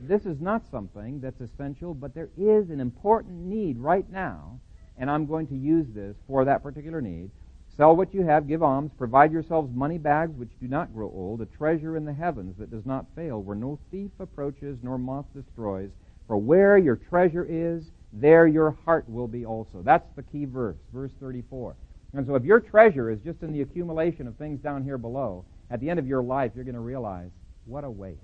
this 0.00 0.26
is 0.26 0.40
not 0.40 0.68
something 0.70 1.20
that's 1.20 1.40
essential, 1.40 1.94
but 1.94 2.14
there 2.14 2.30
is 2.36 2.70
an 2.70 2.80
important 2.80 3.46
need 3.46 3.78
right 3.78 4.10
now, 4.10 4.58
and 4.98 5.10
I'm 5.10 5.26
going 5.26 5.46
to 5.46 5.56
use 5.56 5.86
this 5.94 6.16
for 6.26 6.44
that 6.44 6.62
particular 6.62 7.00
need. 7.00 7.30
Sell 7.76 7.96
what 7.96 8.12
you 8.12 8.22
have, 8.22 8.48
give 8.48 8.62
alms, 8.62 8.90
provide 8.98 9.32
yourselves 9.32 9.74
money 9.74 9.96
bags 9.96 10.36
which 10.36 10.50
do 10.60 10.68
not 10.68 10.92
grow 10.92 11.06
old, 11.08 11.40
a 11.40 11.46
treasure 11.46 11.96
in 11.96 12.04
the 12.04 12.12
heavens 12.12 12.56
that 12.58 12.70
does 12.70 12.84
not 12.84 13.06
fail, 13.14 13.40
where 13.40 13.56
no 13.56 13.78
thief 13.90 14.10
approaches 14.18 14.78
nor 14.82 14.98
moth 14.98 15.26
destroys. 15.34 15.90
For 16.26 16.36
where 16.36 16.76
your 16.76 16.96
treasure 16.96 17.46
is, 17.48 17.84
there 18.12 18.46
your 18.46 18.76
heart 18.84 19.08
will 19.08 19.28
be 19.28 19.46
also. 19.46 19.82
That's 19.82 20.08
the 20.16 20.22
key 20.22 20.44
verse, 20.44 20.76
verse 20.92 21.12
34. 21.20 21.76
And 22.14 22.26
so 22.26 22.34
if 22.34 22.44
your 22.44 22.60
treasure 22.60 23.10
is 23.10 23.20
just 23.20 23.42
in 23.42 23.52
the 23.52 23.62
accumulation 23.62 24.26
of 24.26 24.36
things 24.36 24.60
down 24.60 24.84
here 24.84 24.98
below, 24.98 25.44
at 25.72 25.80
the 25.80 25.88
end 25.88 25.98
of 25.98 26.06
your 26.06 26.22
life, 26.22 26.52
you're 26.54 26.64
going 26.64 26.74
to 26.74 26.80
realize 26.80 27.30
what 27.64 27.82
a 27.82 27.90
waste. 27.90 28.20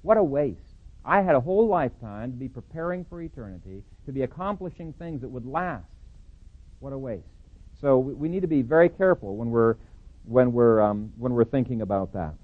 What 0.00 0.16
a 0.16 0.24
waste. 0.24 0.60
I 1.04 1.20
had 1.20 1.34
a 1.34 1.40
whole 1.40 1.68
lifetime 1.68 2.32
to 2.32 2.36
be 2.36 2.48
preparing 2.48 3.04
for 3.04 3.20
eternity, 3.20 3.82
to 4.06 4.12
be 4.12 4.22
accomplishing 4.22 4.94
things 4.94 5.20
that 5.20 5.28
would 5.28 5.44
last. 5.44 5.84
What 6.80 6.94
a 6.94 6.98
waste. 6.98 7.26
So 7.80 7.98
we 7.98 8.28
need 8.28 8.40
to 8.40 8.48
be 8.48 8.62
very 8.62 8.88
careful 8.88 9.36
when 9.36 9.50
we're 9.50 9.76
when 10.24 10.52
we're 10.52 10.80
um, 10.80 11.12
when 11.18 11.32
we're 11.32 11.44
thinking 11.44 11.82
about 11.82 12.12
that. 12.14 12.34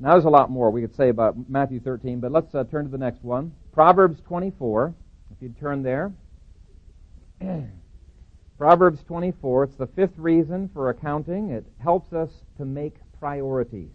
Now 0.00 0.12
there's 0.12 0.24
a 0.24 0.30
lot 0.30 0.50
more 0.50 0.70
we 0.70 0.80
could 0.80 0.94
say 0.96 1.10
about 1.10 1.50
Matthew 1.50 1.80
13, 1.80 2.20
but 2.20 2.32
let's 2.32 2.54
uh, 2.54 2.64
turn 2.64 2.86
to 2.86 2.90
the 2.90 2.98
next 2.98 3.22
one. 3.22 3.52
Proverbs 3.72 4.20
24. 4.26 4.94
If 5.30 5.42
you'd 5.42 5.58
turn 5.58 5.82
there. 5.82 6.12
Proverbs 8.58 9.04
24, 9.04 9.64
it's 9.64 9.76
the 9.76 9.86
fifth 9.86 10.18
reason 10.18 10.68
for 10.74 10.90
accounting. 10.90 11.50
It 11.50 11.64
helps 11.78 12.12
us 12.12 12.28
to 12.56 12.64
make 12.64 12.96
priorities. 13.20 13.92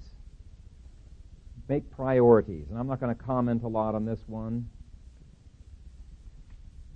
Make 1.67 1.91
priorities. 1.91 2.67
And 2.69 2.79
I'm 2.79 2.87
not 2.87 3.01
going 3.01 3.13
to 3.13 3.21
comment 3.21 3.63
a 3.63 3.67
lot 3.67 3.93
on 3.93 4.05
this 4.05 4.21
one. 4.25 4.69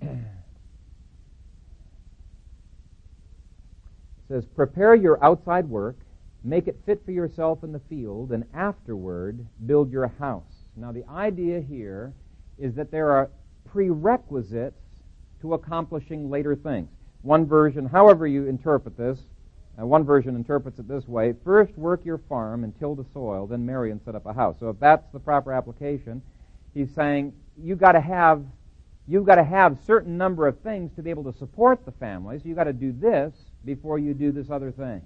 it 0.00 0.08
says, 4.28 4.46
Prepare 4.46 4.94
your 4.94 5.22
outside 5.22 5.68
work, 5.68 5.98
make 6.42 6.68
it 6.68 6.80
fit 6.86 7.04
for 7.04 7.12
yourself 7.12 7.64
in 7.64 7.72
the 7.72 7.82
field, 7.90 8.32
and 8.32 8.44
afterward 8.54 9.46
build 9.66 9.92
your 9.92 10.08
house. 10.18 10.70
Now, 10.74 10.90
the 10.90 11.06
idea 11.06 11.60
here 11.60 12.14
is 12.56 12.74
that 12.76 12.90
there 12.90 13.10
are 13.10 13.28
prerequisites 13.70 14.80
to 15.42 15.52
accomplishing 15.52 16.30
later 16.30 16.56
things. 16.56 16.88
One 17.22 17.46
version, 17.46 17.86
however 17.86 18.26
you 18.26 18.46
interpret 18.46 18.96
this, 18.96 19.18
uh, 19.80 19.86
one 19.86 20.04
version 20.04 20.34
interprets 20.34 20.78
it 20.78 20.88
this 20.88 21.06
way 21.06 21.34
first 21.44 21.76
work 21.76 22.04
your 22.04 22.18
farm 22.18 22.64
and 22.64 22.76
till 22.78 22.94
the 22.94 23.04
soil, 23.12 23.46
then 23.46 23.64
marry 23.64 23.90
and 23.90 24.00
set 24.04 24.14
up 24.14 24.26
a 24.26 24.32
house. 24.32 24.56
So 24.58 24.70
if 24.70 24.80
that's 24.80 25.06
the 25.12 25.20
proper 25.20 25.52
application, 25.52 26.22
he's 26.74 26.92
saying 26.94 27.32
you've 27.56 27.78
got 27.78 27.92
to 27.92 28.00
have 28.00 28.44
you've 29.06 29.24
got 29.24 29.36
to 29.36 29.44
have 29.44 29.78
certain 29.86 30.18
number 30.18 30.46
of 30.46 30.58
things 30.60 30.92
to 30.96 31.02
be 31.02 31.10
able 31.10 31.24
to 31.24 31.38
support 31.38 31.84
the 31.84 31.92
family. 31.92 32.38
So 32.38 32.44
you've 32.46 32.56
got 32.56 32.64
to 32.64 32.72
do 32.72 32.92
this 32.92 33.32
before 33.64 33.98
you 33.98 34.14
do 34.14 34.32
this 34.32 34.50
other 34.50 34.70
thing. 34.70 35.00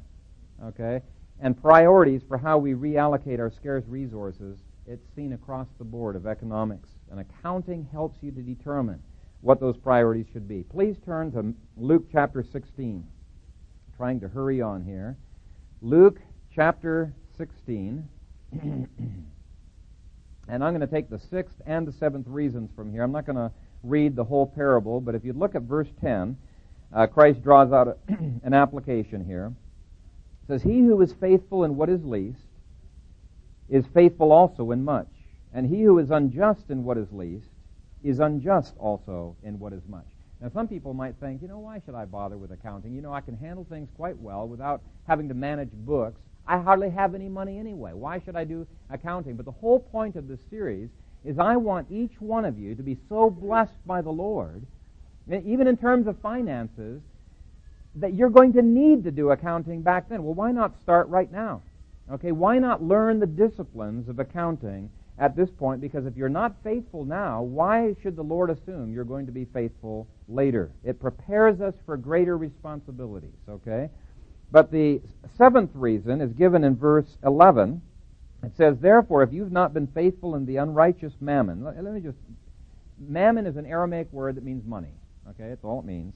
Okay? 0.64 1.00
And 1.40 1.60
priorities 1.60 2.22
for 2.26 2.36
how 2.36 2.58
we 2.58 2.72
reallocate 2.72 3.38
our 3.38 3.50
scarce 3.50 3.84
resources, 3.86 4.58
it's 4.86 5.06
seen 5.14 5.32
across 5.32 5.68
the 5.78 5.84
board 5.84 6.16
of 6.16 6.26
economics. 6.26 6.88
And 7.10 7.20
accounting 7.20 7.86
helps 7.92 8.18
you 8.22 8.32
to 8.32 8.42
determine 8.42 9.00
what 9.42 9.60
those 9.60 9.76
priorities 9.76 10.26
should 10.32 10.48
be. 10.48 10.62
Please 10.62 10.96
turn 11.04 11.30
to 11.32 11.52
Luke 11.76 12.06
chapter 12.10 12.42
16. 12.42 13.04
trying 13.96 14.20
to 14.20 14.28
hurry 14.28 14.62
on 14.62 14.84
here. 14.84 15.16
Luke 15.82 16.20
chapter 16.54 17.12
16. 17.36 18.08
and 18.62 18.88
I'm 20.48 20.58
going 20.58 20.80
to 20.80 20.86
take 20.86 21.10
the 21.10 21.18
sixth 21.18 21.56
and 21.66 21.86
the 21.86 21.92
seventh 21.92 22.26
reasons 22.28 22.70
from 22.74 22.92
here. 22.92 23.02
I'm 23.02 23.12
not 23.12 23.26
going 23.26 23.36
to 23.36 23.50
read 23.82 24.14
the 24.14 24.24
whole 24.24 24.46
parable, 24.46 25.00
but 25.00 25.14
if 25.14 25.24
you 25.24 25.32
look 25.32 25.56
at 25.56 25.62
verse 25.62 25.88
10, 26.00 26.36
uh, 26.94 27.06
Christ 27.08 27.42
draws 27.42 27.72
out 27.72 27.88
a, 27.88 27.96
an 28.44 28.54
application 28.54 29.24
here. 29.24 29.52
It 30.44 30.46
says, 30.46 30.62
He 30.62 30.80
who 30.80 31.00
is 31.02 31.12
faithful 31.20 31.64
in 31.64 31.76
what 31.76 31.88
is 31.88 32.04
least 32.04 32.38
is 33.68 33.84
faithful 33.92 34.30
also 34.30 34.70
in 34.70 34.84
much, 34.84 35.08
and 35.52 35.66
he 35.66 35.82
who 35.82 35.98
is 35.98 36.10
unjust 36.10 36.70
in 36.70 36.84
what 36.84 36.98
is 36.98 37.10
least 37.10 37.48
is 38.04 38.18
unjust 38.20 38.74
also 38.78 39.36
in 39.42 39.58
what 39.58 39.72
is 39.72 39.82
much. 39.88 40.06
Now, 40.40 40.48
some 40.48 40.66
people 40.66 40.92
might 40.92 41.14
think, 41.20 41.40
you 41.40 41.48
know, 41.48 41.60
why 41.60 41.80
should 41.84 41.94
I 41.94 42.04
bother 42.04 42.36
with 42.36 42.50
accounting? 42.50 42.94
You 42.94 43.00
know, 43.00 43.12
I 43.12 43.20
can 43.20 43.36
handle 43.36 43.64
things 43.68 43.88
quite 43.96 44.18
well 44.18 44.48
without 44.48 44.82
having 45.06 45.28
to 45.28 45.34
manage 45.34 45.70
books. 45.72 46.20
I 46.46 46.58
hardly 46.58 46.90
have 46.90 47.14
any 47.14 47.28
money 47.28 47.58
anyway. 47.58 47.92
Why 47.92 48.18
should 48.18 48.34
I 48.34 48.42
do 48.42 48.66
accounting? 48.90 49.36
But 49.36 49.44
the 49.44 49.52
whole 49.52 49.78
point 49.78 50.16
of 50.16 50.26
this 50.26 50.40
series 50.50 50.88
is 51.24 51.38
I 51.38 51.56
want 51.56 51.86
each 51.92 52.20
one 52.20 52.44
of 52.44 52.58
you 52.58 52.74
to 52.74 52.82
be 52.82 52.98
so 53.08 53.30
blessed 53.30 53.86
by 53.86 54.02
the 54.02 54.10
Lord, 54.10 54.66
even 55.30 55.68
in 55.68 55.76
terms 55.76 56.08
of 56.08 56.18
finances, 56.18 57.00
that 57.94 58.14
you're 58.14 58.30
going 58.30 58.54
to 58.54 58.62
need 58.62 59.04
to 59.04 59.12
do 59.12 59.30
accounting 59.30 59.82
back 59.82 60.08
then. 60.08 60.24
Well, 60.24 60.34
why 60.34 60.50
not 60.50 60.80
start 60.82 61.08
right 61.08 61.30
now? 61.30 61.62
Okay, 62.10 62.32
why 62.32 62.58
not 62.58 62.82
learn 62.82 63.20
the 63.20 63.26
disciplines 63.26 64.08
of 64.08 64.18
accounting 64.18 64.90
at 65.18 65.36
this 65.36 65.50
point 65.50 65.80
because 65.80 66.06
if 66.06 66.16
you're 66.16 66.28
not 66.28 66.56
faithful 66.64 67.04
now, 67.04 67.42
why 67.42 67.94
should 68.02 68.16
the 68.16 68.22
Lord 68.22 68.50
assume 68.50 68.92
you're 68.92 69.04
going 69.04 69.26
to 69.26 69.32
be 69.32 69.44
faithful 69.44 70.08
later? 70.28 70.70
It 70.84 71.00
prepares 71.00 71.60
us 71.60 71.74
for 71.84 71.96
greater 71.96 72.36
responsibilities, 72.36 73.36
okay? 73.48 73.90
But 74.50 74.70
the 74.70 75.00
seventh 75.36 75.70
reason 75.74 76.20
is 76.20 76.32
given 76.32 76.64
in 76.64 76.76
verse 76.76 77.18
11. 77.24 77.80
It 78.42 78.52
says, 78.56 78.76
Therefore, 78.80 79.22
if 79.22 79.32
you've 79.32 79.52
not 79.52 79.72
been 79.72 79.86
faithful 79.86 80.34
in 80.34 80.46
the 80.46 80.56
unrighteous 80.56 81.14
mammon, 81.20 81.62
let, 81.64 81.82
let 81.82 81.94
me 81.94 82.00
just, 82.00 82.18
mammon 82.98 83.46
is 83.46 83.56
an 83.56 83.66
Aramaic 83.66 84.12
word 84.12 84.36
that 84.36 84.44
means 84.44 84.66
money, 84.66 84.92
okay? 85.30 85.48
That's 85.48 85.64
all 85.64 85.80
it 85.80 85.84
means. 85.86 86.14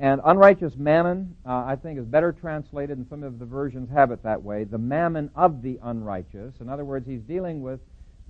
And 0.00 0.20
unrighteous 0.24 0.76
mammon, 0.76 1.34
uh, 1.44 1.64
I 1.66 1.76
think, 1.76 1.98
is 1.98 2.04
better 2.04 2.30
translated, 2.30 2.98
and 2.98 3.06
some 3.08 3.24
of 3.24 3.40
the 3.40 3.44
versions 3.44 3.90
have 3.90 4.12
it 4.12 4.22
that 4.22 4.40
way. 4.40 4.62
The 4.62 4.78
mammon 4.78 5.30
of 5.34 5.60
the 5.60 5.78
unrighteous. 5.82 6.54
In 6.60 6.68
other 6.68 6.84
words, 6.84 7.06
he's 7.06 7.22
dealing 7.22 7.62
with 7.62 7.80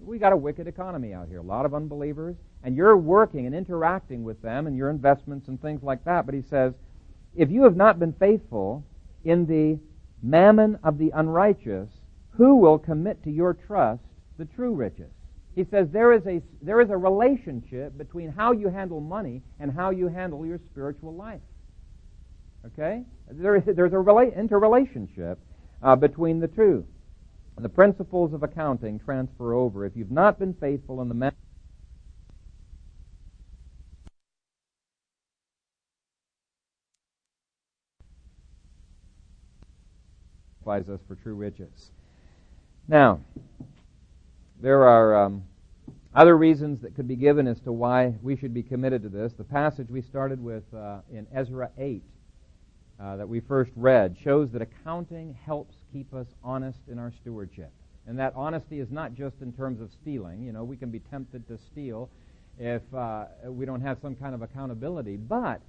we 0.00 0.18
got 0.18 0.32
a 0.32 0.36
wicked 0.36 0.66
economy 0.66 1.12
out 1.12 1.28
here, 1.28 1.38
a 1.38 1.42
lot 1.42 1.66
of 1.66 1.74
unbelievers, 1.74 2.36
and 2.62 2.76
you're 2.76 2.96
working 2.96 3.46
and 3.46 3.54
interacting 3.54 4.24
with 4.24 4.40
them 4.42 4.66
and 4.66 4.76
your 4.76 4.90
investments 4.90 5.48
and 5.48 5.60
things 5.60 5.82
like 5.82 6.04
that. 6.04 6.26
But 6.26 6.34
he 6.34 6.42
says, 6.42 6.74
if 7.36 7.50
you 7.50 7.62
have 7.64 7.76
not 7.76 7.98
been 7.98 8.12
faithful 8.14 8.84
in 9.24 9.46
the 9.46 9.78
mammon 10.22 10.78
of 10.82 10.98
the 10.98 11.10
unrighteous, 11.14 11.88
who 12.30 12.56
will 12.56 12.78
commit 12.78 13.22
to 13.24 13.30
your 13.30 13.54
trust 13.54 14.02
the 14.38 14.44
true 14.44 14.74
riches? 14.74 15.10
He 15.54 15.64
says 15.64 15.88
there 15.90 16.12
is 16.12 16.24
a, 16.26 16.40
there 16.62 16.80
is 16.80 16.90
a 16.90 16.96
relationship 16.96 17.98
between 17.98 18.30
how 18.30 18.52
you 18.52 18.68
handle 18.68 19.00
money 19.00 19.42
and 19.58 19.72
how 19.72 19.90
you 19.90 20.06
handle 20.08 20.46
your 20.46 20.58
spiritual 20.70 21.14
life. 21.14 21.40
Okay? 22.66 23.02
There, 23.30 23.60
there's 23.60 23.92
a 23.92 23.96
rela- 23.96 24.36
interrelationship 24.36 25.38
uh, 25.82 25.96
between 25.96 26.38
the 26.40 26.48
two. 26.48 26.86
The 27.60 27.68
principles 27.68 28.32
of 28.32 28.42
accounting 28.42 29.00
transfer 29.00 29.52
over. 29.52 29.84
If 29.84 29.96
you've 29.96 30.10
not 30.12 30.38
been 30.38 30.54
faithful 30.54 31.02
in 31.02 31.08
the 31.08 31.14
matter 31.14 31.36
us 40.68 41.00
for 41.08 41.14
true 41.14 41.34
riches. 41.34 41.90
Now, 42.88 43.20
there 44.60 44.84
are 44.84 45.24
um, 45.24 45.44
other 46.14 46.36
reasons 46.36 46.82
that 46.82 46.94
could 46.94 47.08
be 47.08 47.16
given 47.16 47.46
as 47.46 47.58
to 47.60 47.72
why 47.72 48.14
we 48.22 48.36
should 48.36 48.52
be 48.52 48.62
committed 48.62 49.02
to 49.04 49.08
this. 49.08 49.32
The 49.32 49.44
passage 49.44 49.88
we 49.88 50.02
started 50.02 50.44
with 50.44 50.64
uh, 50.74 50.98
in 51.10 51.26
Ezra 51.32 51.70
8 51.78 52.02
uh, 53.00 53.16
that 53.16 53.26
we 53.26 53.40
first 53.40 53.72
read 53.76 54.14
shows 54.22 54.50
that 54.52 54.60
accounting 54.60 55.38
helps 55.46 55.74
keep 55.92 56.12
us 56.14 56.26
honest 56.42 56.80
in 56.90 56.98
our 56.98 57.12
stewardship. 57.20 57.70
And 58.06 58.18
that 58.18 58.32
honesty 58.34 58.80
is 58.80 58.90
not 58.90 59.14
just 59.14 59.36
in 59.42 59.52
terms 59.52 59.80
of 59.80 59.90
stealing. 59.92 60.42
You 60.42 60.52
know, 60.52 60.64
we 60.64 60.76
can 60.76 60.90
be 60.90 61.00
tempted 61.00 61.46
to 61.48 61.58
steal 61.58 62.08
if 62.58 62.82
uh, 62.94 63.26
we 63.44 63.66
don't 63.66 63.82
have 63.82 63.98
some 64.00 64.14
kind 64.14 64.34
of 64.34 64.42
accountability. 64.42 65.16
But 65.16 65.60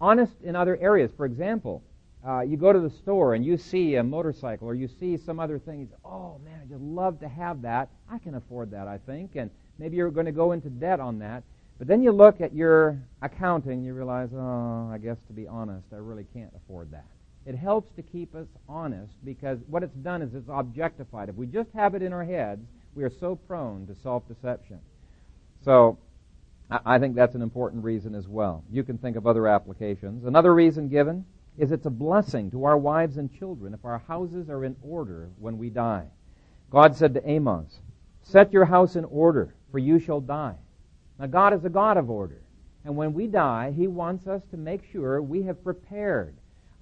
honest 0.00 0.34
in 0.42 0.56
other 0.56 0.76
areas. 0.80 1.10
For 1.16 1.24
example, 1.24 1.82
uh, 2.26 2.40
you 2.40 2.56
go 2.56 2.72
to 2.72 2.80
the 2.80 2.90
store 2.90 3.34
and 3.34 3.44
you 3.44 3.56
see 3.56 3.96
a 3.96 4.02
motorcycle 4.02 4.66
or 4.68 4.74
you 4.74 4.88
see 4.88 5.16
some 5.16 5.38
other 5.38 5.58
thing. 5.58 5.80
You 5.80 5.86
say, 5.86 5.96
oh, 6.04 6.40
man, 6.44 6.60
I'd 6.62 6.68
just 6.68 6.82
love 6.82 7.20
to 7.20 7.28
have 7.28 7.62
that. 7.62 7.88
I 8.10 8.18
can 8.18 8.34
afford 8.34 8.70
that, 8.72 8.88
I 8.88 8.98
think. 8.98 9.36
And 9.36 9.50
maybe 9.78 9.96
you're 9.96 10.10
going 10.10 10.26
to 10.26 10.32
go 10.32 10.52
into 10.52 10.70
debt 10.70 11.00
on 11.00 11.18
that. 11.20 11.42
But 11.78 11.88
then 11.88 12.02
you 12.02 12.12
look 12.12 12.40
at 12.40 12.54
your 12.54 12.98
accounting 13.20 13.82
you 13.82 13.94
realize, 13.94 14.30
oh, 14.34 14.90
I 14.92 14.98
guess 14.98 15.16
to 15.26 15.32
be 15.32 15.46
honest, 15.46 15.86
I 15.92 15.96
really 15.96 16.26
can't 16.32 16.52
afford 16.56 16.92
that. 16.92 17.06
It 17.46 17.56
helps 17.56 17.90
to 17.92 18.02
keep 18.02 18.34
us 18.34 18.46
honest 18.68 19.12
because 19.24 19.58
what 19.68 19.82
it's 19.82 19.96
done 19.96 20.22
is 20.22 20.34
it's 20.34 20.48
objectified. 20.48 21.28
If 21.28 21.36
we 21.36 21.46
just 21.46 21.70
have 21.74 21.94
it 21.94 22.02
in 22.02 22.12
our 22.12 22.24
heads, 22.24 22.66
we 22.94 23.04
are 23.04 23.10
so 23.10 23.36
prone 23.36 23.86
to 23.86 23.94
self 23.94 24.26
deception. 24.28 24.80
So, 25.62 25.98
I 26.70 26.98
think 26.98 27.14
that's 27.14 27.34
an 27.34 27.42
important 27.42 27.84
reason 27.84 28.14
as 28.14 28.26
well. 28.26 28.64
You 28.70 28.82
can 28.82 28.96
think 28.96 29.16
of 29.16 29.26
other 29.26 29.46
applications. 29.46 30.24
Another 30.24 30.54
reason 30.54 30.88
given 30.88 31.26
is 31.58 31.70
it's 31.70 31.86
a 31.86 31.90
blessing 31.90 32.50
to 32.50 32.64
our 32.64 32.78
wives 32.78 33.18
and 33.18 33.32
children 33.32 33.74
if 33.74 33.84
our 33.84 33.98
houses 33.98 34.48
are 34.48 34.64
in 34.64 34.74
order 34.82 35.28
when 35.38 35.58
we 35.58 35.68
die. 35.68 36.06
God 36.70 36.96
said 36.96 37.14
to 37.14 37.28
Amos, 37.28 37.80
Set 38.22 38.52
your 38.52 38.64
house 38.64 38.96
in 38.96 39.04
order, 39.04 39.54
for 39.70 39.78
you 39.78 39.98
shall 39.98 40.20
die. 40.20 40.56
Now, 41.18 41.26
God 41.26 41.52
is 41.52 41.64
a 41.64 41.70
God 41.70 41.98
of 41.98 42.08
order. 42.08 42.40
And 42.84 42.96
when 42.96 43.12
we 43.12 43.26
die, 43.26 43.72
He 43.76 43.86
wants 43.86 44.26
us 44.26 44.42
to 44.50 44.56
make 44.56 44.82
sure 44.90 45.20
we 45.20 45.42
have 45.42 45.62
prepared 45.62 46.34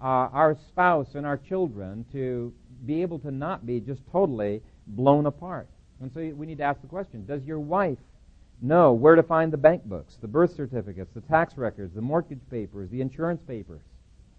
uh, 0.03 0.29
our 0.33 0.57
spouse 0.69 1.15
and 1.15 1.25
our 1.25 1.37
children 1.37 2.05
to 2.13 2.53
be 2.85 3.03
able 3.03 3.19
to 3.21 3.31
not 3.31 3.65
be 3.65 3.81
just 3.81 4.03
totally 4.11 4.61
blown 4.89 5.27
apart. 5.27 5.69
And 6.01 6.13
so 6.13 6.21
we 6.35 6.47
need 6.47 6.59
to 6.59 6.65
ask 6.65 6.81
the 6.81 6.89
question 6.89 7.25
Does 7.25 7.45
your 7.45 7.61
wife 7.61 7.99
know 8.61 8.93
where 8.93 9.15
to 9.15 9.23
find 9.23 9.53
the 9.53 9.57
bank 9.57 9.85
books, 9.85 10.17
the 10.21 10.29
birth 10.29 10.55
certificates, 10.55 11.13
the 11.15 11.21
tax 11.21 11.57
records, 11.57 11.95
the 11.95 12.01
mortgage 12.01 12.41
papers, 12.51 12.91
the 12.91 13.01
insurance 13.01 13.41
papers? 13.47 13.83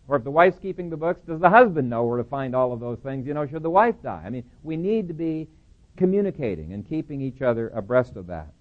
Or 0.07 0.18
if 0.18 0.26
the 0.26 0.32
wife's 0.32 0.59
keeping 0.59 0.89
the 0.89 0.97
books, 0.97 1.22
does 1.26 1.39
the 1.39 1.49
husband 1.49 1.89
know 1.89 2.03
where 2.03 2.18
to 2.18 2.26
find 2.26 2.53
all 2.53 2.74
of 2.74 2.82
those 2.82 2.99
things, 2.99 3.26
you 3.26 3.34
know, 3.34 3.47
should 3.47 3.64
the 3.64 3.70
wife 3.70 3.95
die? 4.03 4.24
I 4.26 4.30
mean, 4.30 4.43
we 4.61 4.76
need 4.76 5.07
to 5.07 5.14
be 5.14 5.47
communicating 5.95 6.74
and 6.74 6.88
keeping 6.88 7.22
each 7.22 7.41
other 7.41 7.70
abreast 7.70 8.18
of 8.18 8.28
that. 8.28 8.51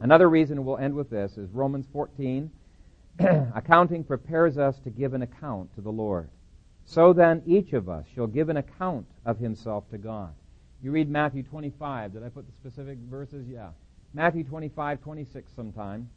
Another 0.00 0.28
reason, 0.28 0.66
we'll 0.66 0.76
end 0.76 0.94
with 0.94 1.08
this, 1.08 1.38
is 1.38 1.50
Romans 1.52 1.86
14 1.94 2.50
accounting 3.54 4.04
prepares 4.04 4.58
us 4.58 4.78
to 4.80 4.90
give 4.90 5.14
an 5.14 5.22
account 5.22 5.74
to 5.74 5.80
the 5.80 5.92
Lord. 5.92 6.28
So 6.84 7.12
then, 7.12 7.42
each 7.46 7.72
of 7.72 7.88
us 7.88 8.04
shall 8.14 8.26
give 8.26 8.48
an 8.48 8.58
account 8.58 9.06
of 9.24 9.38
himself 9.38 9.88
to 9.90 9.98
God. 9.98 10.34
You 10.82 10.92
read 10.92 11.08
Matthew 11.08 11.42
25. 11.42 12.12
Did 12.12 12.22
I 12.22 12.28
put 12.28 12.46
the 12.46 12.52
specific 12.52 12.98
verses? 13.10 13.46
Yeah. 13.48 13.70
Matthew 14.14 14.44
25, 14.44 15.00
26 15.02 15.52
sometime. 15.54 16.08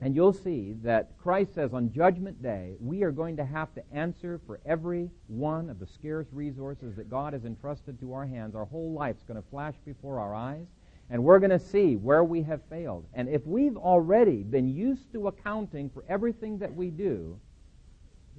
And 0.00 0.14
you'll 0.14 0.32
see 0.32 0.74
that 0.82 1.10
Christ 1.18 1.54
says 1.54 1.74
on 1.74 1.92
Judgment 1.92 2.42
Day, 2.42 2.76
we 2.80 3.02
are 3.02 3.12
going 3.12 3.36
to 3.36 3.44
have 3.44 3.74
to 3.74 3.82
answer 3.92 4.40
for 4.46 4.58
every 4.64 5.10
one 5.26 5.68
of 5.68 5.78
the 5.78 5.86
scarce 5.86 6.26
resources 6.32 6.96
that 6.96 7.10
God 7.10 7.34
has 7.34 7.44
entrusted 7.44 8.00
to 8.00 8.14
our 8.14 8.26
hands. 8.26 8.54
Our 8.54 8.64
whole 8.64 8.92
life's 8.94 9.22
going 9.24 9.40
to 9.40 9.48
flash 9.50 9.74
before 9.84 10.18
our 10.18 10.34
eyes. 10.34 10.66
And 11.10 11.24
we're 11.24 11.40
going 11.40 11.50
to 11.50 11.58
see 11.58 11.96
where 11.96 12.22
we 12.22 12.42
have 12.42 12.60
failed. 12.70 13.04
And 13.14 13.28
if 13.28 13.44
we've 13.44 13.76
already 13.76 14.44
been 14.44 14.68
used 14.68 15.12
to 15.12 15.26
accounting 15.26 15.90
for 15.90 16.04
everything 16.08 16.58
that 16.58 16.72
we 16.72 16.90
do, 16.90 17.38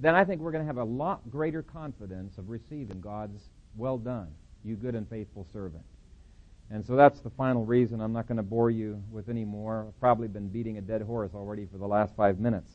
then 0.00 0.14
I 0.14 0.24
think 0.24 0.40
we're 0.40 0.52
going 0.52 0.64
to 0.64 0.66
have 0.66 0.78
a 0.78 0.84
lot 0.84 1.30
greater 1.30 1.62
confidence 1.62 2.38
of 2.38 2.48
receiving 2.48 3.00
God's 3.00 3.50
well 3.76 3.98
done, 3.98 4.28
you 4.64 4.74
good 4.74 4.94
and 4.94 5.08
faithful 5.08 5.46
servant. 5.52 5.84
And 6.70 6.84
so 6.84 6.96
that's 6.96 7.20
the 7.20 7.30
final 7.30 7.66
reason. 7.66 8.00
I'm 8.00 8.14
not 8.14 8.26
going 8.26 8.38
to 8.38 8.42
bore 8.42 8.70
you 8.70 9.02
with 9.10 9.28
any 9.28 9.44
more. 9.44 9.86
I've 9.88 10.00
probably 10.00 10.28
been 10.28 10.48
beating 10.48 10.78
a 10.78 10.80
dead 10.80 11.02
horse 11.02 11.32
already 11.34 11.66
for 11.66 11.76
the 11.76 11.86
last 11.86 12.16
five 12.16 12.40
minutes. 12.40 12.70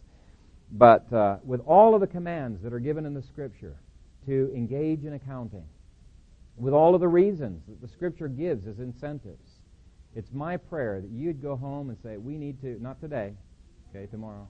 But 0.72 1.12
uh, 1.12 1.38
with 1.44 1.62
all 1.62 1.96
of 1.96 2.02
the 2.02 2.08
commands 2.08 2.62
that 2.62 2.74
are 2.74 2.80
given 2.80 3.06
in 3.06 3.16
the 3.16 3.22
Scripture 3.24 3.76
to 4.28 4.52
engage 4.56 5.06
in 5.06 5.14
accounting, 5.14 5.66
with 6.58 6.74
all 6.74 6.94
of 6.94 7.02
the 7.02 7.08
reasons 7.08 7.64
that 7.68 7.82
the 7.82 7.88
Scripture 7.88 8.28
gives 8.28 8.68
as 8.68 8.80
incentives, 8.80 9.57
it's 10.18 10.34
my 10.34 10.58
prayer 10.58 11.00
that 11.00 11.12
you'd 11.12 11.44
go 11.44 11.56
home 11.56 11.90
and 11.90 11.98
say, 12.02 12.18
we 12.18 12.40
need 12.40 12.60
to, 12.62 12.82
not 12.82 13.00
today, 13.00 13.34
okay, 13.92 14.08
tomorrow, 14.08 14.48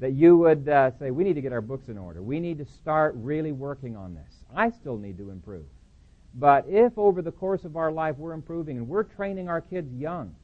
that 0.00 0.10
you 0.10 0.36
would 0.36 0.68
uh, 0.68 0.90
say, 0.98 1.12
we 1.12 1.22
need 1.22 1.34
to 1.34 1.40
get 1.40 1.52
our 1.52 1.60
books 1.60 1.86
in 1.86 1.96
order. 1.96 2.20
We 2.20 2.40
need 2.40 2.58
to 2.58 2.64
start 2.64 3.14
really 3.16 3.52
working 3.52 3.96
on 3.96 4.16
this. 4.16 4.34
I 4.52 4.70
still 4.70 4.96
need 4.98 5.16
to 5.18 5.30
improve. 5.30 5.66
But 6.34 6.64
if 6.68 6.98
over 6.98 7.22
the 7.22 7.30
course 7.30 7.64
of 7.64 7.76
our 7.76 7.92
life 7.92 8.16
we're 8.18 8.32
improving 8.32 8.76
and 8.76 8.88
we're 8.88 9.04
training 9.04 9.48
our 9.48 9.60
kids 9.60 9.94
young, 9.94 10.34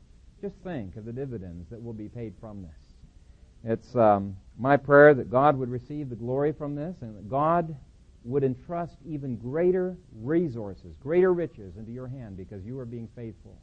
just 0.41 0.55
think 0.63 0.95
of 0.95 1.05
the 1.05 1.13
dividends 1.13 1.69
that 1.71 1.83
will 1.83 1.93
be 1.93 2.09
paid 2.09 2.35
from 2.41 2.63
this. 2.63 3.73
It's 3.73 3.97
um, 3.97 4.37
my 4.57 4.77
prayer 4.77 5.15
that 5.15 5.33
God 5.33 5.59
would 5.59 5.69
receive 5.69 6.11
the 6.11 6.15
glory 6.15 6.53
from 6.53 6.77
this 6.77 6.95
and 7.01 7.17
that 7.17 7.29
God 7.29 7.75
would 8.23 8.45
entrust 8.45 8.99
even 9.05 9.35
greater 9.35 9.97
resources, 10.23 10.95
greater 11.03 11.33
riches 11.35 11.77
into 11.77 11.91
your 11.91 12.07
hand 12.07 12.37
because 12.37 12.65
you 12.65 12.79
are 12.79 12.87
being 12.87 13.09
faithful 13.17 13.59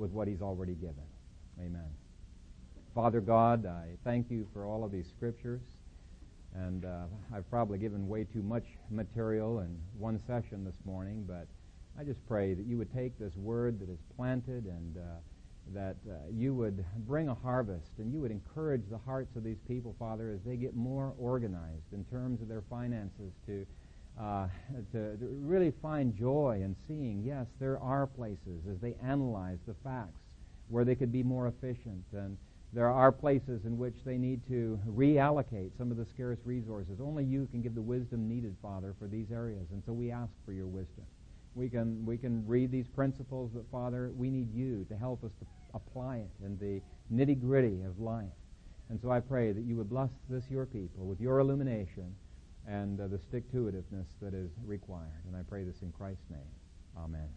with 0.00 0.10
what 0.10 0.26
He's 0.26 0.42
already 0.42 0.74
given. 0.74 1.04
Amen. 1.60 1.90
Father 2.94 3.20
God, 3.20 3.66
I 3.66 3.90
thank 4.02 4.30
you 4.30 4.48
for 4.52 4.66
all 4.66 4.82
of 4.82 4.90
these 4.90 5.06
scriptures. 5.06 5.60
And 6.54 6.84
uh, 6.84 7.04
I've 7.32 7.48
probably 7.48 7.78
given 7.78 8.08
way 8.08 8.24
too 8.24 8.42
much 8.42 8.64
material 8.90 9.60
in 9.60 9.78
one 9.96 10.18
session 10.26 10.64
this 10.64 10.74
morning, 10.84 11.24
but 11.28 11.46
I 11.98 12.02
just 12.02 12.26
pray 12.26 12.54
that 12.54 12.66
you 12.66 12.78
would 12.78 12.92
take 12.92 13.16
this 13.18 13.36
word 13.36 13.78
that 13.80 13.88
is 13.88 14.00
planted 14.16 14.64
and 14.64 14.96
uh, 14.96 15.00
that 15.74 15.96
uh, 16.08 16.14
you 16.32 16.54
would 16.54 16.84
bring 17.06 17.28
a 17.28 17.34
harvest 17.34 17.92
and 17.98 18.12
you 18.12 18.20
would 18.20 18.32
encourage 18.32 18.82
the 18.90 18.98
hearts 18.98 19.36
of 19.36 19.44
these 19.44 19.60
people, 19.68 19.94
Father, 19.98 20.32
as 20.32 20.40
they 20.44 20.56
get 20.56 20.74
more 20.74 21.14
organized 21.18 21.92
in 21.92 22.04
terms 22.06 22.40
of 22.40 22.48
their 22.48 22.62
finances 22.62 23.32
to 23.46 23.64
uh, 24.20 24.46
to, 24.92 25.16
to 25.16 25.26
really 25.40 25.72
find 25.82 26.14
joy 26.14 26.60
in 26.62 26.76
seeing, 26.86 27.22
yes, 27.24 27.46
there 27.58 27.78
are 27.80 28.06
places 28.06 28.66
as 28.70 28.78
they 28.80 28.94
analyze 29.02 29.58
the 29.66 29.74
facts 29.82 30.20
where 30.68 30.84
they 30.84 30.94
could 30.94 31.10
be 31.10 31.22
more 31.22 31.48
efficient. 31.48 32.04
And 32.12 32.36
there 32.72 32.90
are 32.90 33.10
places 33.10 33.64
in 33.64 33.78
which 33.78 33.94
they 34.04 34.18
need 34.18 34.46
to 34.48 34.78
reallocate 34.86 35.70
some 35.78 35.90
of 35.90 35.96
the 35.96 36.04
scarce 36.04 36.38
resources. 36.44 37.00
Only 37.00 37.24
you 37.24 37.48
can 37.50 37.62
give 37.62 37.74
the 37.74 37.80
wisdom 37.80 38.28
needed, 38.28 38.54
Father, 38.60 38.94
for 38.98 39.08
these 39.08 39.30
areas. 39.32 39.66
And 39.72 39.82
so 39.86 39.92
we 39.92 40.10
ask 40.10 40.32
for 40.44 40.52
your 40.52 40.66
wisdom. 40.66 41.04
We 41.54 41.68
can, 41.68 42.04
we 42.04 42.16
can 42.16 42.46
read 42.46 42.70
these 42.70 42.86
principles, 42.88 43.50
but 43.54 43.64
Father, 43.72 44.12
we 44.14 44.30
need 44.30 44.52
you 44.54 44.86
to 44.90 44.96
help 44.96 45.24
us 45.24 45.32
to 45.40 45.46
apply 45.74 46.18
it 46.18 46.30
in 46.44 46.58
the 46.58 46.80
nitty 47.12 47.40
gritty 47.40 47.82
of 47.82 47.98
life. 47.98 48.26
And 48.90 49.00
so 49.00 49.10
I 49.10 49.20
pray 49.20 49.52
that 49.52 49.64
you 49.64 49.76
would 49.76 49.88
bless 49.88 50.10
this, 50.28 50.44
your 50.50 50.66
people, 50.66 51.06
with 51.06 51.20
your 51.20 51.38
illumination 51.38 52.14
and 52.66 53.00
uh, 53.00 53.08
the 53.08 53.18
stick 53.18 53.50
to 53.52 53.70
itiveness 53.70 54.06
that 54.20 54.34
is 54.34 54.50
required. 54.64 55.24
And 55.26 55.36
I 55.36 55.42
pray 55.42 55.64
this 55.64 55.82
in 55.82 55.92
Christ's 55.92 56.28
name. 56.30 56.50
Amen. 56.96 57.28